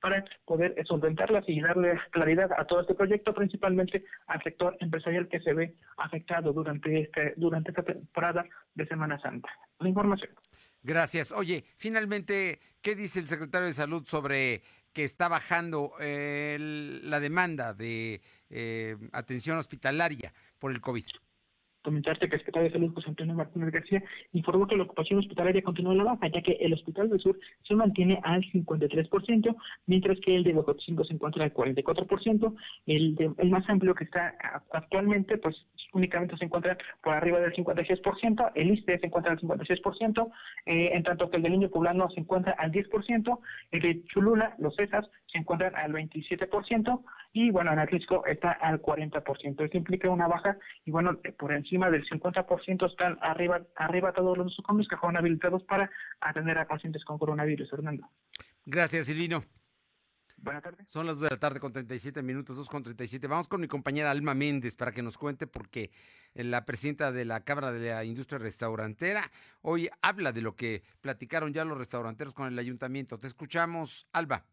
para 0.00 0.24
poder 0.44 0.74
solventarlas 0.86 1.44
y 1.48 1.60
darle 1.60 2.00
claridad 2.10 2.50
a 2.56 2.64
todo 2.64 2.80
este 2.80 2.94
proyecto, 2.94 3.34
principalmente 3.34 4.04
al 4.26 4.42
sector 4.42 4.76
empresarial 4.80 5.28
que 5.28 5.40
se 5.40 5.52
ve 5.52 5.74
afectado 5.98 6.52
durante, 6.52 7.02
este, 7.02 7.34
durante 7.36 7.70
esta 7.70 7.82
temporada 7.82 8.44
de 8.74 8.86
Semana 8.86 9.20
Santa. 9.20 9.48
La 9.78 9.88
información. 9.88 10.30
Gracias. 10.82 11.32
Oye, 11.32 11.64
finalmente, 11.76 12.60
¿qué 12.80 12.94
dice 12.94 13.20
el 13.20 13.28
secretario 13.28 13.66
de 13.66 13.72
Salud 13.72 14.04
sobre 14.04 14.62
que 14.92 15.04
está 15.04 15.28
bajando 15.28 15.92
eh, 16.00 16.56
la 17.04 17.20
demanda 17.20 17.72
de 17.72 18.20
eh, 18.50 18.96
atención 19.12 19.58
hospitalaria 19.58 20.32
por 20.58 20.72
el 20.72 20.80
COVID? 20.80 21.04
Comentarte 21.82 22.28
que 22.28 22.36
el 22.36 22.40
secretario 22.40 22.68
de 22.68 22.72
Salud, 22.72 22.94
José 22.94 23.10
Antonio 23.10 23.34
Martínez 23.34 23.70
García, 23.70 24.02
informó 24.32 24.66
que 24.66 24.76
la 24.76 24.84
ocupación 24.84 25.18
hospitalaria 25.18 25.62
continúa 25.62 25.92
en 25.92 25.98
la 25.98 26.04
baja, 26.04 26.28
ya 26.28 26.42
que 26.42 26.52
el 26.60 26.72
Hospital 26.72 27.10
del 27.10 27.20
Sur 27.20 27.38
se 27.66 27.74
mantiene 27.74 28.20
al 28.22 28.42
53%, 28.42 29.56
mientras 29.86 30.18
que 30.20 30.36
el 30.36 30.44
de 30.44 30.54
Huejotzingo 30.54 31.04
se 31.04 31.14
encuentra 31.14 31.44
al 31.44 31.52
44%, 31.52 32.54
el, 32.86 33.14
de, 33.16 33.30
el 33.38 33.50
más 33.50 33.68
amplio 33.68 33.94
que 33.94 34.04
está 34.04 34.34
actualmente, 34.72 35.38
pues 35.38 35.56
únicamente 35.92 36.36
se 36.36 36.44
encuentra 36.44 36.76
por 37.02 37.14
arriba 37.14 37.40
del 37.40 37.52
56%, 37.52 38.52
el 38.54 38.70
ISTE 38.70 38.98
se 38.98 39.06
encuentra 39.06 39.32
al 39.32 39.40
56%, 39.40 40.30
eh, 40.66 40.90
en 40.92 41.02
tanto 41.02 41.30
que 41.30 41.36
el 41.36 41.42
del 41.42 41.52
Niño 41.52 41.68
Poblano 41.68 42.08
se 42.10 42.20
encuentra 42.20 42.52
al 42.58 42.72
10%, 42.72 43.38
el 43.72 43.80
de 43.80 44.04
Chulula, 44.04 44.54
los 44.58 44.74
CESAS, 44.76 45.08
se 45.32 45.38
encuentran 45.38 45.74
al 45.74 45.92
27%, 45.92 47.02
y 47.32 47.50
bueno, 47.50 47.72
en 47.72 47.78
Atlisco 47.78 48.24
está 48.26 48.52
al 48.52 48.80
40%. 48.82 49.64
Esto 49.64 49.76
implica 49.76 50.10
una 50.10 50.28
baja, 50.28 50.58
y 50.84 50.90
bueno, 50.90 51.18
por 51.38 51.52
encima 51.52 51.90
del 51.90 52.06
50% 52.06 52.90
están 52.90 53.18
arriba, 53.22 53.62
arriba 53.76 54.12
todos 54.12 54.36
los 54.36 54.46
nosocomios 54.46 54.88
que 54.88 54.96
fueron 54.96 55.16
habilitados 55.16 55.62
para 55.64 55.90
atender 56.20 56.58
a 56.58 56.66
pacientes 56.66 57.04
con 57.04 57.18
coronavirus, 57.18 57.70
Fernando. 57.70 58.08
Gracias, 58.66 59.06
Silvino. 59.06 59.42
Buenas 60.42 60.64
tardes. 60.64 60.90
Son 60.90 61.06
las 61.06 61.20
2 61.20 61.28
de 61.28 61.30
la 61.30 61.38
tarde 61.38 61.60
con 61.60 61.72
37 61.72 62.20
minutos, 62.20 62.56
2 62.56 62.68
con 62.68 62.82
37. 62.82 63.28
Vamos 63.28 63.46
con 63.46 63.60
mi 63.60 63.68
compañera 63.68 64.10
Alma 64.10 64.34
Méndez 64.34 64.74
para 64.74 64.90
que 64.90 65.00
nos 65.00 65.16
cuente 65.16 65.46
porque 65.46 65.92
la 66.34 66.64
presidenta 66.64 67.12
de 67.12 67.24
la 67.24 67.44
Cámara 67.44 67.70
de 67.70 67.90
la 67.90 68.04
Industria 68.04 68.40
Restaurantera 68.40 69.30
hoy 69.60 69.88
habla 70.00 70.32
de 70.32 70.40
lo 70.42 70.56
que 70.56 70.82
platicaron 71.00 71.52
ya 71.52 71.64
los 71.64 71.78
restauranteros 71.78 72.34
con 72.34 72.48
el 72.48 72.58
ayuntamiento. 72.58 73.20
Te 73.20 73.28
escuchamos, 73.28 74.08
Alba. 74.12 74.44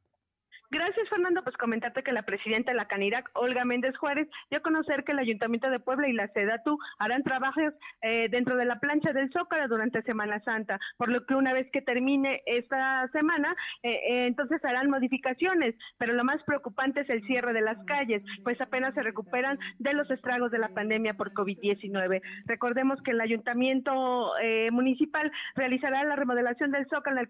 Gracias, 0.71 1.09
Fernando. 1.09 1.43
Pues 1.43 1.57
comentarte 1.57 2.03
que 2.03 2.11
la 2.11 2.21
presidenta 2.21 2.71
de 2.71 2.77
la 2.77 2.85
Canirac, 2.85 3.31
Olga 3.33 3.65
Méndez 3.65 3.97
Juárez, 3.97 4.27
dio 4.51 4.59
a 4.59 4.61
conocer 4.61 5.03
que 5.03 5.13
el 5.13 5.19
Ayuntamiento 5.19 5.67
de 5.67 5.79
Puebla 5.79 6.07
y 6.07 6.13
la 6.13 6.27
SEDATU 6.27 6.77
harán 6.99 7.23
trabajos 7.23 7.73
eh, 8.03 8.27
dentro 8.29 8.55
de 8.55 8.65
la 8.65 8.79
plancha 8.79 9.11
del 9.11 9.31
Zócalo 9.31 9.67
durante 9.67 10.03
Semana 10.03 10.39
Santa, 10.41 10.79
por 10.97 11.09
lo 11.09 11.25
que 11.25 11.33
una 11.33 11.53
vez 11.53 11.71
que 11.71 11.81
termine 11.81 12.43
esta 12.45 13.07
semana, 13.07 13.55
eh, 13.81 13.93
eh, 13.93 14.27
entonces 14.27 14.63
harán 14.63 14.91
modificaciones, 14.91 15.73
pero 15.97 16.13
lo 16.13 16.23
más 16.23 16.41
preocupante 16.43 17.01
es 17.01 17.09
el 17.09 17.25
cierre 17.25 17.51
de 17.53 17.61
las 17.61 17.83
calles, 17.85 18.21
pues 18.43 18.61
apenas 18.61 18.93
se 18.93 19.01
recuperan 19.01 19.57
de 19.79 19.93
los 19.93 20.09
estragos 20.11 20.51
de 20.51 20.59
la 20.59 20.69
pandemia 20.69 21.15
por 21.15 21.33
COVID-19. 21.33 22.21
Recordemos 22.45 23.01
que 23.01 23.11
el 23.11 23.21
Ayuntamiento 23.21 24.33
Municipal 24.71 25.31
realizará 25.55 26.03
la 26.03 26.15
remodelación 26.15 26.69
del 26.69 26.87
Zócalo 26.89 27.21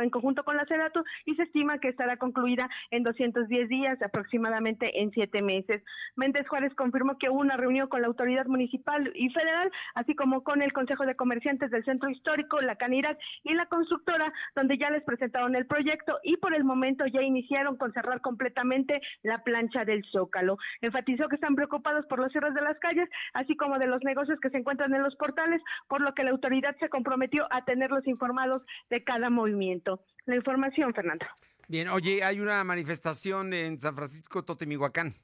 en, 0.00 0.10
conjunto 0.10 0.44
con 0.44 0.56
la 0.56 0.64
SEDATU 0.64 1.02
y 1.24 1.34
se 1.34 1.42
estima 1.42 1.78
que 1.78 1.88
estará 1.88 2.16
concluida 2.18 2.68
en 2.90 3.02
210 3.02 3.68
días, 3.68 4.00
aproximadamente 4.02 5.00
en 5.00 5.10
siete 5.10 5.42
meses. 5.42 5.82
Méndez 6.16 6.46
Juárez 6.48 6.74
confirmó 6.74 7.18
que 7.18 7.30
hubo 7.30 7.40
una 7.40 7.56
reunión 7.56 7.88
con 7.88 8.02
la 8.02 8.08
autoridad 8.08 8.46
municipal 8.46 9.10
y 9.14 9.30
federal, 9.30 9.70
así 9.94 10.14
como 10.14 10.42
con 10.42 10.62
el 10.62 10.72
Consejo 10.72 11.06
de 11.06 11.16
Comerciantes 11.16 11.70
del 11.70 11.84
Centro 11.84 12.08
Histórico, 12.10 12.60
la 12.60 12.76
Canirac 12.76 13.18
y 13.42 13.54
la 13.54 13.66
constructora, 13.66 14.32
donde 14.54 14.78
ya 14.78 14.90
les 14.90 15.04
presentaron 15.04 15.56
el 15.56 15.66
proyecto 15.66 16.18
y 16.22 16.36
por 16.36 16.54
el 16.54 16.64
momento 16.64 17.06
ya 17.06 17.22
iniciaron 17.22 17.76
con 17.76 17.92
cerrar 17.92 18.20
completamente 18.20 19.00
la 19.22 19.42
plancha 19.42 19.84
del 19.84 20.04
Zócalo. 20.12 20.58
Enfatizó 20.80 21.28
que 21.28 21.36
están 21.36 21.54
preocupados 21.54 22.06
por 22.06 22.18
los 22.18 22.32
cierres 22.32 22.54
de 22.54 22.62
las 22.62 22.78
calles, 22.78 23.08
así 23.32 23.56
como 23.56 23.78
de 23.78 23.86
los 23.86 24.02
negocios 24.04 24.38
que 24.40 24.50
se 24.50 24.58
encuentran 24.58 24.94
en 24.94 25.02
los 25.02 25.16
portales, 25.16 25.62
por 25.88 26.00
lo 26.00 26.14
que 26.14 26.24
la 26.24 26.30
autoridad 26.30 26.76
se 26.78 26.88
comprometió 26.88 27.46
a 27.50 27.64
tenerlos 27.64 28.06
informados 28.06 28.62
de 28.90 29.04
cada 29.04 29.30
movimiento. 29.30 30.00
La 30.26 30.36
información, 30.36 30.94
Fernando. 30.94 31.26
Bien, 31.68 31.88
oye, 31.88 32.22
hay 32.22 32.40
una 32.40 32.62
manifestación 32.64 33.52
en 33.54 33.80
San 33.80 33.94
Francisco 33.94 34.44
Totemihuacán. 34.44 35.14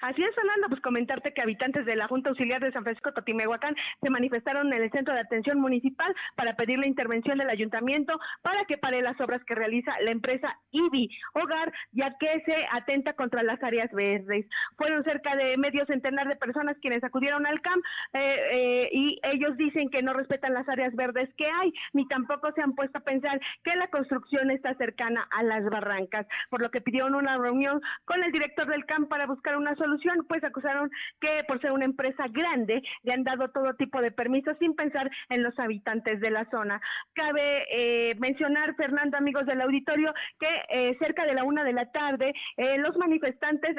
Así 0.00 0.22
es, 0.22 0.34
Fernando, 0.34 0.68
pues 0.68 0.80
comentarte 0.80 1.34
que 1.34 1.42
habitantes 1.42 1.84
de 1.84 1.94
la 1.94 2.08
Junta 2.08 2.30
Auxiliar 2.30 2.62
de 2.62 2.72
San 2.72 2.84
Francisco 2.84 3.12
Totimehuacán 3.12 3.76
se 4.00 4.08
manifestaron 4.08 4.72
en 4.72 4.82
el 4.82 4.90
Centro 4.90 5.12
de 5.12 5.20
Atención 5.20 5.60
Municipal 5.60 6.14
para 6.36 6.56
pedir 6.56 6.78
la 6.78 6.86
intervención 6.86 7.36
del 7.36 7.50
ayuntamiento 7.50 8.18
para 8.40 8.64
que 8.64 8.78
pare 8.78 9.02
las 9.02 9.20
obras 9.20 9.44
que 9.44 9.54
realiza 9.54 9.92
la 10.00 10.10
empresa 10.10 10.56
IBI 10.70 11.10
Hogar, 11.34 11.70
ya 11.92 12.16
que 12.18 12.42
se 12.46 12.54
atenta 12.72 13.12
contra 13.12 13.42
las 13.42 13.62
áreas 13.62 13.92
verdes. 13.92 14.46
Fueron 14.76 15.04
cerca 15.04 15.36
de 15.36 15.58
medio 15.58 15.84
centenar 15.84 16.28
de 16.28 16.36
personas 16.36 16.78
quienes 16.80 17.04
acudieron 17.04 17.44
al 17.46 17.60
CAM 17.60 17.82
eh, 18.14 18.36
eh, 18.52 18.88
y 18.92 19.20
ellos 19.22 19.54
dicen 19.58 19.90
que 19.90 20.02
no 20.02 20.14
respetan 20.14 20.54
las 20.54 20.68
áreas 20.70 20.94
verdes 20.96 21.28
que 21.36 21.44
hay, 21.46 21.74
ni 21.92 22.08
tampoco 22.08 22.52
se 22.52 22.62
han 22.62 22.74
puesto 22.74 22.98
a 22.98 23.02
pensar 23.02 23.38
que 23.64 23.76
la 23.76 23.88
construcción 23.88 24.50
está 24.50 24.74
cercana 24.76 25.28
a 25.30 25.42
las 25.42 25.62
barrancas, 25.64 26.26
por 26.48 26.62
lo 26.62 26.70
que 26.70 26.80
pidieron 26.80 27.14
una 27.14 27.36
reunión 27.36 27.82
con 28.06 28.24
el 28.24 28.32
director 28.32 28.66
del 28.66 28.86
CAM 28.86 29.06
para 29.06 29.26
buscar 29.26 29.58
una 29.58 29.74
solución 29.74 29.89
pues 30.28 30.42
acusaron 30.44 30.90
que 31.20 31.44
por 31.46 31.60
ser 31.60 31.72
una 31.72 31.84
empresa 31.84 32.24
grande 32.28 32.82
le 33.02 33.12
han 33.12 33.24
dado 33.24 33.48
todo 33.48 33.74
tipo 33.74 34.00
de 34.00 34.10
permisos 34.10 34.56
sin 34.58 34.74
pensar 34.74 35.10
en 35.28 35.42
los 35.42 35.58
habitantes 35.58 36.20
de 36.20 36.30
la 36.30 36.44
zona. 36.50 36.80
Cabe 37.14 37.64
eh, 37.70 38.14
mencionar, 38.18 38.74
Fernando, 38.76 39.16
amigos 39.16 39.46
del 39.46 39.60
auditorio, 39.60 40.12
que 40.38 40.48
eh, 40.68 40.96
cerca 40.98 41.24
de 41.24 41.34
la 41.34 41.44
una 41.44 41.64
de 41.64 41.72
la 41.72 41.90
tarde 41.90 42.32
eh, 42.56 42.78
los 42.78 42.96
manifestantes 42.96 43.76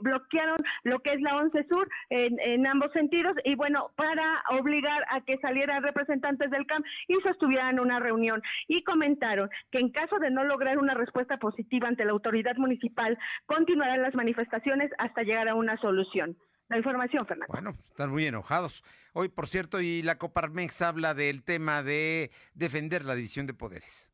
bloquearon 0.00 0.58
lo 0.84 1.00
que 1.00 1.12
es 1.12 1.20
la 1.20 1.36
11 1.36 1.66
Sur 1.68 1.88
en, 2.10 2.38
en, 2.40 2.66
ambos 2.66 2.92
sentidos 2.92 3.34
y 3.44 3.54
bueno, 3.54 3.90
para 3.96 4.42
obligar 4.50 5.04
a 5.10 5.20
que 5.20 5.38
salieran 5.38 5.82
representantes 5.82 6.50
del 6.50 6.66
CAM 6.66 6.82
y 7.08 7.14
sostuvieran 7.20 7.78
una 7.78 8.00
reunión 8.00 8.42
y 8.68 8.82
comentaron 8.82 9.50
que 9.70 9.78
en 9.78 9.90
caso 9.90 10.18
de 10.18 10.30
no 10.30 10.44
lograr 10.44 10.78
una 10.78 10.94
respuesta 10.94 11.36
positiva 11.38 11.88
ante 11.88 12.04
la 12.04 12.12
autoridad 12.12 12.56
municipal, 12.56 13.18
continuarán 13.46 14.02
las 14.02 14.14
manifestaciones 14.14 14.90
hasta 14.98 15.22
llegar 15.22 15.41
a 15.48 15.54
una 15.54 15.76
solución. 15.78 16.36
La 16.68 16.78
información, 16.78 17.26
Fernando. 17.26 17.52
Bueno, 17.52 17.76
están 17.88 18.10
muy 18.10 18.26
enojados. 18.26 18.84
Hoy, 19.12 19.28
por 19.28 19.46
cierto, 19.46 19.80
y 19.80 20.02
la 20.02 20.18
Coparmex 20.18 20.80
habla 20.82 21.14
del 21.14 21.42
tema 21.42 21.82
de 21.82 22.30
defender 22.54 23.04
la 23.04 23.14
división 23.14 23.46
de 23.46 23.54
poderes. 23.54 24.11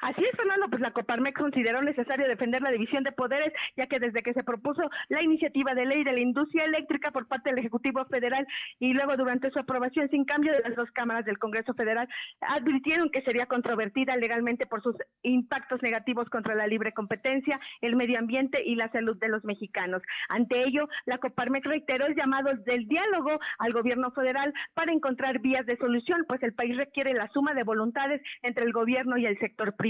Así 0.00 0.22
es, 0.22 0.36
Fernando, 0.36 0.68
pues 0.68 0.80
la 0.80 0.92
Coparmex 0.92 1.36
consideró 1.36 1.82
necesario 1.82 2.28
defender 2.28 2.62
la 2.62 2.70
división 2.70 3.02
de 3.02 3.12
poderes, 3.12 3.52
ya 3.76 3.86
que 3.86 3.98
desde 3.98 4.22
que 4.22 4.32
se 4.32 4.44
propuso 4.44 4.88
la 5.08 5.22
iniciativa 5.22 5.74
de 5.74 5.86
ley 5.86 6.04
de 6.04 6.12
la 6.12 6.20
industria 6.20 6.64
eléctrica 6.64 7.10
por 7.10 7.26
parte 7.26 7.50
del 7.50 7.58
Ejecutivo 7.58 8.04
Federal 8.04 8.46
y 8.78 8.92
luego 8.92 9.16
durante 9.16 9.50
su 9.50 9.58
aprobación 9.58 10.08
sin 10.08 10.24
cambio 10.24 10.52
de 10.52 10.60
las 10.60 10.76
dos 10.76 10.90
cámaras 10.92 11.24
del 11.24 11.38
Congreso 11.38 11.74
Federal, 11.74 12.08
advirtieron 12.40 13.10
que 13.10 13.22
sería 13.22 13.46
controvertida 13.46 14.16
legalmente 14.16 14.66
por 14.66 14.82
sus 14.82 14.94
impactos 15.22 15.82
negativos 15.82 16.28
contra 16.30 16.54
la 16.54 16.68
libre 16.68 16.92
competencia, 16.92 17.58
el 17.80 17.96
medio 17.96 18.18
ambiente 18.20 18.62
y 18.64 18.76
la 18.76 18.90
salud 18.92 19.18
de 19.18 19.28
los 19.28 19.44
mexicanos. 19.44 20.02
Ante 20.28 20.62
ello, 20.62 20.88
la 21.06 21.18
Coparmex 21.18 21.66
reiteró 21.66 22.06
el 22.06 22.14
llamado 22.14 22.54
del 22.66 22.86
diálogo 22.86 23.40
al 23.58 23.72
gobierno 23.72 24.12
federal 24.12 24.54
para 24.74 24.92
encontrar 24.92 25.40
vías 25.40 25.66
de 25.66 25.76
solución, 25.76 26.24
pues 26.28 26.42
el 26.44 26.54
país 26.54 26.76
requiere 26.76 27.14
la 27.14 27.28
suma 27.28 27.54
de 27.54 27.64
voluntades 27.64 28.22
entre 28.42 28.64
el 28.64 28.72
gobierno 28.72 29.16
y 29.18 29.26
el 29.26 29.38
sector 29.38 29.74
privado. 29.74 29.87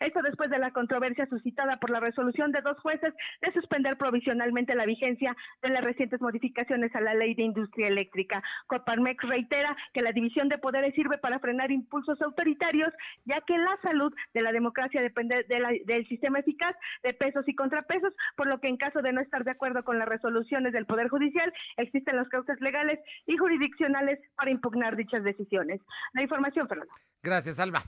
Esto 0.00 0.22
después 0.22 0.50
de 0.50 0.58
la 0.58 0.70
controversia 0.72 1.26
suscitada 1.26 1.78
por 1.78 1.90
la 1.90 2.00
resolución 2.00 2.52
de 2.52 2.60
dos 2.60 2.78
jueces 2.80 3.14
de 3.40 3.52
suspender 3.52 3.96
provisionalmente 3.96 4.74
la 4.74 4.84
vigencia 4.84 5.34
de 5.62 5.70
las 5.70 5.82
recientes 5.82 6.20
modificaciones 6.20 6.94
a 6.94 7.00
la 7.00 7.14
ley 7.14 7.34
de 7.34 7.42
industria 7.42 7.88
eléctrica. 7.88 8.42
Coparmex 8.66 9.22
reitera 9.24 9.76
que 9.94 10.02
la 10.02 10.12
división 10.12 10.48
de 10.48 10.58
poderes 10.58 10.94
sirve 10.94 11.18
para 11.18 11.38
frenar 11.38 11.70
impulsos 11.70 12.20
autoritarios, 12.22 12.92
ya 13.24 13.40
que 13.40 13.56
la 13.56 13.78
salud 13.82 14.12
de 14.34 14.42
la 14.42 14.52
democracia 14.52 15.00
depende 15.02 15.44
del 15.44 16.08
sistema 16.08 16.40
eficaz 16.40 16.76
de 17.02 17.14
pesos 17.14 17.48
y 17.48 17.54
contrapesos, 17.54 18.12
por 18.36 18.46
lo 18.46 18.60
que 18.60 18.68
en 18.68 18.76
caso 18.76 19.00
de 19.02 19.12
no 19.12 19.20
estar 19.20 19.44
de 19.44 19.52
acuerdo 19.52 19.84
con 19.84 19.98
las 19.98 20.08
resoluciones 20.08 20.72
del 20.72 20.86
Poder 20.86 21.08
Judicial, 21.08 21.52
existen 21.76 22.16
los 22.16 22.28
causas 22.28 22.60
legales 22.60 23.00
y 23.26 23.36
jurisdiccionales 23.36 24.18
para 24.36 24.50
impugnar 24.50 24.96
dichas 24.96 25.24
decisiones. 25.24 25.80
La 26.12 26.22
información, 26.22 26.68
Fernando. 26.68 26.92
Gracias, 27.22 27.58
Alba. 27.58 27.82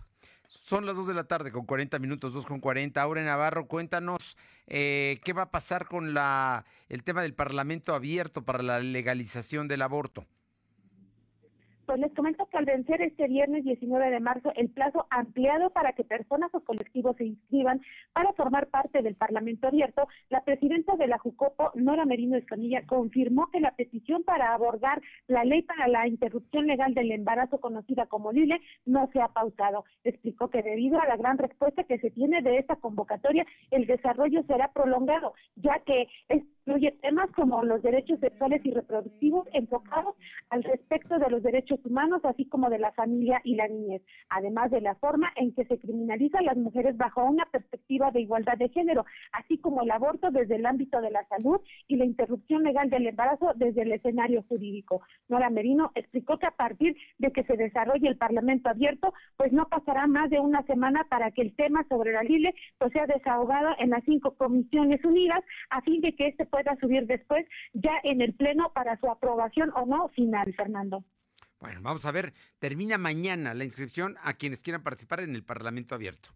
Son 0.61 0.85
las 0.85 0.97
2 0.97 1.07
de 1.07 1.15
la 1.15 1.25
tarde 1.25 1.51
con 1.51 1.65
40 1.65 1.99
minutos, 1.99 2.35
2 2.35 2.45
con 2.45 2.61
40. 2.61 3.01
Aure 3.01 3.25
Navarro, 3.25 3.67
cuéntanos 3.67 4.37
eh, 4.67 5.19
qué 5.25 5.33
va 5.33 5.43
a 5.43 5.51
pasar 5.51 5.87
con 5.87 6.13
la, 6.13 6.67
el 6.89 7.05
tema 7.05 7.23
del 7.23 7.35
Parlamento 7.35 7.95
abierto 7.95 8.45
para 8.45 8.63
la 8.63 8.79
legalización 8.81 9.67
del 9.67 9.83
aborto. 9.83 10.27
Pues 11.87 11.99
les 11.99 12.12
comento 12.14 12.47
que 12.47 12.57
al 12.57 12.64
vencer 12.64 13.03
este 13.03 13.26
viernes 13.26 13.64
19 13.64 14.11
de 14.11 14.20
marzo 14.20 14.53
el 14.55 14.70
plazo 14.70 15.07
ampliado 15.11 15.70
para 15.70 15.93
que 15.93 16.05
personas 16.05 16.55
o 16.55 16.61
colectivos 16.61 17.16
se 17.16 17.24
inscriban 17.24 17.80
para 18.12 18.33
formar 18.35 18.68
parte 18.68 19.03
del 19.03 19.16
Parlamento 19.16 19.66
abierto, 19.66 20.07
la 20.30 20.45
presidenta 20.45 20.97
de 20.97 21.09
la 21.09 21.18
Jucopo, 21.18 21.72
Nora 21.74 22.05
Merino 22.05 22.37
Escamilla, 22.37 22.87
confirmó 22.87 23.51
que 23.51 23.61
la 23.61 23.74
petición 23.74 24.22
para 24.22 24.55
abordar 24.55 25.03
la 25.26 25.45
ley 25.45 25.62
para 25.62 25.89
la 25.89 26.07
interrupción 26.07 26.66
legal 26.66 26.95
del 26.95 27.11
embarazo 27.11 27.61
conocida 27.61 28.07
como 28.07 28.33
LILE 28.33 28.61
no 28.87 29.11
se 29.12 29.20
ha 29.20 29.28
pausado. 29.28 29.85
Explicó 30.05 30.51
que 30.51 30.62
debido 30.62 31.01
a 31.01 31.07
la 31.07 31.16
gran 31.16 31.37
respuesta 31.37 31.85
que 31.85 31.99
se 31.99 32.11
tiene 32.11 32.43
de 32.43 32.59
esta 32.59 32.76
convocatoria, 32.76 33.45
el 33.70 33.87
desarrollo 33.87 34.45
será 34.45 34.72
prolongado, 34.72 35.35
ya 35.57 35.80
que 35.80 36.07
incluye 36.73 36.97
temas 37.03 37.31
como 37.33 37.62
los 37.64 37.83
derechos 37.83 38.18
sexuales 38.20 38.64
y 38.64 38.70
reproductivos 38.70 39.47
enfocados 39.53 40.14
al 40.49 40.62
respecto 40.64 41.18
de 41.18 41.29
los 41.29 41.43
derechos 41.43 41.79
humanos, 41.85 42.23
así 42.25 42.47
como 42.47 42.70
de 42.70 42.79
la 42.79 42.93
familia 42.93 43.41
y 43.45 43.57
la 43.57 43.68
niñez, 43.68 44.03
además 44.31 44.70
de 44.70 44.81
la 44.81 44.95
forma 44.95 45.31
en 45.37 45.53
que 45.55 45.66
se 45.66 45.79
criminaliza 45.79 46.39
a 46.39 46.43
las 46.43 46.57
mujeres 46.57 46.97
bajo 46.97 47.25
una 47.25 47.45
perspectiva 47.47 47.72
de 47.93 48.22
igualdad 48.22 48.57
de 48.57 48.70
género, 48.70 49.05
así 49.32 49.59
como 49.59 49.82
el 49.82 49.90
aborto 49.90 50.30
desde 50.30 50.57
el 50.57 50.66
ámbito 50.66 51.01
de 51.01 51.11
la 51.11 51.24
salud 51.26 51.61
y 51.88 51.97
la 51.97 52.07
interrupción 52.07 52.62
legal 52.62 52.88
del 52.88 53.07
embarazo 53.07 53.53
desde 53.55 53.82
el 53.82 53.93
escenario 53.93 54.43
jurídico. 54.49 55.03
Nora 55.28 55.51
Merino 55.51 55.93
explicó 55.95 56.38
que 56.38 56.47
a 56.47 56.53
partir 56.53 56.97
de 57.18 57.32
que 57.32 57.45
se 57.45 57.57
desarrolle 57.57 58.09
el 58.09 58.16
Parlamento 58.16 58.70
abierto, 58.70 59.12
pues 59.36 59.53
no 59.53 59.68
pasará 59.68 60.07
más 60.07 60.30
de 60.30 60.40
una 60.40 60.62
semana 60.62 61.05
para 61.11 61.30
que 61.32 61.43
el 61.43 61.55
tema 61.55 61.84
sobre 61.88 62.12
la 62.12 62.22
LILE 62.22 62.55
pues 62.78 62.93
sea 62.93 63.07
desahogado 63.07 63.74
en 63.78 63.90
las 63.90 64.03
cinco 64.05 64.34
comisiones 64.36 65.05
unidas, 65.05 65.45
a 65.70 65.82
fin 65.82 66.01
de 66.01 66.14
que 66.14 66.28
este 66.28 66.47
pueda 66.47 66.76
subir 66.80 67.07
después 67.07 67.47
ya 67.74 67.93
en 68.05 68.22
el 68.22 68.34
Pleno 68.34 68.72
para 68.74 68.99
su 68.99 69.11
aprobación 69.11 69.70
o 69.74 69.84
no 69.84 70.09
final, 70.09 70.53
Fernando. 70.55 71.05
Bueno, 71.62 71.80
vamos 71.80 72.05
a 72.07 72.11
ver, 72.11 72.34
termina 72.59 72.99
mañana 72.99 73.55
la 73.55 73.62
inscripción 73.62 74.16
a 74.22 74.34
quienes 74.34 74.62
quieran 74.62 74.82
participar 74.82 75.20
en 75.20 75.36
el 75.36 75.45
Parlamento 75.45 75.95
abierto. 75.95 76.30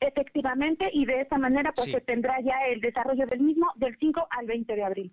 Efectivamente, 0.00 0.90
y 0.92 1.06
de 1.06 1.22
esa 1.22 1.38
manera 1.38 1.72
pues 1.72 1.90
se 1.90 2.00
tendrá 2.02 2.38
ya 2.40 2.66
el 2.68 2.80
desarrollo 2.80 3.26
del 3.26 3.40
mismo 3.40 3.72
del 3.76 3.96
5 3.98 4.26
al 4.30 4.46
20 4.46 4.74
de 4.74 4.84
abril. 4.84 5.12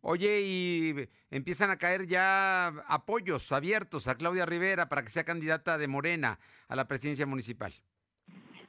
Oye, 0.00 0.42
y 0.42 0.94
empiezan 1.30 1.70
a 1.70 1.78
caer 1.78 2.06
ya 2.06 2.66
apoyos 2.88 3.50
abiertos 3.52 4.06
a 4.06 4.16
Claudia 4.16 4.44
Rivera 4.44 4.88
para 4.88 5.02
que 5.02 5.08
sea 5.08 5.24
candidata 5.24 5.78
de 5.78 5.88
Morena 5.88 6.38
a 6.68 6.76
la 6.76 6.86
presidencia 6.86 7.24
municipal. 7.26 7.72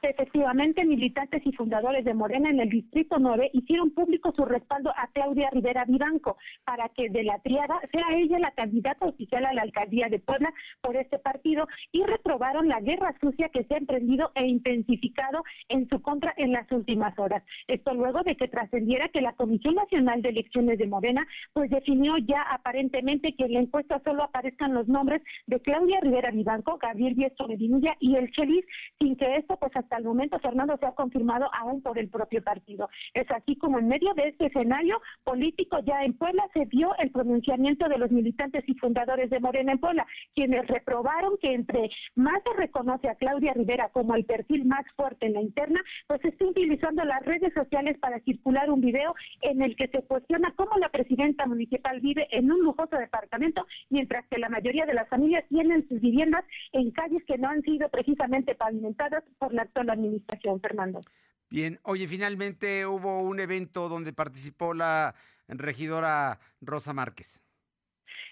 Efectivamente, 0.08 0.84
militantes 0.84 1.44
y 1.44 1.52
fundadores 1.52 2.04
de 2.04 2.14
Morena 2.14 2.48
en 2.48 2.60
el 2.60 2.68
Distrito 2.68 3.18
9 3.18 3.50
hicieron 3.52 3.90
público 3.90 4.32
su 4.36 4.44
respaldo 4.44 4.90
a 4.96 5.08
Claudia 5.08 5.50
Rivera 5.50 5.84
Vivanco 5.84 6.36
para 6.64 6.88
que 6.90 7.10
de 7.10 7.24
la 7.24 7.40
triada 7.40 7.80
sea 7.90 8.16
ella 8.16 8.38
la 8.38 8.52
candidata 8.52 9.04
oficial 9.04 9.44
a 9.44 9.52
la 9.52 9.62
alcaldía 9.62 10.06
de 10.08 10.20
Puebla 10.20 10.54
por 10.80 10.96
este 10.96 11.18
partido 11.18 11.66
y 11.90 12.04
reprobaron 12.04 12.68
la 12.68 12.80
guerra 12.80 13.16
sucia 13.20 13.48
que 13.48 13.64
se 13.64 13.74
ha 13.74 13.78
emprendido 13.78 14.30
e 14.36 14.46
intensificado 14.46 15.42
en 15.68 15.88
su 15.88 16.00
contra 16.00 16.32
en 16.36 16.52
las 16.52 16.70
últimas 16.70 17.18
horas. 17.18 17.42
Esto 17.66 17.92
luego 17.92 18.22
de 18.22 18.36
que 18.36 18.46
trascendiera 18.46 19.08
que 19.08 19.20
la 19.20 19.32
Comisión 19.32 19.74
Nacional 19.74 20.22
de 20.22 20.28
Elecciones 20.28 20.78
de 20.78 20.86
Morena 20.86 21.26
pues 21.52 21.68
definió 21.68 22.16
ya 22.18 22.42
aparentemente 22.42 23.34
que 23.34 23.44
en 23.44 23.54
la 23.54 23.60
encuesta 23.60 24.00
solo 24.04 24.22
aparezcan 24.22 24.72
los 24.72 24.86
nombres 24.86 25.20
de 25.46 25.58
Claudia 25.60 25.98
Rivera 26.00 26.30
Vivanco, 26.30 26.78
Gabriel 26.78 27.14
Biestro 27.14 27.48
Medinilla 27.48 27.96
y 27.98 28.14
el 28.14 28.30
Chelis, 28.30 28.64
sin 29.00 29.16
que 29.16 29.36
esto 29.36 29.56
pues 29.56 29.74
hasta 29.74 29.95
el 29.98 30.04
momento, 30.04 30.38
Fernando, 30.38 30.76
se 30.78 30.86
ha 30.86 30.92
confirmado 30.92 31.48
aún 31.52 31.82
por 31.82 31.98
el 31.98 32.08
propio 32.08 32.42
partido. 32.42 32.88
Es 33.14 33.30
así 33.30 33.56
como 33.56 33.78
en 33.78 33.88
medio 33.88 34.12
de 34.14 34.28
este 34.28 34.46
escenario 34.46 35.00
político 35.24 35.78
ya 35.84 36.04
en 36.04 36.14
Puebla 36.14 36.44
se 36.52 36.64
vio 36.66 36.94
el 36.98 37.10
pronunciamiento 37.10 37.88
de 37.88 37.98
los 37.98 38.10
militantes 38.10 38.64
y 38.66 38.74
fundadores 38.74 39.30
de 39.30 39.40
Morena 39.40 39.72
en 39.72 39.78
Puebla, 39.78 40.06
quienes 40.34 40.66
reprobaron 40.66 41.36
que 41.40 41.54
entre 41.54 41.90
más 42.14 42.42
se 42.42 42.52
reconoce 42.58 43.08
a 43.08 43.14
Claudia 43.14 43.54
Rivera 43.54 43.88
como 43.90 44.14
el 44.14 44.24
perfil 44.24 44.64
más 44.64 44.84
fuerte 44.96 45.26
en 45.26 45.34
la 45.34 45.42
interna, 45.42 45.80
pues 46.06 46.24
está 46.24 46.44
utilizando 46.44 47.04
las 47.04 47.24
redes 47.24 47.52
sociales 47.54 47.98
para 47.98 48.20
circular 48.20 48.70
un 48.70 48.80
video 48.80 49.14
en 49.42 49.62
el 49.62 49.76
que 49.76 49.88
se 49.88 50.02
cuestiona 50.02 50.52
cómo 50.56 50.76
la 50.78 50.88
presidenta 50.88 51.46
municipal 51.46 52.00
vive 52.00 52.26
en 52.30 52.50
un 52.50 52.60
lujoso 52.60 52.96
departamento, 52.96 53.66
mientras 53.90 54.26
que 54.28 54.38
la 54.38 54.48
mayoría 54.48 54.86
de 54.86 54.94
las 54.94 55.08
familias 55.08 55.44
tienen 55.48 55.86
sus 55.88 56.00
viviendas 56.00 56.44
en 56.72 56.90
calles 56.90 57.24
que 57.24 57.38
no 57.38 57.48
han 57.48 57.62
sido 57.62 57.88
precisamente 57.88 58.54
pavimentadas 58.54 59.24
por 59.38 59.52
la 59.54 59.62
la 59.86 59.94
administración, 59.94 60.60
Fernando. 60.60 61.00
Bien, 61.48 61.78
oye, 61.84 62.08
finalmente 62.08 62.86
hubo 62.86 63.20
un 63.20 63.40
evento 63.40 63.88
donde 63.88 64.12
participó 64.12 64.74
la 64.74 65.14
regidora 65.48 66.40
Rosa 66.60 66.92
Márquez. 66.92 67.40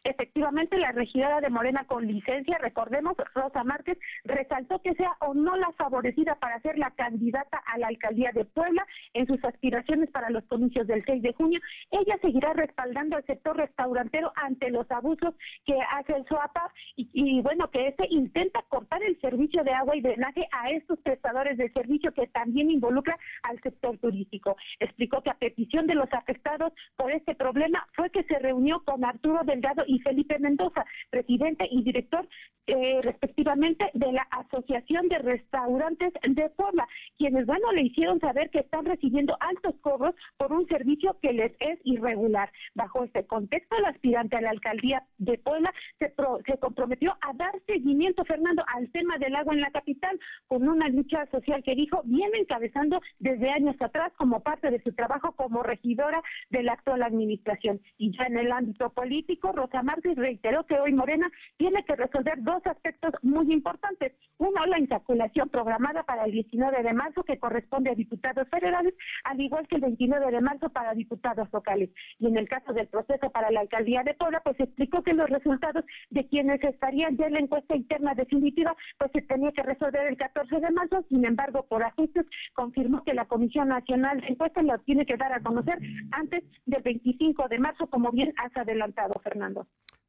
Efectivamente, 0.05 0.77
la 0.77 0.93
regidora 0.93 1.41
de 1.41 1.49
Morena 1.49 1.87
con 1.87 2.07
licencia, 2.07 2.59
recordemos, 2.59 3.17
Rosa 3.35 3.65
Márquez, 3.65 3.99
resaltó 4.25 4.81
que 4.83 4.95
sea 4.95 5.17
o 5.21 5.33
no 5.33 5.57
la 5.57 5.73
favorecida 5.73 6.35
para 6.35 6.61
ser 6.61 6.77
la 6.77 6.91
candidata 6.91 7.63
a 7.67 7.79
la 7.79 7.87
alcaldía 7.87 8.31
de 8.35 8.45
Puebla 8.45 8.87
en 9.15 9.27
sus 9.27 9.43
aspiraciones 9.43 10.11
para 10.11 10.29
los 10.29 10.45
comicios 10.45 10.87
del 10.87 11.03
6 11.07 11.23
de 11.23 11.33
junio. 11.33 11.59
Ella 11.91 12.19
seguirá 12.21 12.53
respaldando 12.53 13.17
al 13.17 13.25
sector 13.25 13.57
restaurantero 13.57 14.31
ante 14.37 14.71
los 14.71 14.91
abusos 14.91 15.35
que 15.65 15.79
hace 15.93 16.13
el 16.13 16.27
SOAPA 16.27 16.71
y, 16.97 17.41
bueno, 17.41 17.71
que 17.71 17.89
este 17.89 18.07
intenta 18.11 18.63
cortar 18.69 19.03
el 19.03 19.19
servicio 19.23 19.65
de 19.65 19.73
agua 19.73 19.97
y 19.97 20.03
drenaje 20.03 20.47
a 20.53 20.71
estos 20.71 20.99
prestadores 21.01 21.57
de 21.57 21.73
servicio 21.73 22.13
que 22.13 22.27
también 22.27 22.71
involucra 22.71 23.19
al 23.43 23.59
sector 23.63 23.97
turístico. 23.99 24.55
Explicó 24.81 25.23
que 25.23 25.31
a 25.31 25.39
petición 25.39 25.87
de 25.87 25.95
los 25.95 26.13
afectados 26.13 26.75
por 26.97 27.11
este 27.11 27.35
problema 27.35 27.87
fue 27.95 28.11
que 28.11 28.25
se 28.25 28.39
reunió 28.39 28.83
con 28.85 29.03
Arturo 29.03 29.41
Delgado 29.45 29.83
y 29.87 29.94
Felipe 30.01 30.39
Mendoza, 30.39 30.85
presidente 31.11 31.67
y 31.71 31.83
director 31.83 32.29
eh, 32.67 33.01
respectivamente 33.03 33.91
de 33.93 34.11
la 34.13 34.27
Asociación 34.31 35.09
de 35.09 35.19
Restaurantes 35.19 36.15
de 36.23 36.49
Puebla, 36.51 36.89
quienes, 37.19 37.45
bueno, 37.45 37.71
le 37.73 37.83
hicieron 37.83 38.21
saber 38.21 38.49
que 38.49 38.61
están 38.61 38.87
recibiendo 38.87 39.37
altos 39.41 39.75
cobros 39.83 40.15
por 40.39 40.51
un 40.51 40.67
servicio 40.69 41.19
que 41.21 41.35
les 41.35 41.53
es 41.61 41.79
irregular. 41.85 42.51
Bajo 42.75 43.05
este 43.05 43.27
contexto, 43.27 43.77
el 43.77 43.85
aspirante 43.85 44.37
a 44.37 44.41
la 44.41 44.51
alcaldía 44.51 45.03
de 45.19 45.37
Puebla 45.37 45.75
se, 45.99 46.15
se 46.47 46.59
comprometió 46.59 47.15
a 47.21 47.35
dar 47.35 47.53
seguimiento, 47.67 48.25
Fernando, 48.25 48.65
al 48.75 48.91
tema 48.93 49.19
del 49.19 49.37
agua 49.37 49.53
en 49.53 49.61
la 49.61 49.71
capital, 49.71 50.19
con 50.47 50.67
una 50.67 50.89
lucha 50.89 51.27
social 51.27 51.63
que 51.63 51.75
dijo 51.75 52.01
viene 52.05 52.39
encabezando 52.39 53.01
desde 53.19 53.51
años 53.51 53.77
atrás 53.81 54.13
como 54.17 54.41
parte 54.41 54.71
de 54.71 54.83
su 54.83 54.93
trabajo 54.95 55.33
como 55.33 55.63
regidora 55.63 56.23
de 56.51 56.63
la 56.63 56.73
actual 56.73 57.03
administración. 57.03 57.81
Y 57.99 58.17
ya 58.17 58.25
en 58.25 58.39
el 58.39 58.53
ámbito 58.53 58.91
político, 58.91 59.53
Rosa 59.53 59.83
Márquez 59.85 60.17
reiteró 60.17 60.65
que 60.65 60.79
hoy 60.79 60.93
Morena 60.93 61.31
tiene 61.57 61.85
que 61.85 61.97
resolver 61.97 62.43
dos 62.43 62.67
aspectos 62.67 63.13
muy 63.23 63.53
importantes. 63.53 64.13
Uno, 64.39 64.67
la 64.67 64.79
insaculación 64.79 65.49
programada 65.49 66.03
para 66.03 66.25
el 66.25 66.33
19 66.33 66.83
de 66.83 66.93
marzo 66.93 67.23
que 67.23 67.39
corresponde 67.39 67.91
a 67.91 67.95
diputados 67.95 68.49
federales, 68.49 68.95
al 69.25 69.41
igual 69.41 69.69
que 69.69 69.77
el 69.77 69.83
29 69.83 70.31
de 70.31 70.41
marzo 70.41 70.71
para 70.71 70.95
diputados 70.95 71.49
locales. 71.53 71.91
Y 72.19 72.27
en 72.27 72.37
el 72.37 72.49
caso 72.49 72.73
del 72.73 72.89
proceso 72.89 73.31
para 73.31 73.51
la 73.51 73.61
alcaldía 73.61 74.03
de 74.03 74.15
Puebla, 74.15 74.41
pues 74.43 74.59
explicó 74.59 75.03
que 75.03 75.13
los 75.13 75.29
resultados 75.31 75.85
de 76.11 76.27
quienes 76.27 76.63
estarían 76.65 77.17
ya 77.17 77.27
en 77.27 77.35
la 77.35 77.41
encuesta 77.41 77.77
interna 77.77 78.15
definitiva, 78.15 78.75
pues 78.99 79.11
se 79.13 79.23
tenía 79.23 79.53
que 79.53 79.63
resolver 79.63 80.07
el 80.07 80.17
14 80.17 80.61
de 80.61 80.71
marzo. 80.71 81.05
Sin 81.09 81.25
embargo, 81.25 81.67
por 81.69 81.83
ajustes, 81.83 82.27
confirmó 82.55 83.05
que 83.05 83.15
la 83.15 83.27
Comisión 83.27 83.69
Nacional 83.69 84.21
de 84.21 84.29
Encuestas 84.29 84.65
lo 84.65 84.79
tiene 84.79 85.07
que 85.07 85.17
dar 85.17 85.33
a 85.33 85.41
conocer 85.41 85.79
antes 86.13 86.45
del 86.67 86.83
25 86.83 87.49
de 87.49 87.59
marzo, 87.59 87.87
como 87.89 88.11
bien 88.11 88.33
has 88.37 88.57
adelantado, 88.57 89.15
Fernando. 89.23 89.67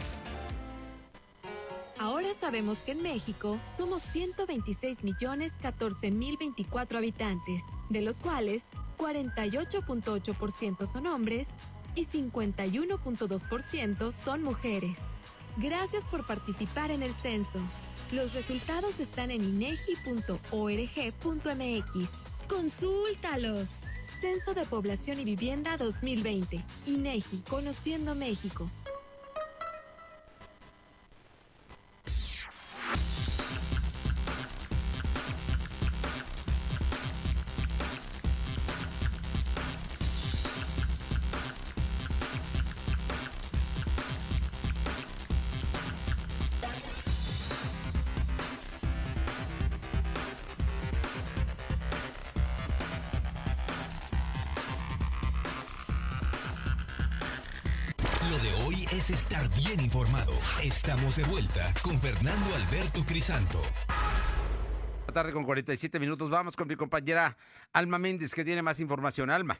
Ahora 1.98 2.28
sabemos 2.40 2.78
que 2.78 2.92
en 2.92 3.02
México 3.02 3.58
somos 3.76 4.00
126 4.12 5.02
millones 5.02 5.52
14 5.60 6.12
mil 6.12 6.36
24 6.36 6.98
habitantes, 6.98 7.62
de 7.90 8.00
los 8.00 8.16
cuales 8.18 8.62
48.8% 9.02 10.86
son 10.86 11.08
hombres 11.08 11.48
y 11.96 12.06
51.2% 12.06 14.12
son 14.12 14.44
mujeres. 14.44 14.96
Gracias 15.56 16.04
por 16.04 16.24
participar 16.24 16.92
en 16.92 17.02
el 17.02 17.12
censo. 17.16 17.58
Los 18.12 18.32
resultados 18.32 19.00
están 19.00 19.32
en 19.32 19.42
inegi.org.mx. 19.42 22.08
Consúltalos. 22.48 23.68
Censo 24.20 24.54
de 24.54 24.64
Población 24.66 25.18
y 25.18 25.24
Vivienda 25.24 25.76
2020. 25.76 26.64
INEGI, 26.86 27.38
Conociendo 27.48 28.14
México. 28.14 28.70
Es 58.92 59.08
estar 59.08 59.48
bien 59.54 59.80
informado. 59.80 60.32
Estamos 60.62 61.16
de 61.16 61.24
vuelta 61.24 61.72
con 61.82 61.98
Fernando 61.98 62.54
Alberto 62.54 63.00
Crisanto. 63.06 63.58
La 65.06 65.14
tarde 65.14 65.32
con 65.32 65.44
47 65.44 65.98
minutos. 65.98 66.28
Vamos 66.28 66.54
con 66.56 66.68
mi 66.68 66.76
compañera 66.76 67.36
Alma 67.72 67.98
Méndez, 67.98 68.34
que 68.34 68.44
tiene 68.44 68.60
más 68.60 68.80
información. 68.80 69.30
Alma. 69.30 69.58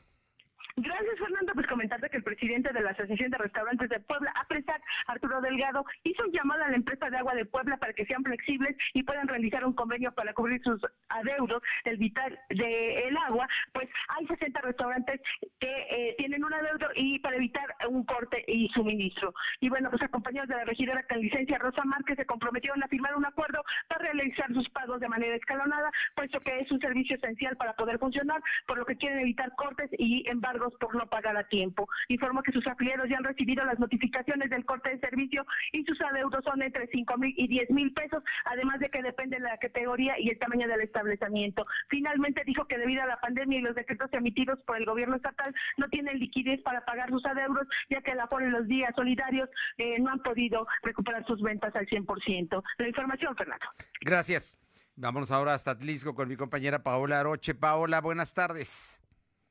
Gracias, 0.76 1.18
Fernando. 1.18 1.31
Comentarte 1.72 2.10
que 2.10 2.18
el 2.18 2.22
presidente 2.22 2.70
de 2.70 2.82
la 2.82 2.90
Asociación 2.90 3.30
de 3.30 3.38
Restaurantes 3.38 3.88
de 3.88 3.98
Puebla, 4.00 4.30
APRESAC, 4.42 4.82
Arturo 5.06 5.40
Delgado, 5.40 5.86
hizo 6.04 6.22
un 6.22 6.30
llamado 6.30 6.64
a 6.64 6.68
la 6.68 6.76
empresa 6.76 7.08
de 7.08 7.16
agua 7.16 7.34
de 7.34 7.46
Puebla 7.46 7.78
para 7.78 7.94
que 7.94 8.04
sean 8.04 8.22
flexibles 8.22 8.76
y 8.92 9.02
puedan 9.02 9.26
realizar 9.26 9.64
un 9.64 9.72
convenio 9.72 10.12
para 10.12 10.34
cubrir 10.34 10.62
sus 10.62 10.78
adeudos 11.08 11.62
del 11.86 11.96
vital 11.96 12.38
del 12.50 13.16
agua. 13.26 13.48
Pues 13.72 13.88
hay 14.08 14.26
60 14.26 14.60
restaurantes 14.60 15.22
que 15.58 15.86
eh, 15.90 16.14
tienen 16.18 16.44
un 16.44 16.52
adeudo 16.52 16.88
y 16.94 17.18
para 17.20 17.36
evitar 17.36 17.74
un 17.88 18.04
corte 18.04 18.44
y 18.46 18.68
suministro. 18.74 19.32
Y 19.60 19.70
bueno, 19.70 19.88
pues 19.88 20.02
acompañados 20.02 20.50
de 20.50 20.56
la 20.56 20.64
regidora 20.64 21.02
con 21.08 21.20
licencia 21.20 21.56
Rosa 21.56 21.84
Márquez 21.84 22.16
se 22.18 22.26
comprometieron 22.26 22.82
a 22.82 22.88
firmar 22.88 23.16
un 23.16 23.24
acuerdo 23.24 23.64
para 23.88 24.12
realizar 24.12 24.52
sus 24.52 24.68
pagos 24.68 25.00
de 25.00 25.08
manera 25.08 25.36
escalonada, 25.36 25.90
puesto 26.14 26.38
que 26.40 26.58
es 26.58 26.70
un 26.70 26.80
servicio 26.80 27.16
esencial 27.16 27.56
para 27.56 27.72
poder 27.72 27.98
funcionar, 27.98 28.42
por 28.66 28.76
lo 28.76 28.84
que 28.84 28.96
quieren 28.96 29.20
evitar 29.20 29.54
cortes 29.54 29.88
y 29.96 30.28
embargos 30.28 30.74
por 30.78 30.94
no 30.94 31.06
pagar 31.06 31.34
a 31.34 31.44
tiempo. 31.44 31.61
Informó 32.08 32.42
que 32.42 32.52
sus 32.52 32.66
afiliados 32.66 33.08
ya 33.08 33.18
han 33.18 33.24
recibido 33.24 33.64
las 33.64 33.78
notificaciones 33.78 34.50
del 34.50 34.64
corte 34.64 34.90
de 34.90 34.98
servicio 34.98 35.44
y 35.72 35.84
sus 35.84 36.00
adeudos 36.00 36.44
son 36.44 36.62
entre 36.62 36.86
5 36.88 37.16
mil 37.18 37.34
y 37.36 37.48
10 37.48 37.70
mil 37.70 37.92
pesos, 37.92 38.22
además 38.44 38.80
de 38.80 38.90
que 38.90 39.02
depende 39.02 39.36
de 39.36 39.42
la 39.42 39.58
categoría 39.58 40.18
y 40.18 40.30
el 40.30 40.38
tamaño 40.38 40.68
del 40.68 40.80
establecimiento. 40.80 41.66
Finalmente 41.88 42.42
dijo 42.44 42.66
que 42.66 42.78
debido 42.78 43.02
a 43.02 43.06
la 43.06 43.20
pandemia 43.20 43.58
y 43.58 43.62
los 43.62 43.74
decretos 43.74 44.12
emitidos 44.12 44.58
por 44.66 44.76
el 44.76 44.84
gobierno 44.84 45.16
estatal 45.16 45.54
no 45.76 45.88
tienen 45.88 46.18
liquidez 46.18 46.60
para 46.62 46.84
pagar 46.84 47.10
sus 47.10 47.24
adeudos, 47.26 47.66
ya 47.90 48.00
que 48.02 48.12
el 48.12 48.20
aforo 48.20 48.46
y 48.46 48.50
los 48.50 48.66
días 48.66 48.92
solidarios 48.94 49.48
eh, 49.78 49.98
no 50.00 50.10
han 50.10 50.20
podido 50.20 50.66
recuperar 50.82 51.24
sus 51.26 51.40
ventas 51.42 51.74
al 51.74 51.86
100%. 51.86 52.62
La 52.78 52.88
información, 52.88 53.36
Fernando. 53.36 53.66
Gracias. 54.00 54.58
Vámonos 54.94 55.30
ahora 55.30 55.54
hasta 55.54 55.72
Atlisco 55.72 56.14
con 56.14 56.28
mi 56.28 56.36
compañera 56.36 56.82
Paola 56.82 57.20
Aroche. 57.20 57.54
Paola, 57.54 58.00
buenas 58.00 58.34
tardes. 58.34 59.01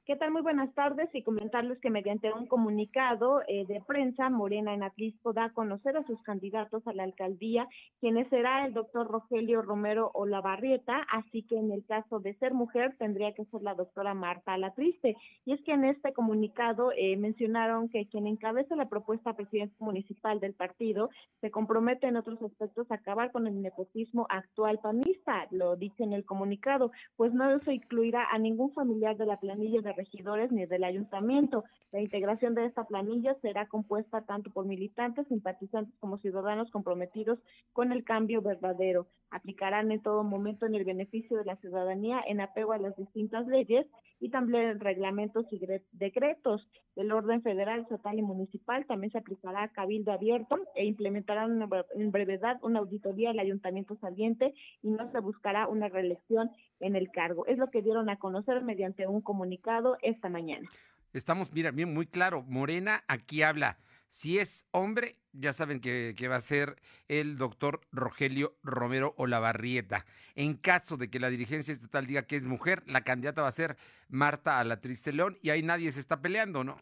¿Qué 0.03 0.15
tal? 0.15 0.31
Muy 0.31 0.41
buenas 0.41 0.73
tardes 0.73 1.09
y 1.13 1.21
comentarles 1.21 1.77
que 1.77 1.91
mediante 1.91 2.33
un 2.33 2.47
comunicado 2.47 3.43
eh, 3.47 3.67
de 3.67 3.81
prensa, 3.81 4.31
Morena 4.31 4.73
en 4.73 4.81
Atlisco 4.81 5.31
da 5.31 5.45
a 5.45 5.53
conocer 5.53 5.95
a 5.95 6.03
sus 6.07 6.19
candidatos 6.23 6.87
a 6.87 6.93
la 6.93 7.03
alcaldía, 7.03 7.67
quienes 7.99 8.27
será 8.29 8.65
el 8.65 8.73
doctor 8.73 9.07
Rogelio 9.07 9.61
Romero 9.61 10.09
Olavarrieta, 10.15 11.05
así 11.11 11.43
que 11.43 11.55
en 11.55 11.71
el 11.71 11.85
caso 11.85 12.19
de 12.19 12.33
ser 12.39 12.55
mujer 12.55 12.95
tendría 12.97 13.33
que 13.33 13.45
ser 13.45 13.61
la 13.61 13.75
doctora 13.75 14.15
Marta 14.15 14.53
Alatriste. 14.53 15.17
Y 15.45 15.53
es 15.53 15.61
que 15.61 15.73
en 15.73 15.85
este 15.85 16.13
comunicado 16.13 16.91
eh, 16.97 17.15
mencionaron 17.17 17.87
que 17.87 18.07
quien 18.07 18.25
encabeza 18.25 18.75
la 18.75 18.89
propuesta 18.89 19.35
presidencia 19.35 19.77
municipal 19.79 20.39
del 20.39 20.55
partido 20.55 21.11
se 21.41 21.51
compromete 21.51 22.07
en 22.07 22.17
otros 22.17 22.41
aspectos 22.41 22.89
a 22.89 22.95
acabar 22.95 23.31
con 23.31 23.45
el 23.45 23.61
nepotismo 23.61 24.25
actual 24.29 24.79
panista, 24.79 25.45
lo 25.51 25.75
dice 25.75 26.03
en 26.03 26.13
el 26.13 26.25
comunicado, 26.25 26.91
pues 27.17 27.31
no 27.33 27.59
se 27.59 27.75
incluirá 27.75 28.25
a 28.31 28.39
ningún 28.39 28.73
familiar 28.73 29.15
de 29.15 29.27
la 29.27 29.39
planilla 29.39 29.79
de 29.81 29.90
regidores 29.93 30.51
ni 30.51 30.65
del 30.65 30.83
ayuntamiento. 30.83 31.63
La 31.91 31.99
integración 31.99 32.55
de 32.55 32.65
esta 32.65 32.85
planilla 32.85 33.35
será 33.41 33.67
compuesta 33.67 34.21
tanto 34.21 34.49
por 34.51 34.65
militantes, 34.65 35.27
simpatizantes 35.27 35.93
como 35.99 36.17
ciudadanos 36.17 36.71
comprometidos 36.71 37.39
con 37.73 37.91
el 37.91 38.03
cambio 38.03 38.41
verdadero. 38.41 39.07
Aplicarán 39.29 39.91
en 39.91 40.01
todo 40.01 40.23
momento 40.23 40.65
en 40.65 40.75
el 40.75 40.85
beneficio 40.85 41.37
de 41.37 41.45
la 41.45 41.57
ciudadanía 41.57 42.21
en 42.27 42.41
apego 42.41 42.73
a 42.73 42.77
las 42.77 42.95
distintas 42.95 43.47
leyes 43.47 43.85
y 44.19 44.29
también 44.29 44.79
reglamentos 44.79 45.45
y 45.51 45.59
decretos 45.91 46.67
del 46.95 47.11
orden 47.11 47.41
federal, 47.41 47.81
estatal 47.81 48.19
y 48.19 48.21
municipal. 48.21 48.85
También 48.85 49.11
se 49.11 49.17
aplicará 49.17 49.67
cabildo 49.69 50.11
abierto 50.11 50.57
e 50.75 50.85
implementarán 50.85 51.67
en 51.95 52.11
brevedad 52.11 52.57
una 52.61 52.79
auditoría 52.79 53.31
al 53.31 53.39
ayuntamiento 53.39 53.95
saliente 53.97 54.53
y 54.81 54.91
no 54.91 55.11
se 55.11 55.19
buscará 55.19 55.67
una 55.67 55.89
reelección 55.89 56.51
en 56.79 56.95
el 56.95 57.11
cargo. 57.11 57.45
Es 57.47 57.57
lo 57.57 57.69
que 57.69 57.81
dieron 57.81 58.09
a 58.09 58.17
conocer 58.17 58.61
mediante 58.63 59.07
un 59.07 59.21
comunicado 59.21 59.80
esta 60.01 60.29
mañana. 60.29 60.69
Estamos, 61.13 61.51
mira, 61.51 61.71
bien, 61.71 61.93
muy 61.93 62.07
claro. 62.07 62.43
Morena 62.43 63.03
aquí 63.07 63.43
habla 63.43 63.77
Si 64.09 64.39
es 64.39 64.67
hombre, 64.71 65.17
ya 65.33 65.53
saben 65.53 65.81
que, 65.81 66.13
que, 66.17 66.27
va 66.27 66.35
a 66.35 66.41
ser 66.41 66.75
el 67.07 67.37
doctor 67.37 67.81
Rogelio 67.91 68.55
Romero 68.63 69.13
Olavarrieta. 69.17 70.05
En 70.35 70.55
caso 70.55 70.97
de 70.97 71.09
que 71.09 71.19
la 71.19 71.29
dirigencia 71.29 71.71
estatal 71.71 72.07
diga 72.07 72.23
que 72.23 72.35
es 72.35 72.43
mujer, 72.43 72.83
la 72.85 73.01
candidata 73.01 73.41
va 73.41 73.47
a 73.47 73.51
ser 73.51 73.77
Marta 74.09 74.59
Alatriz 74.59 75.05
León 75.07 75.37
y 75.41 75.49
ahí 75.49 75.63
nadie 75.63 75.91
se 75.91 75.99
está 75.99 76.21
peleando, 76.21 76.63
¿no? 76.63 76.77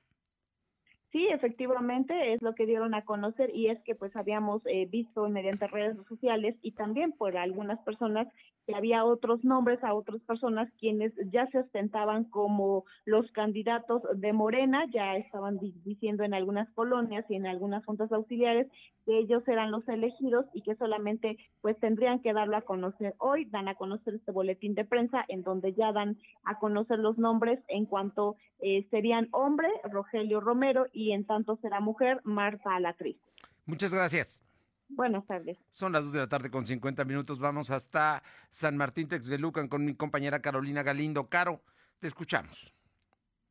Sí, 1.12 1.28
efectivamente, 1.32 2.34
es 2.34 2.41
lo 2.43 2.54
que 2.54 2.68
dieron 2.68 2.93
a 2.93 3.04
conocer 3.04 3.50
y 3.56 3.70
es 3.70 3.82
que 3.84 3.95
pues 3.95 4.16
habíamos 4.16 4.62
eh, 4.68 4.86
visto 4.91 5.28
mediante 5.28 5.66
redes 5.66 5.97
sociales 6.08 6.56
y 6.62 6.74
también 6.74 7.14
por 7.14 7.36
algunas 7.36 7.80
personas 7.80 8.28
que 8.66 8.76
había 8.76 9.03
otros 9.03 9.43
nombres 9.43 9.84
a 9.84 9.93
otras 9.93 10.22
personas 10.22 10.70
quienes 10.80 11.14
ya 11.32 11.47
se 11.47 11.60
ostentaban 11.60 12.26
como 12.26 12.86
los 13.05 13.30
candidatos 13.32 14.01
de 14.16 14.34
Morena, 14.34 14.86
ya 14.93 15.16
estaban 15.16 15.60
diciendo 15.84 16.24
en 16.24 16.34
algunas 16.34 16.70
colonias 16.72 17.26
y 17.30 17.36
en 17.36 17.47
algunas 17.47 17.84
juntas 17.86 18.12
auxiliares 18.12 18.68
que 19.05 19.18
ellos 19.18 19.47
eran 19.47 19.72
los 19.72 19.88
elegidos 19.88 20.45
y 20.53 20.62
que 20.62 20.76
solamente 20.76 21.38
pues 21.62 21.80
tendrían 21.80 22.20
que 22.20 22.34
darlo 22.34 22.57
a 22.57 22.62
conocer 22.62 23.16
hoy, 23.18 23.45
dan 23.45 23.68
a 23.68 23.76
conocer 23.76 24.16
este 24.16 24.32
boletín 24.32 24.76
de 24.76 24.86
prensa 24.86 25.26
en 25.28 25.43
donde 25.43 25.74
ya 25.74 25.91
dan 25.91 26.18
a 26.43 26.60
conocer 26.60 26.99
los 26.99 27.18
nombres 27.18 27.60
en 27.68 27.86
cuanto 27.86 28.36
eh, 28.60 28.88
serían 28.91 29.28
hombre, 29.32 29.70
Rogelio 29.84 30.41
Romero, 30.41 30.86
y 30.93 31.12
en 31.12 31.26
tanto 31.26 31.57
será 31.57 31.80
mujer, 31.80 32.22
Marta 32.24 32.76
Alatriz. 32.76 33.18
Muchas 33.66 33.93
gracias. 33.93 34.41
Buenas 34.90 35.26
tardes. 35.28 35.58
Son 35.70 35.94
las 35.94 36.06
2 36.06 36.14
de 36.14 36.20
la 36.20 36.28
tarde 36.28 36.50
con 36.50 36.66
50 36.66 37.06
minutos. 37.06 37.40
Vamos 37.40 37.70
hasta 37.70 38.24
San 38.50 38.76
Martín 38.76 39.08
Texbelucan 39.08 39.68
con 39.68 39.86
mi 39.86 39.96
compañera 39.96 40.42
Carolina 40.42 40.84
Galindo. 40.84 41.30
Caro, 41.30 41.62
te 42.00 42.08
escuchamos. 42.08 42.74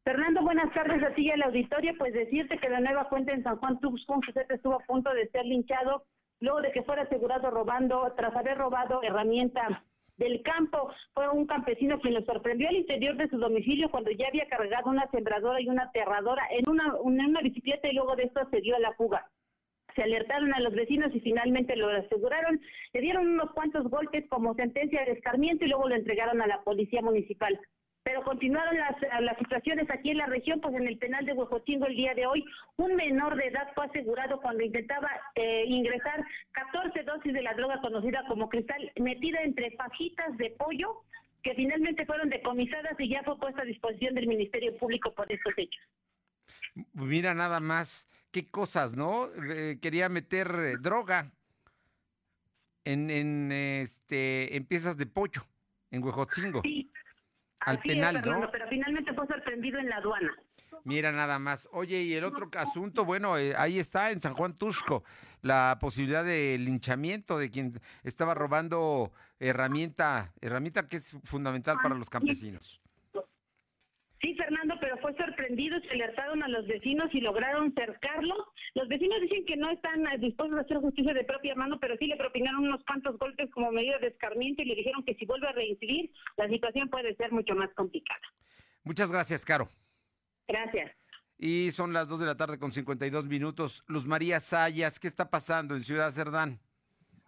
Fernando, 0.05 0.43
buenas 0.43 0.73
tardes 0.75 1.03
a 1.03 1.15
ti 1.15 1.27
y 1.27 1.31
al 1.31 1.43
auditorio. 1.43 1.95
Pues 1.97 2.13
decirte 2.13 2.59
que 2.59 2.69
la 2.69 2.81
nueva 2.81 3.05
fuente 3.07 3.33
en 3.33 3.45
San 3.45 3.57
Juan 3.57 3.79
Tuxpan 3.79 4.21
estuvo 4.49 4.75
a 4.75 4.85
punto 4.87 5.13
de 5.15 5.29
ser 5.29 5.45
linchado 5.45 6.05
luego 6.41 6.61
de 6.61 6.73
que 6.73 6.83
fuera 6.83 7.03
asegurado 7.03 7.51
robando, 7.51 8.13
tras 8.17 8.35
haber 8.35 8.59
robado 8.59 9.03
herramienta 9.03 9.85
del 10.17 10.43
campo. 10.43 10.91
Fue 11.15 11.29
un 11.29 11.47
campesino 11.47 12.01
quien 12.01 12.15
lo 12.15 12.23
sorprendió 12.23 12.69
al 12.69 12.77
interior 12.77 13.17
de 13.17 13.29
su 13.29 13.39
domicilio 13.39 13.91
cuando 13.91 14.11
ya 14.11 14.27
había 14.29 14.49
cargado 14.49 14.91
una 14.91 15.09
sembradora 15.11 15.61
y 15.61 15.69
una 15.69 15.85
aterradora 15.85 16.43
en 16.51 16.69
una, 16.69 16.95
en 17.05 17.31
una 17.31 17.41
bicicleta 17.43 17.89
y 17.89 17.95
luego 17.95 18.17
de 18.17 18.25
esto 18.25 18.41
se 18.51 18.61
dio 18.61 18.75
a 18.77 18.81
la 18.81 18.93
fuga 18.95 19.31
se 19.99 20.05
alertaron 20.05 20.55
a 20.55 20.61
los 20.61 20.73
vecinos 20.75 21.13
y 21.13 21.19
finalmente 21.19 21.75
lo 21.75 21.89
aseguraron. 21.89 22.61
Le 22.93 23.01
dieron 23.01 23.27
unos 23.27 23.51
cuantos 23.51 23.91
golpes 23.91 24.25
como 24.29 24.55
sentencia 24.55 25.05
de 25.05 25.11
escarmiento 25.11 25.65
y 25.65 25.69
luego 25.69 25.89
lo 25.89 25.97
entregaron 25.97 26.41
a 26.41 26.47
la 26.47 26.63
policía 26.63 27.03
municipal. 27.03 27.59
Pero 28.05 28.23
continuaron 28.23 28.79
las, 28.79 28.95
las 29.23 29.37
situaciones 29.39 29.91
aquí 29.91 30.11
en 30.11 30.19
la 30.19 30.27
región, 30.27 30.61
pues 30.61 30.73
en 30.77 30.87
el 30.87 30.99
penal 30.99 31.27
de 31.27 31.33
Huejotingo 31.33 31.87
el 31.87 31.97
día 31.97 32.15
de 32.15 32.27
hoy, 32.27 32.45
un 32.77 32.95
menor 32.95 33.35
de 33.35 33.49
edad 33.49 33.73
fue 33.75 33.87
asegurado 33.87 34.41
cuando 34.41 34.63
intentaba 34.63 35.11
eh, 35.35 35.65
ingresar 35.67 36.25
14 36.53 37.03
dosis 37.03 37.33
de 37.33 37.43
la 37.43 37.55
droga 37.55 37.81
conocida 37.81 38.25
como 38.29 38.49
cristal, 38.49 38.93
metida 39.01 39.43
entre 39.43 39.73
fajitas 39.73 40.37
de 40.37 40.51
pollo, 40.51 41.03
que 41.43 41.55
finalmente 41.55 42.07
fueron 42.07 42.29
decomisadas 42.29 42.95
y 43.01 43.09
ya 43.09 43.25
fue 43.25 43.37
puesta 43.37 43.63
a 43.63 43.65
disposición 43.65 44.15
del 44.15 44.29
Ministerio 44.29 44.77
Público 44.79 45.13
por 45.13 45.31
estos 45.31 45.55
hechos. 45.57 45.83
Mira 46.95 47.35
nada 47.35 47.59
más 47.59 48.09
qué 48.31 48.47
cosas, 48.51 48.97
¿no? 48.97 49.29
Eh, 49.51 49.79
quería 49.81 50.09
meter 50.09 50.81
droga 50.81 51.31
en, 52.85 53.11
en, 53.11 53.53
este, 53.53 54.57
en 54.57 54.65
piezas 54.65 54.97
de 54.97 55.07
pollo, 55.07 55.43
en 55.91 56.03
Huejotzingo. 56.03 56.63
Sí. 56.63 56.91
Al 57.61 57.81
penal, 57.81 58.23
¿no? 58.25 58.51
Pero 58.51 58.69
finalmente 58.69 59.13
fue 59.13 59.27
sorprendido 59.27 59.79
en 59.79 59.89
la 59.89 59.97
aduana. 59.97 60.33
Mira 60.85 61.13
nada 61.13 61.39
más. 61.39 61.69
Oye, 61.73 62.03
y 62.03 62.15
el 62.15 62.25
otro 62.25 62.49
asunto, 62.57 63.05
bueno, 63.05 63.37
eh, 63.37 63.55
ahí 63.57 63.79
está 63.79 64.11
en 64.11 64.21
San 64.21 64.35
Juan 64.35 64.55
Tusco, 64.55 65.05
la 65.43 65.77
posibilidad 65.81 66.25
de 66.25 66.57
linchamiento 66.59 67.37
de 67.37 67.51
quien 67.51 67.81
estaba 68.05 68.35
robando 68.35 69.13
herramienta, 69.39 70.33
herramienta 70.41 70.89
que 70.89 70.99
es 70.99 71.11
fundamental 71.25 71.79
para 71.83 71.95
los 71.95 72.09
campesinos. 72.09 72.81
Sí, 74.21 74.35
Fernando, 74.35 74.75
pero 74.81 74.97
fue 74.99 75.15
sorprendido, 75.15 75.79
se 75.81 75.91
alertaron 75.91 76.43
a 76.43 76.49
los 76.49 76.67
vecinos 76.67 77.09
y 77.13 77.21
lograron 77.21 77.73
cercarlo. 77.75 78.35
Los 78.75 78.89
vecinos 78.89 79.21
dicen 79.21 79.45
que 79.47 79.57
no 79.57 79.71
están 79.71 80.03
dispuestos 80.21 80.59
a 80.59 80.63
hacer 80.63 80.79
justicia 80.79 81.15
de 81.15 81.23
propia 81.23 81.55
mano, 81.55 81.79
pero 81.79 81.97
sí 81.99 82.07
le 82.07 82.17
propinaron 82.17 82.65
unos 82.65 82.85
cuantos 82.85 83.17
golpes 83.19 83.49
como 83.53 83.71
medida 83.71 83.99
de 83.99 84.09
escarmiento 84.09 84.63
y 84.63 84.67
le 84.67 84.75
dijeron 84.75 85.05
que 85.05 85.15
si 85.15 85.25
vuelve 85.25 85.47
a 85.47 85.53
reincidir, 85.53 86.11
la 86.37 86.49
situación 86.49 86.89
puede 86.89 87.15
ser 87.15 87.31
mucho 87.31 87.55
más 87.55 87.73
complicada. 87.75 88.21
Muchas 88.83 89.13
gracias, 89.13 89.45
Caro. 89.45 89.69
Gracias. 90.49 90.91
Y 91.37 91.71
son 91.71 91.93
las 91.93 92.09
2 92.09 92.19
de 92.19 92.27
la 92.27 92.35
tarde 92.35 92.59
con 92.59 92.73
52 92.73 93.27
minutos. 93.27 93.85
Luz 93.87 94.07
María 94.07 94.41
Sayas, 94.41 94.99
¿qué 94.99 95.07
está 95.07 95.31
pasando 95.31 95.77
en 95.77 95.83
Ciudad 95.83 96.11
Cerdán? 96.11 96.59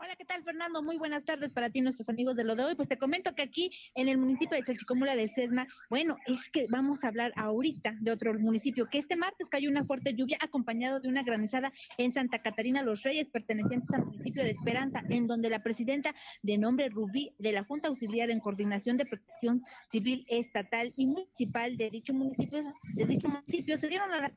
Hola, 0.02 0.16
¿qué 0.16 0.24
tal, 0.24 0.42
Fernando? 0.42 0.82
Muy 0.82 0.96
buenas 0.96 1.26
tardes 1.26 1.50
para 1.50 1.68
ti, 1.68 1.82
nuestros 1.82 2.08
amigos 2.08 2.34
de 2.34 2.42
lo 2.42 2.56
de 2.56 2.64
hoy. 2.64 2.74
Pues 2.74 2.88
te 2.88 2.96
comento 2.96 3.34
que 3.34 3.42
aquí 3.42 3.70
en 3.94 4.08
el 4.08 4.16
municipio 4.16 4.56
de 4.56 4.64
Chalchicomula 4.64 5.14
de 5.14 5.28
Sesma, 5.28 5.66
bueno, 5.90 6.16
es 6.26 6.38
que 6.52 6.66
vamos 6.70 7.04
a 7.04 7.08
hablar 7.08 7.34
ahorita 7.36 7.96
de 8.00 8.10
otro 8.10 8.32
municipio, 8.32 8.88
que 8.88 8.96
este 8.96 9.16
martes 9.16 9.46
cayó 9.50 9.68
una 9.68 9.84
fuerte 9.84 10.14
lluvia 10.14 10.38
acompañado 10.40 11.00
de 11.00 11.08
una 11.08 11.22
granizada 11.22 11.70
en 11.98 12.14
Santa 12.14 12.40
Catarina 12.40 12.82
Los 12.82 13.02
Reyes, 13.02 13.28
pertenecientes 13.28 13.90
al 13.90 14.06
municipio 14.06 14.42
de 14.42 14.52
Esperanza, 14.52 15.02
en 15.10 15.26
donde 15.26 15.50
la 15.50 15.62
presidenta 15.62 16.14
de 16.40 16.56
nombre 16.56 16.88
Rubí 16.88 17.34
de 17.38 17.52
la 17.52 17.64
Junta 17.64 17.88
Auxiliar 17.88 18.30
en 18.30 18.40
Coordinación 18.40 18.96
de 18.96 19.04
Protección 19.04 19.62
Civil 19.92 20.24
Estatal 20.30 20.94
y 20.96 21.08
Municipal 21.08 21.76
de 21.76 21.90
dicho 21.90 22.14
municipio, 22.14 22.72
de 22.94 23.04
dicho 23.04 23.28
municipio 23.28 23.78
se 23.78 23.88
dieron 23.88 24.10
a 24.12 24.20
la 24.20 24.32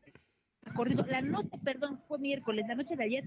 corrido 0.75 1.05
la 1.05 1.21
noche, 1.21 1.49
perdón, 1.63 2.01
fue 2.07 2.19
miércoles, 2.19 2.65
la 2.67 2.75
noche 2.75 2.95
de 2.95 3.03
ayer, 3.03 3.23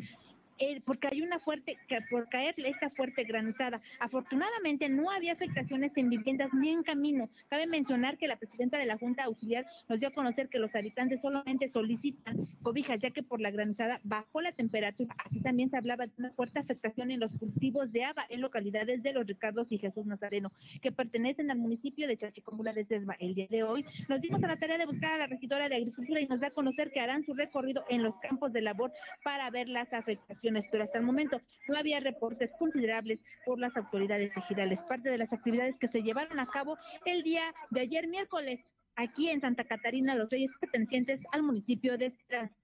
porque 0.84 1.09
hay 1.09 1.22
una 1.22 1.38
fuerte, 1.38 1.78
por 2.11 2.28
caer 2.28 2.54
esta 2.57 2.90
fuerte 2.90 3.24
granizada. 3.24 3.80
Afortunadamente 4.00 4.88
no 4.88 5.11
había 5.11 5.32
afectaciones 5.32 5.92
en 5.96 6.09
viviendas 6.09 6.52
ni 6.54 6.70
en 6.70 6.82
camino. 6.82 7.28
Cabe 7.48 7.66
mencionar 7.66 8.16
que 8.16 8.28
la 8.28 8.36
presidenta 8.36 8.78
de 8.78 8.86
la 8.86 8.96
Junta 8.98 9.24
Auxiliar 9.24 9.66
nos 9.88 10.00
dio 10.00 10.09
a 10.09 10.12
conocer 10.12 10.48
que 10.48 10.59
los 10.59 10.74
habitantes 10.74 11.20
solamente 11.20 11.70
solicitan 11.70 12.46
cobijas, 12.62 12.98
ya 13.00 13.11
que 13.11 13.22
por 13.22 13.40
la 13.40 13.50
granizada 13.50 14.00
bajó 14.04 14.40
la 14.40 14.52
temperatura. 14.52 15.14
Así 15.24 15.40
también 15.40 15.70
se 15.70 15.76
hablaba 15.76 16.07
de 16.07 16.12
una 16.18 16.32
fuerte 16.32 16.59
afectación 16.59 17.11
en 17.11 17.20
los 17.20 17.30
cultivos 17.38 17.92
de 17.92 18.04
haba 18.04 18.24
en 18.28 18.40
localidades 18.40 19.02
de 19.02 19.12
Los 19.12 19.26
Ricardos 19.26 19.66
y 19.70 19.78
Jesús 19.78 20.07
Nazareno, 20.07 20.52
que 20.80 20.92
pertenecen 20.92 21.50
al 21.50 21.59
municipio 21.59 22.09
de 22.09 22.16
Chachicomula 22.16 22.72
de 22.72 22.84
Sesma. 22.86 23.16
El 23.18 23.34
día 23.34 23.46
de 23.50 23.62
hoy 23.62 23.84
nos 24.09 24.20
dimos 24.20 24.42
a 24.42 24.48
la 24.48 24.57
tarea 24.57 24.78
de 24.78 24.86
buscar 24.86 25.12
a 25.12 25.18
la 25.18 25.26
regidora 25.26 25.68
de 25.68 25.76
Agricultura 25.76 26.20
y 26.20 26.26
nos 26.26 26.40
da 26.40 26.48
a 26.48 26.50
conocer 26.50 26.90
que 26.92 27.00
harán 27.00 27.24
su 27.24 27.34
recorrido 27.34 27.84
en 27.88 28.02
los 28.02 28.14
campos 28.20 28.52
de 28.52 28.62
labor 28.62 28.92
para 29.22 29.50
ver 29.50 29.68
las 29.68 29.92
afectaciones 29.92 30.45
pero 30.70 30.84
hasta 30.84 30.99
el 30.99 31.05
momento 31.05 31.40
no 31.68 31.76
había 31.76 32.01
reportes 32.01 32.51
considerables 32.59 33.20
por 33.44 33.59
las 33.59 33.76
autoridades 33.76 34.30
ejidales. 34.36 34.78
Parte 34.88 35.11
de 35.11 35.18
las 35.18 35.32
actividades 35.32 35.76
que 35.78 35.88
se 35.88 36.03
llevaron 36.03 36.38
a 36.40 36.47
cabo 36.47 36.76
el 37.05 37.22
día 37.22 37.55
de 37.70 37.80
ayer 37.80 38.07
miércoles 38.09 38.61
aquí 38.94 39.28
en 39.28 39.40
Santa 39.40 39.64
Catarina, 39.64 40.14
los 40.14 40.30
Reyes 40.30 40.51
pertenecientes 40.61 41.20
al 41.32 41.42
municipio 41.42 41.99
de 41.99 42.07
Esperanza. 42.07 42.55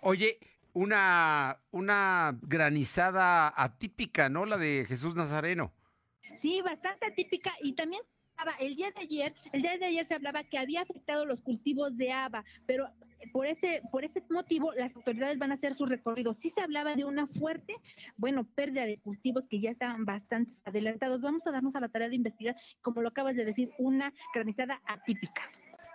Oye, 0.00 0.38
una, 0.72 1.60
una 1.70 2.38
granizada 2.42 3.52
atípica, 3.56 4.28
¿no? 4.28 4.46
La 4.46 4.56
de 4.56 4.84
Jesús 4.88 5.14
Nazareno. 5.14 5.72
Sí, 6.40 6.60
bastante 6.62 7.06
atípica 7.06 7.52
y 7.62 7.74
también 7.74 8.02
el 8.58 8.76
día 8.76 8.90
de 8.90 9.00
ayer, 9.00 9.34
el 9.52 9.62
día 9.62 9.78
de 9.78 9.86
ayer 9.86 10.06
se 10.06 10.14
hablaba 10.14 10.44
que 10.44 10.58
había 10.58 10.82
afectado 10.82 11.24
los 11.24 11.40
cultivos 11.40 11.96
de 11.96 12.12
haba, 12.12 12.44
pero 12.66 12.88
por 13.32 13.46
ese, 13.46 13.82
por 13.90 14.04
ese 14.04 14.22
motivo 14.30 14.72
las 14.72 14.94
autoridades 14.96 15.38
van 15.38 15.52
a 15.52 15.54
hacer 15.54 15.74
su 15.74 15.86
recorrido. 15.86 16.36
Sí 16.40 16.52
se 16.54 16.62
hablaba 16.62 16.94
de 16.94 17.04
una 17.04 17.26
fuerte, 17.26 17.76
bueno, 18.16 18.44
pérdida 18.44 18.84
de 18.86 18.98
cultivos 18.98 19.44
que 19.48 19.60
ya 19.60 19.70
estaban 19.70 20.04
bastante 20.04 20.52
adelantados. 20.64 21.20
Vamos 21.20 21.42
a 21.46 21.52
darnos 21.52 21.74
a 21.74 21.80
la 21.80 21.88
tarea 21.88 22.08
de 22.08 22.16
investigar, 22.16 22.56
como 22.80 23.02
lo 23.02 23.08
acabas 23.08 23.36
de 23.36 23.44
decir, 23.44 23.70
una 23.78 24.12
granizada 24.34 24.80
atípica. 24.86 25.42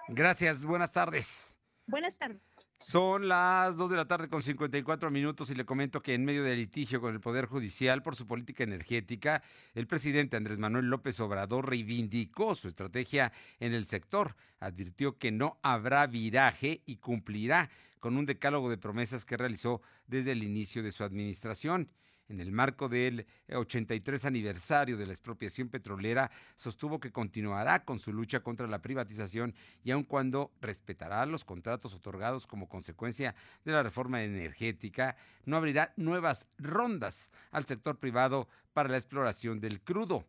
Gracias, 0.08 0.64
buenas 0.64 0.94
tardes. 0.94 1.56
Buenas 1.86 2.16
tardes. 2.18 2.42
Son 2.80 3.28
las 3.28 3.76
2 3.76 3.90
de 3.90 3.98
la 3.98 4.06
tarde 4.06 4.30
con 4.30 4.42
54 4.42 5.10
minutos 5.12 5.50
y 5.50 5.56
le 5.56 5.66
comento 5.66 6.02
que 6.02 6.14
en 6.14 6.24
medio 6.24 6.44
del 6.44 6.58
litigio 6.58 7.02
con 7.02 7.14
el 7.14 7.20
Poder 7.20 7.46
Judicial 7.46 8.02
por 8.02 8.16
su 8.16 8.28
política 8.28 8.64
energética, 8.64 9.42
el 9.74 9.88
presidente 9.88 10.38
Andrés 10.38 10.58
Manuel 10.58 10.86
López 10.86 11.20
Obrador 11.20 11.68
reivindicó 11.68 12.56
su 12.56 12.68
estrategia 12.68 13.34
en 13.60 13.74
el 13.74 13.88
sector, 13.88 14.36
advirtió 14.60 15.18
que 15.18 15.32
no 15.32 15.58
habrá 15.64 16.06
viraje 16.08 16.82
y 16.86 16.98
cumplirá 16.98 17.70
con 18.00 18.16
un 18.16 18.26
decálogo 18.26 18.70
de 18.70 18.78
promesas 18.78 19.26
que 19.26 19.38
realizó 19.38 19.82
desde 20.06 20.32
el 20.32 20.44
inicio 20.44 20.84
de 20.84 20.92
su 20.92 21.04
administración 21.04 21.90
en 22.30 22.40
el 22.40 22.52
marco 22.52 22.90
del 22.90 23.26
83 23.50 24.26
aniversario 24.26 24.98
de 24.98 25.06
la 25.06 25.14
expropiación 25.14 25.70
petrolera, 25.70 26.32
sostuvo 26.56 27.00
que 27.00 27.12
continuará 27.12 27.84
con 27.86 28.00
su 28.00 28.12
lucha 28.14 28.42
contra 28.42 28.68
la 28.68 28.82
privatización 28.82 29.56
y 29.84 29.92
aun 29.92 30.04
cuando 30.04 30.52
respetará 30.62 31.26
los 31.26 31.46
contratos 31.46 31.94
otorgados 31.94 32.48
como 32.48 32.68
consecuencia 32.68 33.36
de 33.64 33.72
la 33.72 33.84
reforma 33.84 34.24
energética, 34.24 35.16
no 35.46 35.58
abrirá 35.58 35.94
nuevas 35.96 36.48
rondas 36.58 37.32
al 37.52 37.66
sector 37.66 37.98
privado 37.98 38.48
para 38.74 38.90
la 38.90 38.98
exploración 38.98 39.60
del 39.60 39.82
crudo. 39.82 40.26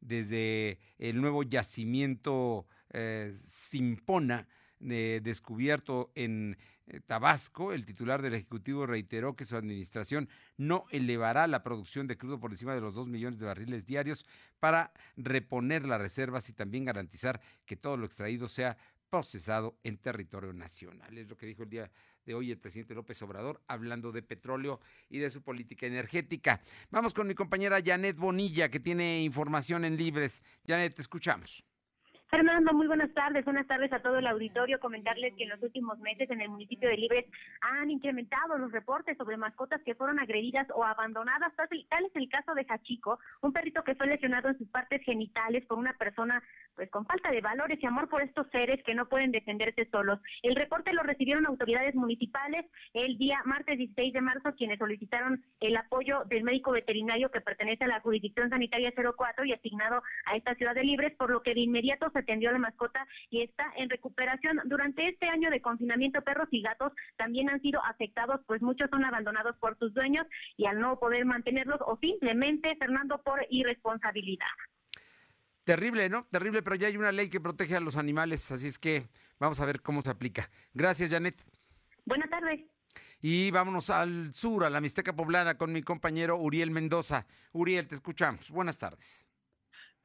Desde 0.00 0.78
el 0.98 1.20
nuevo 1.20 1.42
yacimiento 1.42 2.66
eh, 2.90 3.34
Simpona, 3.34 4.46
eh, 4.80 5.20
descubierto 5.22 6.10
en 6.14 6.56
eh, 6.86 7.00
Tabasco, 7.06 7.72
el 7.72 7.84
titular 7.84 8.22
del 8.22 8.34
Ejecutivo 8.34 8.86
reiteró 8.86 9.36
que 9.36 9.44
su 9.44 9.56
administración 9.56 10.28
no 10.56 10.86
elevará 10.90 11.46
la 11.46 11.62
producción 11.62 12.06
de 12.06 12.16
crudo 12.16 12.40
por 12.40 12.50
encima 12.50 12.74
de 12.74 12.80
los 12.80 12.94
2 12.94 13.08
millones 13.08 13.38
de 13.40 13.46
barriles 13.46 13.86
diarios 13.86 14.24
para 14.58 14.92
reponer 15.16 15.84
las 15.84 16.00
reservas 16.00 16.48
y 16.48 16.52
también 16.52 16.84
garantizar 16.84 17.40
que 17.66 17.76
todo 17.76 17.96
lo 17.96 18.06
extraído 18.06 18.48
sea 18.48 18.76
procesado 19.10 19.78
en 19.82 19.98
territorio 19.98 20.52
nacional. 20.52 21.16
Es 21.16 21.28
lo 21.28 21.36
que 21.36 21.46
dijo 21.46 21.62
el 21.62 21.70
día 21.70 21.90
de 22.24 22.34
hoy 22.34 22.50
el 22.50 22.58
presidente 22.58 22.94
López 22.94 23.20
Obrador 23.22 23.62
hablando 23.66 24.12
de 24.12 24.22
petróleo 24.22 24.80
y 25.08 25.18
de 25.18 25.30
su 25.30 25.42
política 25.42 25.86
energética. 25.86 26.60
Vamos 26.90 27.14
con 27.14 27.26
mi 27.26 27.34
compañera 27.34 27.82
Janet 27.84 28.16
Bonilla 28.16 28.68
que 28.68 28.80
tiene 28.80 29.22
información 29.22 29.84
en 29.84 29.96
Libres. 29.96 30.42
Janet, 30.66 30.94
te 30.94 31.02
escuchamos. 31.02 31.64
Fernando, 32.30 32.74
muy 32.74 32.86
buenas 32.86 33.12
tardes. 33.14 33.42
Buenas 33.46 33.66
tardes 33.66 33.90
a 33.90 34.00
todo 34.00 34.18
el 34.18 34.26
auditorio. 34.26 34.78
Comentarles 34.80 35.34
que 35.34 35.44
en 35.44 35.48
los 35.48 35.62
últimos 35.62 35.98
meses 36.00 36.30
en 36.30 36.42
el 36.42 36.50
municipio 36.50 36.86
de 36.86 36.98
Libres 36.98 37.24
han 37.62 37.90
incrementado 37.90 38.58
los 38.58 38.70
reportes 38.70 39.16
sobre 39.16 39.38
mascotas 39.38 39.80
que 39.82 39.94
fueron 39.94 40.18
agredidas 40.18 40.66
o 40.74 40.84
abandonadas. 40.84 41.54
Tal 41.56 42.04
es 42.04 42.16
el 42.16 42.28
caso 42.28 42.54
de 42.54 42.66
Hachico, 42.68 43.18
un 43.40 43.54
perrito 43.54 43.82
que 43.82 43.94
fue 43.94 44.08
lesionado 44.08 44.50
en 44.50 44.58
sus 44.58 44.68
partes 44.68 45.02
genitales 45.04 45.64
por 45.64 45.78
una 45.78 45.94
persona 45.94 46.42
pues 46.76 46.90
con 46.90 47.06
falta 47.06 47.30
de 47.30 47.40
valores 47.40 47.82
y 47.82 47.86
amor 47.86 48.08
por 48.08 48.22
estos 48.22 48.46
seres 48.52 48.80
que 48.84 48.94
no 48.94 49.08
pueden 49.08 49.32
defenderse 49.32 49.88
solos. 49.90 50.20
El 50.42 50.54
reporte 50.54 50.92
lo 50.92 51.02
recibieron 51.02 51.46
autoridades 51.46 51.94
municipales 51.94 52.66
el 52.92 53.16
día 53.16 53.40
martes 53.46 53.78
16 53.78 54.12
de 54.12 54.20
marzo, 54.20 54.54
quienes 54.54 54.78
solicitaron 54.78 55.42
el 55.60 55.76
apoyo 55.76 56.24
del 56.26 56.44
médico 56.44 56.72
veterinario 56.72 57.30
que 57.30 57.40
pertenece 57.40 57.84
a 57.84 57.88
la 57.88 58.00
jurisdicción 58.00 58.50
sanitaria 58.50 58.92
04 58.92 59.46
y 59.46 59.54
asignado 59.54 60.02
a 60.26 60.36
esta 60.36 60.54
ciudad 60.54 60.74
de 60.74 60.84
Libres, 60.84 61.16
por 61.16 61.30
lo 61.30 61.42
que 61.42 61.54
de 61.54 61.60
inmediato 61.60 62.10
se 62.10 62.17
atendió 62.18 62.50
a 62.50 62.52
la 62.52 62.58
mascota 62.58 63.06
y 63.30 63.42
está 63.42 63.72
en 63.76 63.90
recuperación. 63.90 64.60
Durante 64.64 65.08
este 65.08 65.28
año 65.28 65.50
de 65.50 65.60
confinamiento, 65.60 66.22
perros 66.22 66.48
y 66.50 66.62
gatos 66.62 66.92
también 67.16 67.48
han 67.50 67.60
sido 67.60 67.84
afectados, 67.84 68.40
pues 68.46 68.62
muchos 68.62 68.90
son 68.90 69.04
abandonados 69.04 69.56
por 69.56 69.78
sus 69.78 69.92
dueños 69.94 70.26
y 70.56 70.66
al 70.66 70.80
no 70.80 70.98
poder 70.98 71.24
mantenerlos 71.24 71.80
o 71.86 71.96
simplemente, 71.98 72.76
Fernando, 72.76 73.22
por 73.22 73.44
irresponsabilidad. 73.50 74.46
Terrible, 75.64 76.08
¿no? 76.08 76.24
Terrible, 76.30 76.62
pero 76.62 76.76
ya 76.76 76.86
hay 76.86 76.96
una 76.96 77.12
ley 77.12 77.28
que 77.28 77.40
protege 77.40 77.76
a 77.76 77.80
los 77.80 77.98
animales, 77.98 78.50
así 78.50 78.68
es 78.68 78.78
que 78.78 79.08
vamos 79.38 79.60
a 79.60 79.66
ver 79.66 79.82
cómo 79.82 80.00
se 80.00 80.10
aplica. 80.10 80.50
Gracias, 80.72 81.10
Janet. 81.10 81.44
Buenas 82.06 82.30
tardes. 82.30 82.60
Y 83.20 83.50
vámonos 83.50 83.90
al 83.90 84.32
sur, 84.32 84.64
a 84.64 84.70
la 84.70 84.80
Mixteca 84.80 85.14
Poblana, 85.14 85.58
con 85.58 85.72
mi 85.72 85.82
compañero 85.82 86.38
Uriel 86.38 86.70
Mendoza. 86.70 87.26
Uriel, 87.52 87.86
te 87.86 87.96
escuchamos. 87.96 88.50
Buenas 88.50 88.78
tardes. 88.78 89.27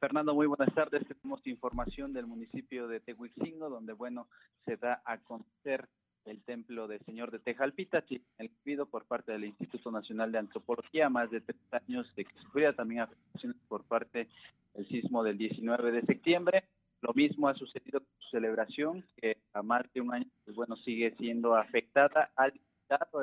Fernando, 0.04 0.34
muy 0.34 0.46
buenas 0.46 0.68
tardes. 0.74 1.02
Tenemos 1.08 1.40
información 1.46 2.12
del 2.12 2.26
municipio 2.26 2.86
de 2.88 3.00
Tehuixingo, 3.00 3.70
donde, 3.70 3.94
bueno, 3.94 4.28
se 4.66 4.76
da 4.76 5.00
a 5.06 5.16
conocer 5.16 5.88
el 6.26 6.42
templo 6.42 6.86
del 6.86 7.00
Señor 7.06 7.30
de 7.30 7.38
Tejalpita, 7.38 8.04
el 8.36 8.50
pido 8.64 8.84
por 8.84 9.06
parte 9.06 9.32
del 9.32 9.46
Instituto 9.46 9.90
Nacional 9.90 10.30
de 10.30 10.40
Antropología, 10.40 11.08
más 11.08 11.30
de 11.30 11.40
tres 11.40 11.56
años 11.70 12.06
de 12.16 12.26
que 12.26 12.38
sufría 12.42 12.74
también 12.74 13.00
afectaciones 13.00 13.56
por 13.66 13.82
parte 13.84 14.28
del 14.74 14.86
sismo 14.88 15.24
del 15.24 15.38
19 15.38 15.90
de 15.90 16.02
septiembre. 16.02 16.64
Lo 17.00 17.14
mismo 17.14 17.48
ha 17.48 17.54
sucedido 17.54 18.00
con 18.00 18.10
su 18.18 18.28
celebración, 18.28 19.06
que 19.16 19.38
a 19.54 19.62
más 19.62 19.90
de 19.94 20.02
un 20.02 20.12
año, 20.12 20.26
pues 20.44 20.54
bueno, 20.54 20.76
sigue 20.76 21.14
siendo 21.16 21.54
afectada 21.54 22.30
al 22.36 22.52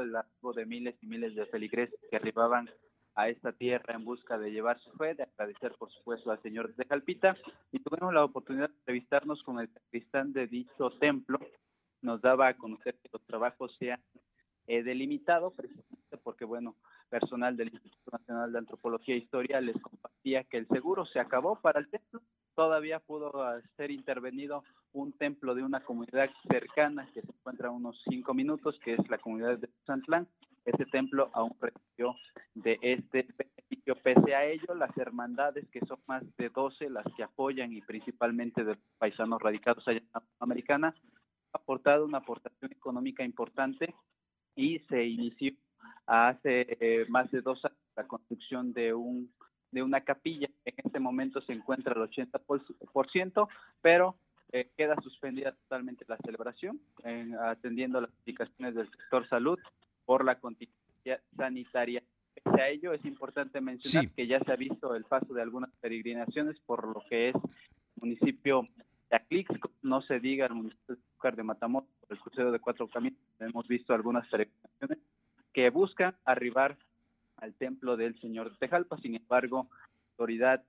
el 0.01 0.15
arribo 0.15 0.53
de 0.53 0.65
miles 0.65 0.95
y 1.03 1.05
miles 1.05 1.35
de 1.35 1.45
feligreses 1.45 1.99
que 2.09 2.15
arribaban 2.15 2.67
a 3.21 3.29
esta 3.29 3.51
tierra 3.51 3.93
en 3.93 4.03
busca 4.03 4.37
de 4.39 4.51
llevar 4.51 4.79
su 4.79 4.91
fe, 4.93 5.13
de 5.13 5.23
agradecer 5.23 5.75
por 5.77 5.91
supuesto 5.91 6.31
al 6.31 6.41
Señor 6.41 6.73
de 6.75 6.85
Jalpita 6.85 7.37
y 7.71 7.79
tuvimos 7.79 8.13
la 8.13 8.23
oportunidad 8.23 8.69
de 8.69 8.75
entrevistarnos 8.75 9.43
con 9.43 9.59
el 9.59 9.71
sacristán 9.71 10.33
de 10.33 10.47
dicho 10.47 10.89
templo. 10.99 11.39
Nos 12.01 12.19
daba 12.21 12.47
a 12.47 12.57
conocer 12.57 12.95
que 12.95 13.09
los 13.13 13.23
trabajos 13.27 13.75
se 13.77 13.91
han 13.91 14.01
eh, 14.65 14.81
delimitado 14.81 15.51
precisamente 15.51 16.17
porque, 16.23 16.45
bueno, 16.45 16.75
personal 17.09 17.55
del 17.55 17.69
Instituto 17.69 18.11
Nacional 18.11 18.51
de 18.51 18.57
Antropología 18.57 19.13
e 19.13 19.19
Historia 19.19 19.61
les 19.61 19.79
compartía 19.79 20.43
que 20.45 20.57
el 20.57 20.67
seguro 20.67 21.05
se 21.05 21.19
acabó 21.19 21.61
para 21.61 21.79
el 21.79 21.89
templo. 21.89 22.21
Todavía 22.55 22.99
pudo 22.99 23.31
ser 23.77 23.91
intervenido 23.91 24.63
un 24.93 25.13
templo 25.13 25.53
de 25.53 25.63
una 25.63 25.81
comunidad 25.81 26.29
cercana 26.49 27.07
que 27.13 27.21
se 27.21 27.31
encuentra 27.31 27.67
a 27.67 27.71
unos 27.71 28.01
cinco 28.09 28.33
minutos, 28.33 28.79
que 28.83 28.93
es 28.93 29.09
la 29.09 29.19
comunidad 29.19 29.59
de 29.59 29.69
Santlán, 29.85 30.27
ese 30.65 30.85
templo 30.85 31.29
aún 31.33 31.55
recibió 31.59 32.15
de 32.53 32.77
este 32.81 33.27
beneficio. 33.37 33.95
Pese 34.03 34.35
a 34.35 34.45
ello, 34.45 34.75
las 34.75 34.95
hermandades, 34.97 35.67
que 35.69 35.79
son 35.81 35.99
más 36.07 36.23
de 36.37 36.49
12 36.49 36.89
las 36.89 37.05
que 37.15 37.23
apoyan 37.23 37.73
y 37.73 37.81
principalmente 37.81 38.63
de 38.63 38.77
paisanos 38.97 39.41
radicados 39.41 39.87
allá 39.87 39.99
en 39.99 40.21
Americana, 40.39 40.87
han 40.87 41.61
aportado 41.61 42.05
una 42.05 42.19
aportación 42.19 42.71
económica 42.71 43.23
importante 43.23 43.93
y 44.55 44.79
se 44.89 45.03
inició 45.03 45.53
hace 46.05 46.77
eh, 46.79 47.05
más 47.09 47.31
de 47.31 47.41
dos 47.41 47.63
años 47.65 47.77
la 47.95 48.07
construcción 48.07 48.73
de 48.73 48.93
un 48.93 49.31
de 49.71 49.81
una 49.81 50.01
capilla. 50.01 50.49
En 50.65 50.73
este 50.83 50.99
momento 50.99 51.41
se 51.41 51.53
encuentra 51.53 51.93
al 51.93 52.09
80%, 52.09 53.47
pero 53.81 54.15
eh, 54.51 54.69
queda 54.75 54.95
suspendida 55.01 55.53
totalmente 55.53 56.03
la 56.09 56.17
celebración, 56.17 56.81
atendiendo 57.39 58.01
las 58.01 58.11
indicaciones 58.19 58.75
del 58.75 58.91
sector 58.91 59.27
salud 59.29 59.57
por 60.05 60.25
la 60.25 60.39
contingencia 60.39 61.21
sanitaria. 61.35 62.03
Pese 62.33 62.61
a 62.61 62.69
ello, 62.69 62.93
es 62.93 63.03
importante 63.05 63.61
mencionar 63.61 64.09
que 64.11 64.27
ya 64.27 64.39
se 64.39 64.51
ha 64.51 64.55
visto 64.55 64.95
el 64.95 65.03
paso 65.03 65.33
de 65.33 65.41
algunas 65.41 65.69
peregrinaciones 65.81 66.59
por 66.65 66.87
lo 66.87 67.03
que 67.09 67.29
es 67.29 67.35
el 67.35 67.41
municipio 68.01 68.67
de 69.09 69.15
Aclixco, 69.17 69.71
no 69.81 70.01
se 70.01 70.19
diga 70.19 70.45
el 70.45 70.53
municipio 70.53 70.95
de 70.95 71.01
Azúcar 71.11 71.35
de 71.35 71.43
Matamoros, 71.43 71.89
por 71.99 72.13
el 72.13 72.19
crucero 72.19 72.51
de 72.51 72.59
Cuatro 72.59 72.87
Caminos, 72.87 73.19
hemos 73.39 73.67
visto 73.67 73.93
algunas 73.93 74.27
peregrinaciones 74.29 74.99
que 75.53 75.69
buscan 75.69 76.15
arribar 76.25 76.77
al 77.37 77.53
templo 77.55 77.97
del 77.97 78.19
Señor 78.21 78.51
de 78.51 78.57
Tejalpa, 78.57 78.97
sin 78.97 79.15
embargo, 79.15 79.67
la 79.71 80.11
autoridad 80.11 80.63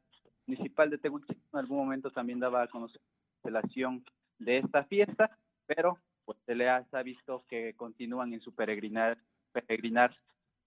municipal 0.46 0.90
de 0.90 0.98
Tegucigalpa 0.98 1.42
en 1.52 1.58
algún 1.58 1.78
momento 1.78 2.10
también 2.10 2.40
daba 2.40 2.62
a 2.62 2.68
conocer 2.68 3.00
la 3.00 3.60
cancelación 3.60 4.04
de 4.38 4.58
esta 4.58 4.84
fiesta, 4.84 5.38
pero 5.66 5.98
pues 6.24 6.38
se 6.46 6.54
le 6.54 6.68
ha, 6.68 6.84
visto 7.04 7.44
que 7.48 7.74
continúan 7.74 8.32
en 8.32 8.40
su 8.40 8.54
peregrinar 8.54 9.18
peregrinar 9.52 10.16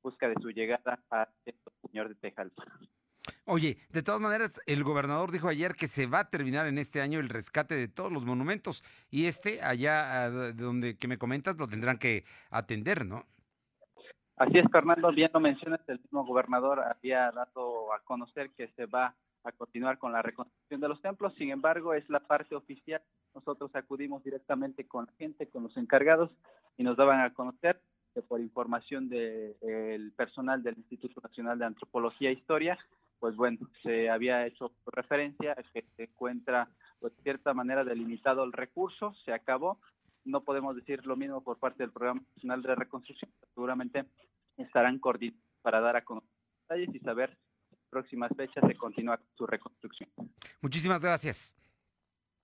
busca 0.03 0.27
de 0.29 0.35
su 0.39 0.51
llegada 0.51 0.99
a 1.09 1.27
este 1.45 1.59
Señor 1.81 2.09
de 2.09 2.15
Tejalpa. 2.15 2.63
Oye, 3.45 3.77
de 3.89 4.03
todas 4.03 4.21
maneras, 4.21 4.61
el 4.67 4.83
gobernador 4.83 5.31
dijo 5.31 5.47
ayer 5.47 5.73
que 5.73 5.87
se 5.87 6.05
va 6.05 6.19
a 6.19 6.29
terminar 6.29 6.67
en 6.67 6.77
este 6.77 7.01
año 7.01 7.19
el 7.19 7.29
rescate 7.29 7.75
de 7.75 7.87
todos 7.87 8.11
los 8.11 8.25
monumentos 8.25 8.83
y 9.09 9.25
este 9.25 9.63
allá 9.63 10.29
donde 10.53 10.97
que 10.97 11.07
me 11.07 11.17
comentas 11.17 11.57
lo 11.57 11.67
tendrán 11.67 11.97
que 11.97 12.23
atender, 12.51 13.05
¿no? 13.05 13.25
Así 14.37 14.57
es, 14.57 14.65
Fernando, 14.71 15.11
bien 15.11 15.31
lo 15.33 15.39
mencionas, 15.39 15.79
el 15.87 15.99
mismo 15.99 16.25
gobernador 16.25 16.81
había 16.81 17.31
dado 17.31 17.93
a 17.93 17.99
conocer 18.03 18.51
que 18.51 18.67
se 18.75 18.85
va 18.85 19.15
a 19.45 19.51
continuar 19.51 19.97
con 19.97 20.11
la 20.11 20.21
reconstrucción 20.21 20.81
de 20.81 20.89
los 20.89 21.01
templos, 21.01 21.33
sin 21.35 21.51
embargo, 21.51 21.93
es 21.93 22.09
la 22.09 22.19
parte 22.19 22.55
oficial. 22.55 23.01
Nosotros 23.33 23.73
acudimos 23.75 24.23
directamente 24.23 24.87
con 24.87 25.05
la 25.05 25.13
gente, 25.13 25.47
con 25.47 25.63
los 25.63 25.77
encargados 25.77 26.31
y 26.77 26.83
nos 26.83 26.97
daban 26.97 27.21
a 27.21 27.33
conocer 27.33 27.79
por 28.27 28.39
información 28.39 29.09
del 29.09 30.11
personal 30.15 30.63
del 30.63 30.77
Instituto 30.77 31.21
Nacional 31.21 31.59
de 31.59 31.65
Antropología 31.65 32.29
e 32.29 32.33
Historia, 32.33 32.77
pues 33.19 33.35
bueno, 33.35 33.59
se 33.83 34.09
había 34.09 34.45
hecho 34.45 34.71
referencia 34.85 35.53
a 35.53 35.63
que 35.63 35.85
se 35.95 36.03
encuentra 36.03 36.69
pues, 36.99 37.15
de 37.17 37.23
cierta 37.23 37.53
manera 37.53 37.83
delimitado 37.83 38.43
el 38.43 38.53
recurso, 38.53 39.13
se 39.25 39.33
acabó. 39.33 39.79
No 40.23 40.41
podemos 40.41 40.75
decir 40.75 41.05
lo 41.05 41.15
mismo 41.15 41.41
por 41.41 41.57
parte 41.57 41.83
del 41.83 41.91
Programa 41.91 42.21
Nacional 42.35 42.61
de 42.61 42.75
Reconstrucción, 42.75 43.31
seguramente 43.53 44.05
estarán 44.57 44.99
coordinados 44.99 45.41
para 45.61 45.81
dar 45.81 45.97
a 45.97 46.03
conocer 46.03 46.29
detalles 46.61 46.95
y 46.95 46.99
saber 46.99 47.37
próximas 47.95 48.29
fechas 48.35 48.61
se 48.67 48.75
continúa 48.75 49.17
su 49.37 49.47
reconstrucción. 49.47 50.09
Muchísimas 50.59 51.01
gracias. 51.01 51.55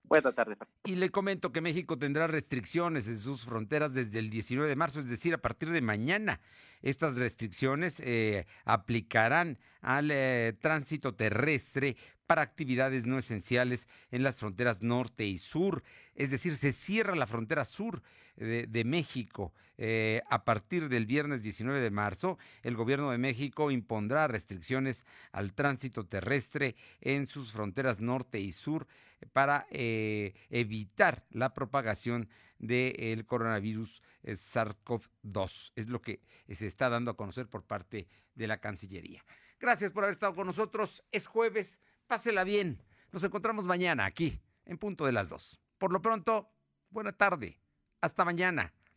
Buenas 0.05 0.33
tardes. 0.33 0.57
Y 0.85 0.95
le 0.95 1.09
comento 1.09 1.51
que 1.51 1.59
México 1.59 1.97
tendrá 1.97 2.27
restricciones 2.27 3.05
en 3.07 3.17
sus 3.17 3.43
fronteras 3.43 3.93
desde 3.93 4.19
el 4.19 4.29
19 4.29 4.69
de 4.69 4.75
marzo, 4.77 5.01
es 5.01 5.09
decir, 5.09 5.33
a 5.33 5.39
partir 5.39 5.69
de 5.71 5.81
mañana. 5.81 6.39
Estas 6.81 7.17
restricciones 7.17 7.99
eh, 7.99 8.45
aplicarán 8.63 9.59
al 9.81 10.09
eh, 10.09 10.53
tránsito 10.59 11.15
terrestre 11.15 11.97
para 12.27 12.43
actividades 12.43 13.05
no 13.05 13.19
esenciales 13.19 13.89
en 14.09 14.23
las 14.23 14.37
fronteras 14.37 14.81
norte 14.81 15.25
y 15.25 15.37
sur. 15.37 15.83
Es 16.15 16.31
decir, 16.31 16.55
se 16.55 16.71
cierra 16.71 17.13
la 17.15 17.27
frontera 17.27 17.65
sur 17.65 18.01
de, 18.37 18.83
México. 18.85 19.53
Eh, 19.83 20.21
a 20.29 20.45
partir 20.45 20.89
del 20.89 21.07
viernes 21.07 21.41
19 21.41 21.81
de 21.81 21.89
marzo, 21.89 22.37
el 22.61 22.75
gobierno 22.75 23.09
de 23.09 23.17
México 23.17 23.71
impondrá 23.71 24.27
restricciones 24.27 25.05
al 25.31 25.53
tránsito 25.53 26.05
terrestre 26.05 26.75
en 27.01 27.25
sus 27.25 27.51
fronteras 27.51 27.99
norte 27.99 28.39
y 28.39 28.51
sur 28.51 28.85
para 29.33 29.65
evitar 29.71 31.25
la 31.31 31.55
propagación 31.55 32.29
del 32.59 33.25
coronavirus 33.25 34.03
SARS-CoV-2. 34.23 35.71
Es 35.75 35.89
lo 35.89 35.99
que 35.99 36.21
se 36.47 36.67
está 36.67 36.87
dando 36.89 37.09
a 37.09 37.17
conocer 37.17 37.47
por 37.47 37.63
parte 37.63 38.07
de 38.35 38.47
la 38.47 38.59
Cancillería. 38.59 39.25
Gracias 39.59 39.91
por 39.91 40.03
haber 40.03 40.13
estado 40.13 40.35
con 40.35 40.45
nosotros. 40.45 41.03
Es 41.11 41.25
jueves, 41.25 41.81
pásela 42.05 42.43
bien. 42.43 42.83
Nos 43.11 43.23
encontramos 43.23 43.65
mañana 43.65 44.05
aquí, 44.05 44.39
en 44.65 44.77
punto 44.77 45.07
de 45.07 45.11
las 45.11 45.29
dos. 45.29 45.59
Por 45.79 45.91
lo 45.91 46.03
pronto, 46.03 46.51
buena 46.91 47.13
tarde. 47.13 47.59
Hasta 47.99 48.23
mañana. 48.25 48.73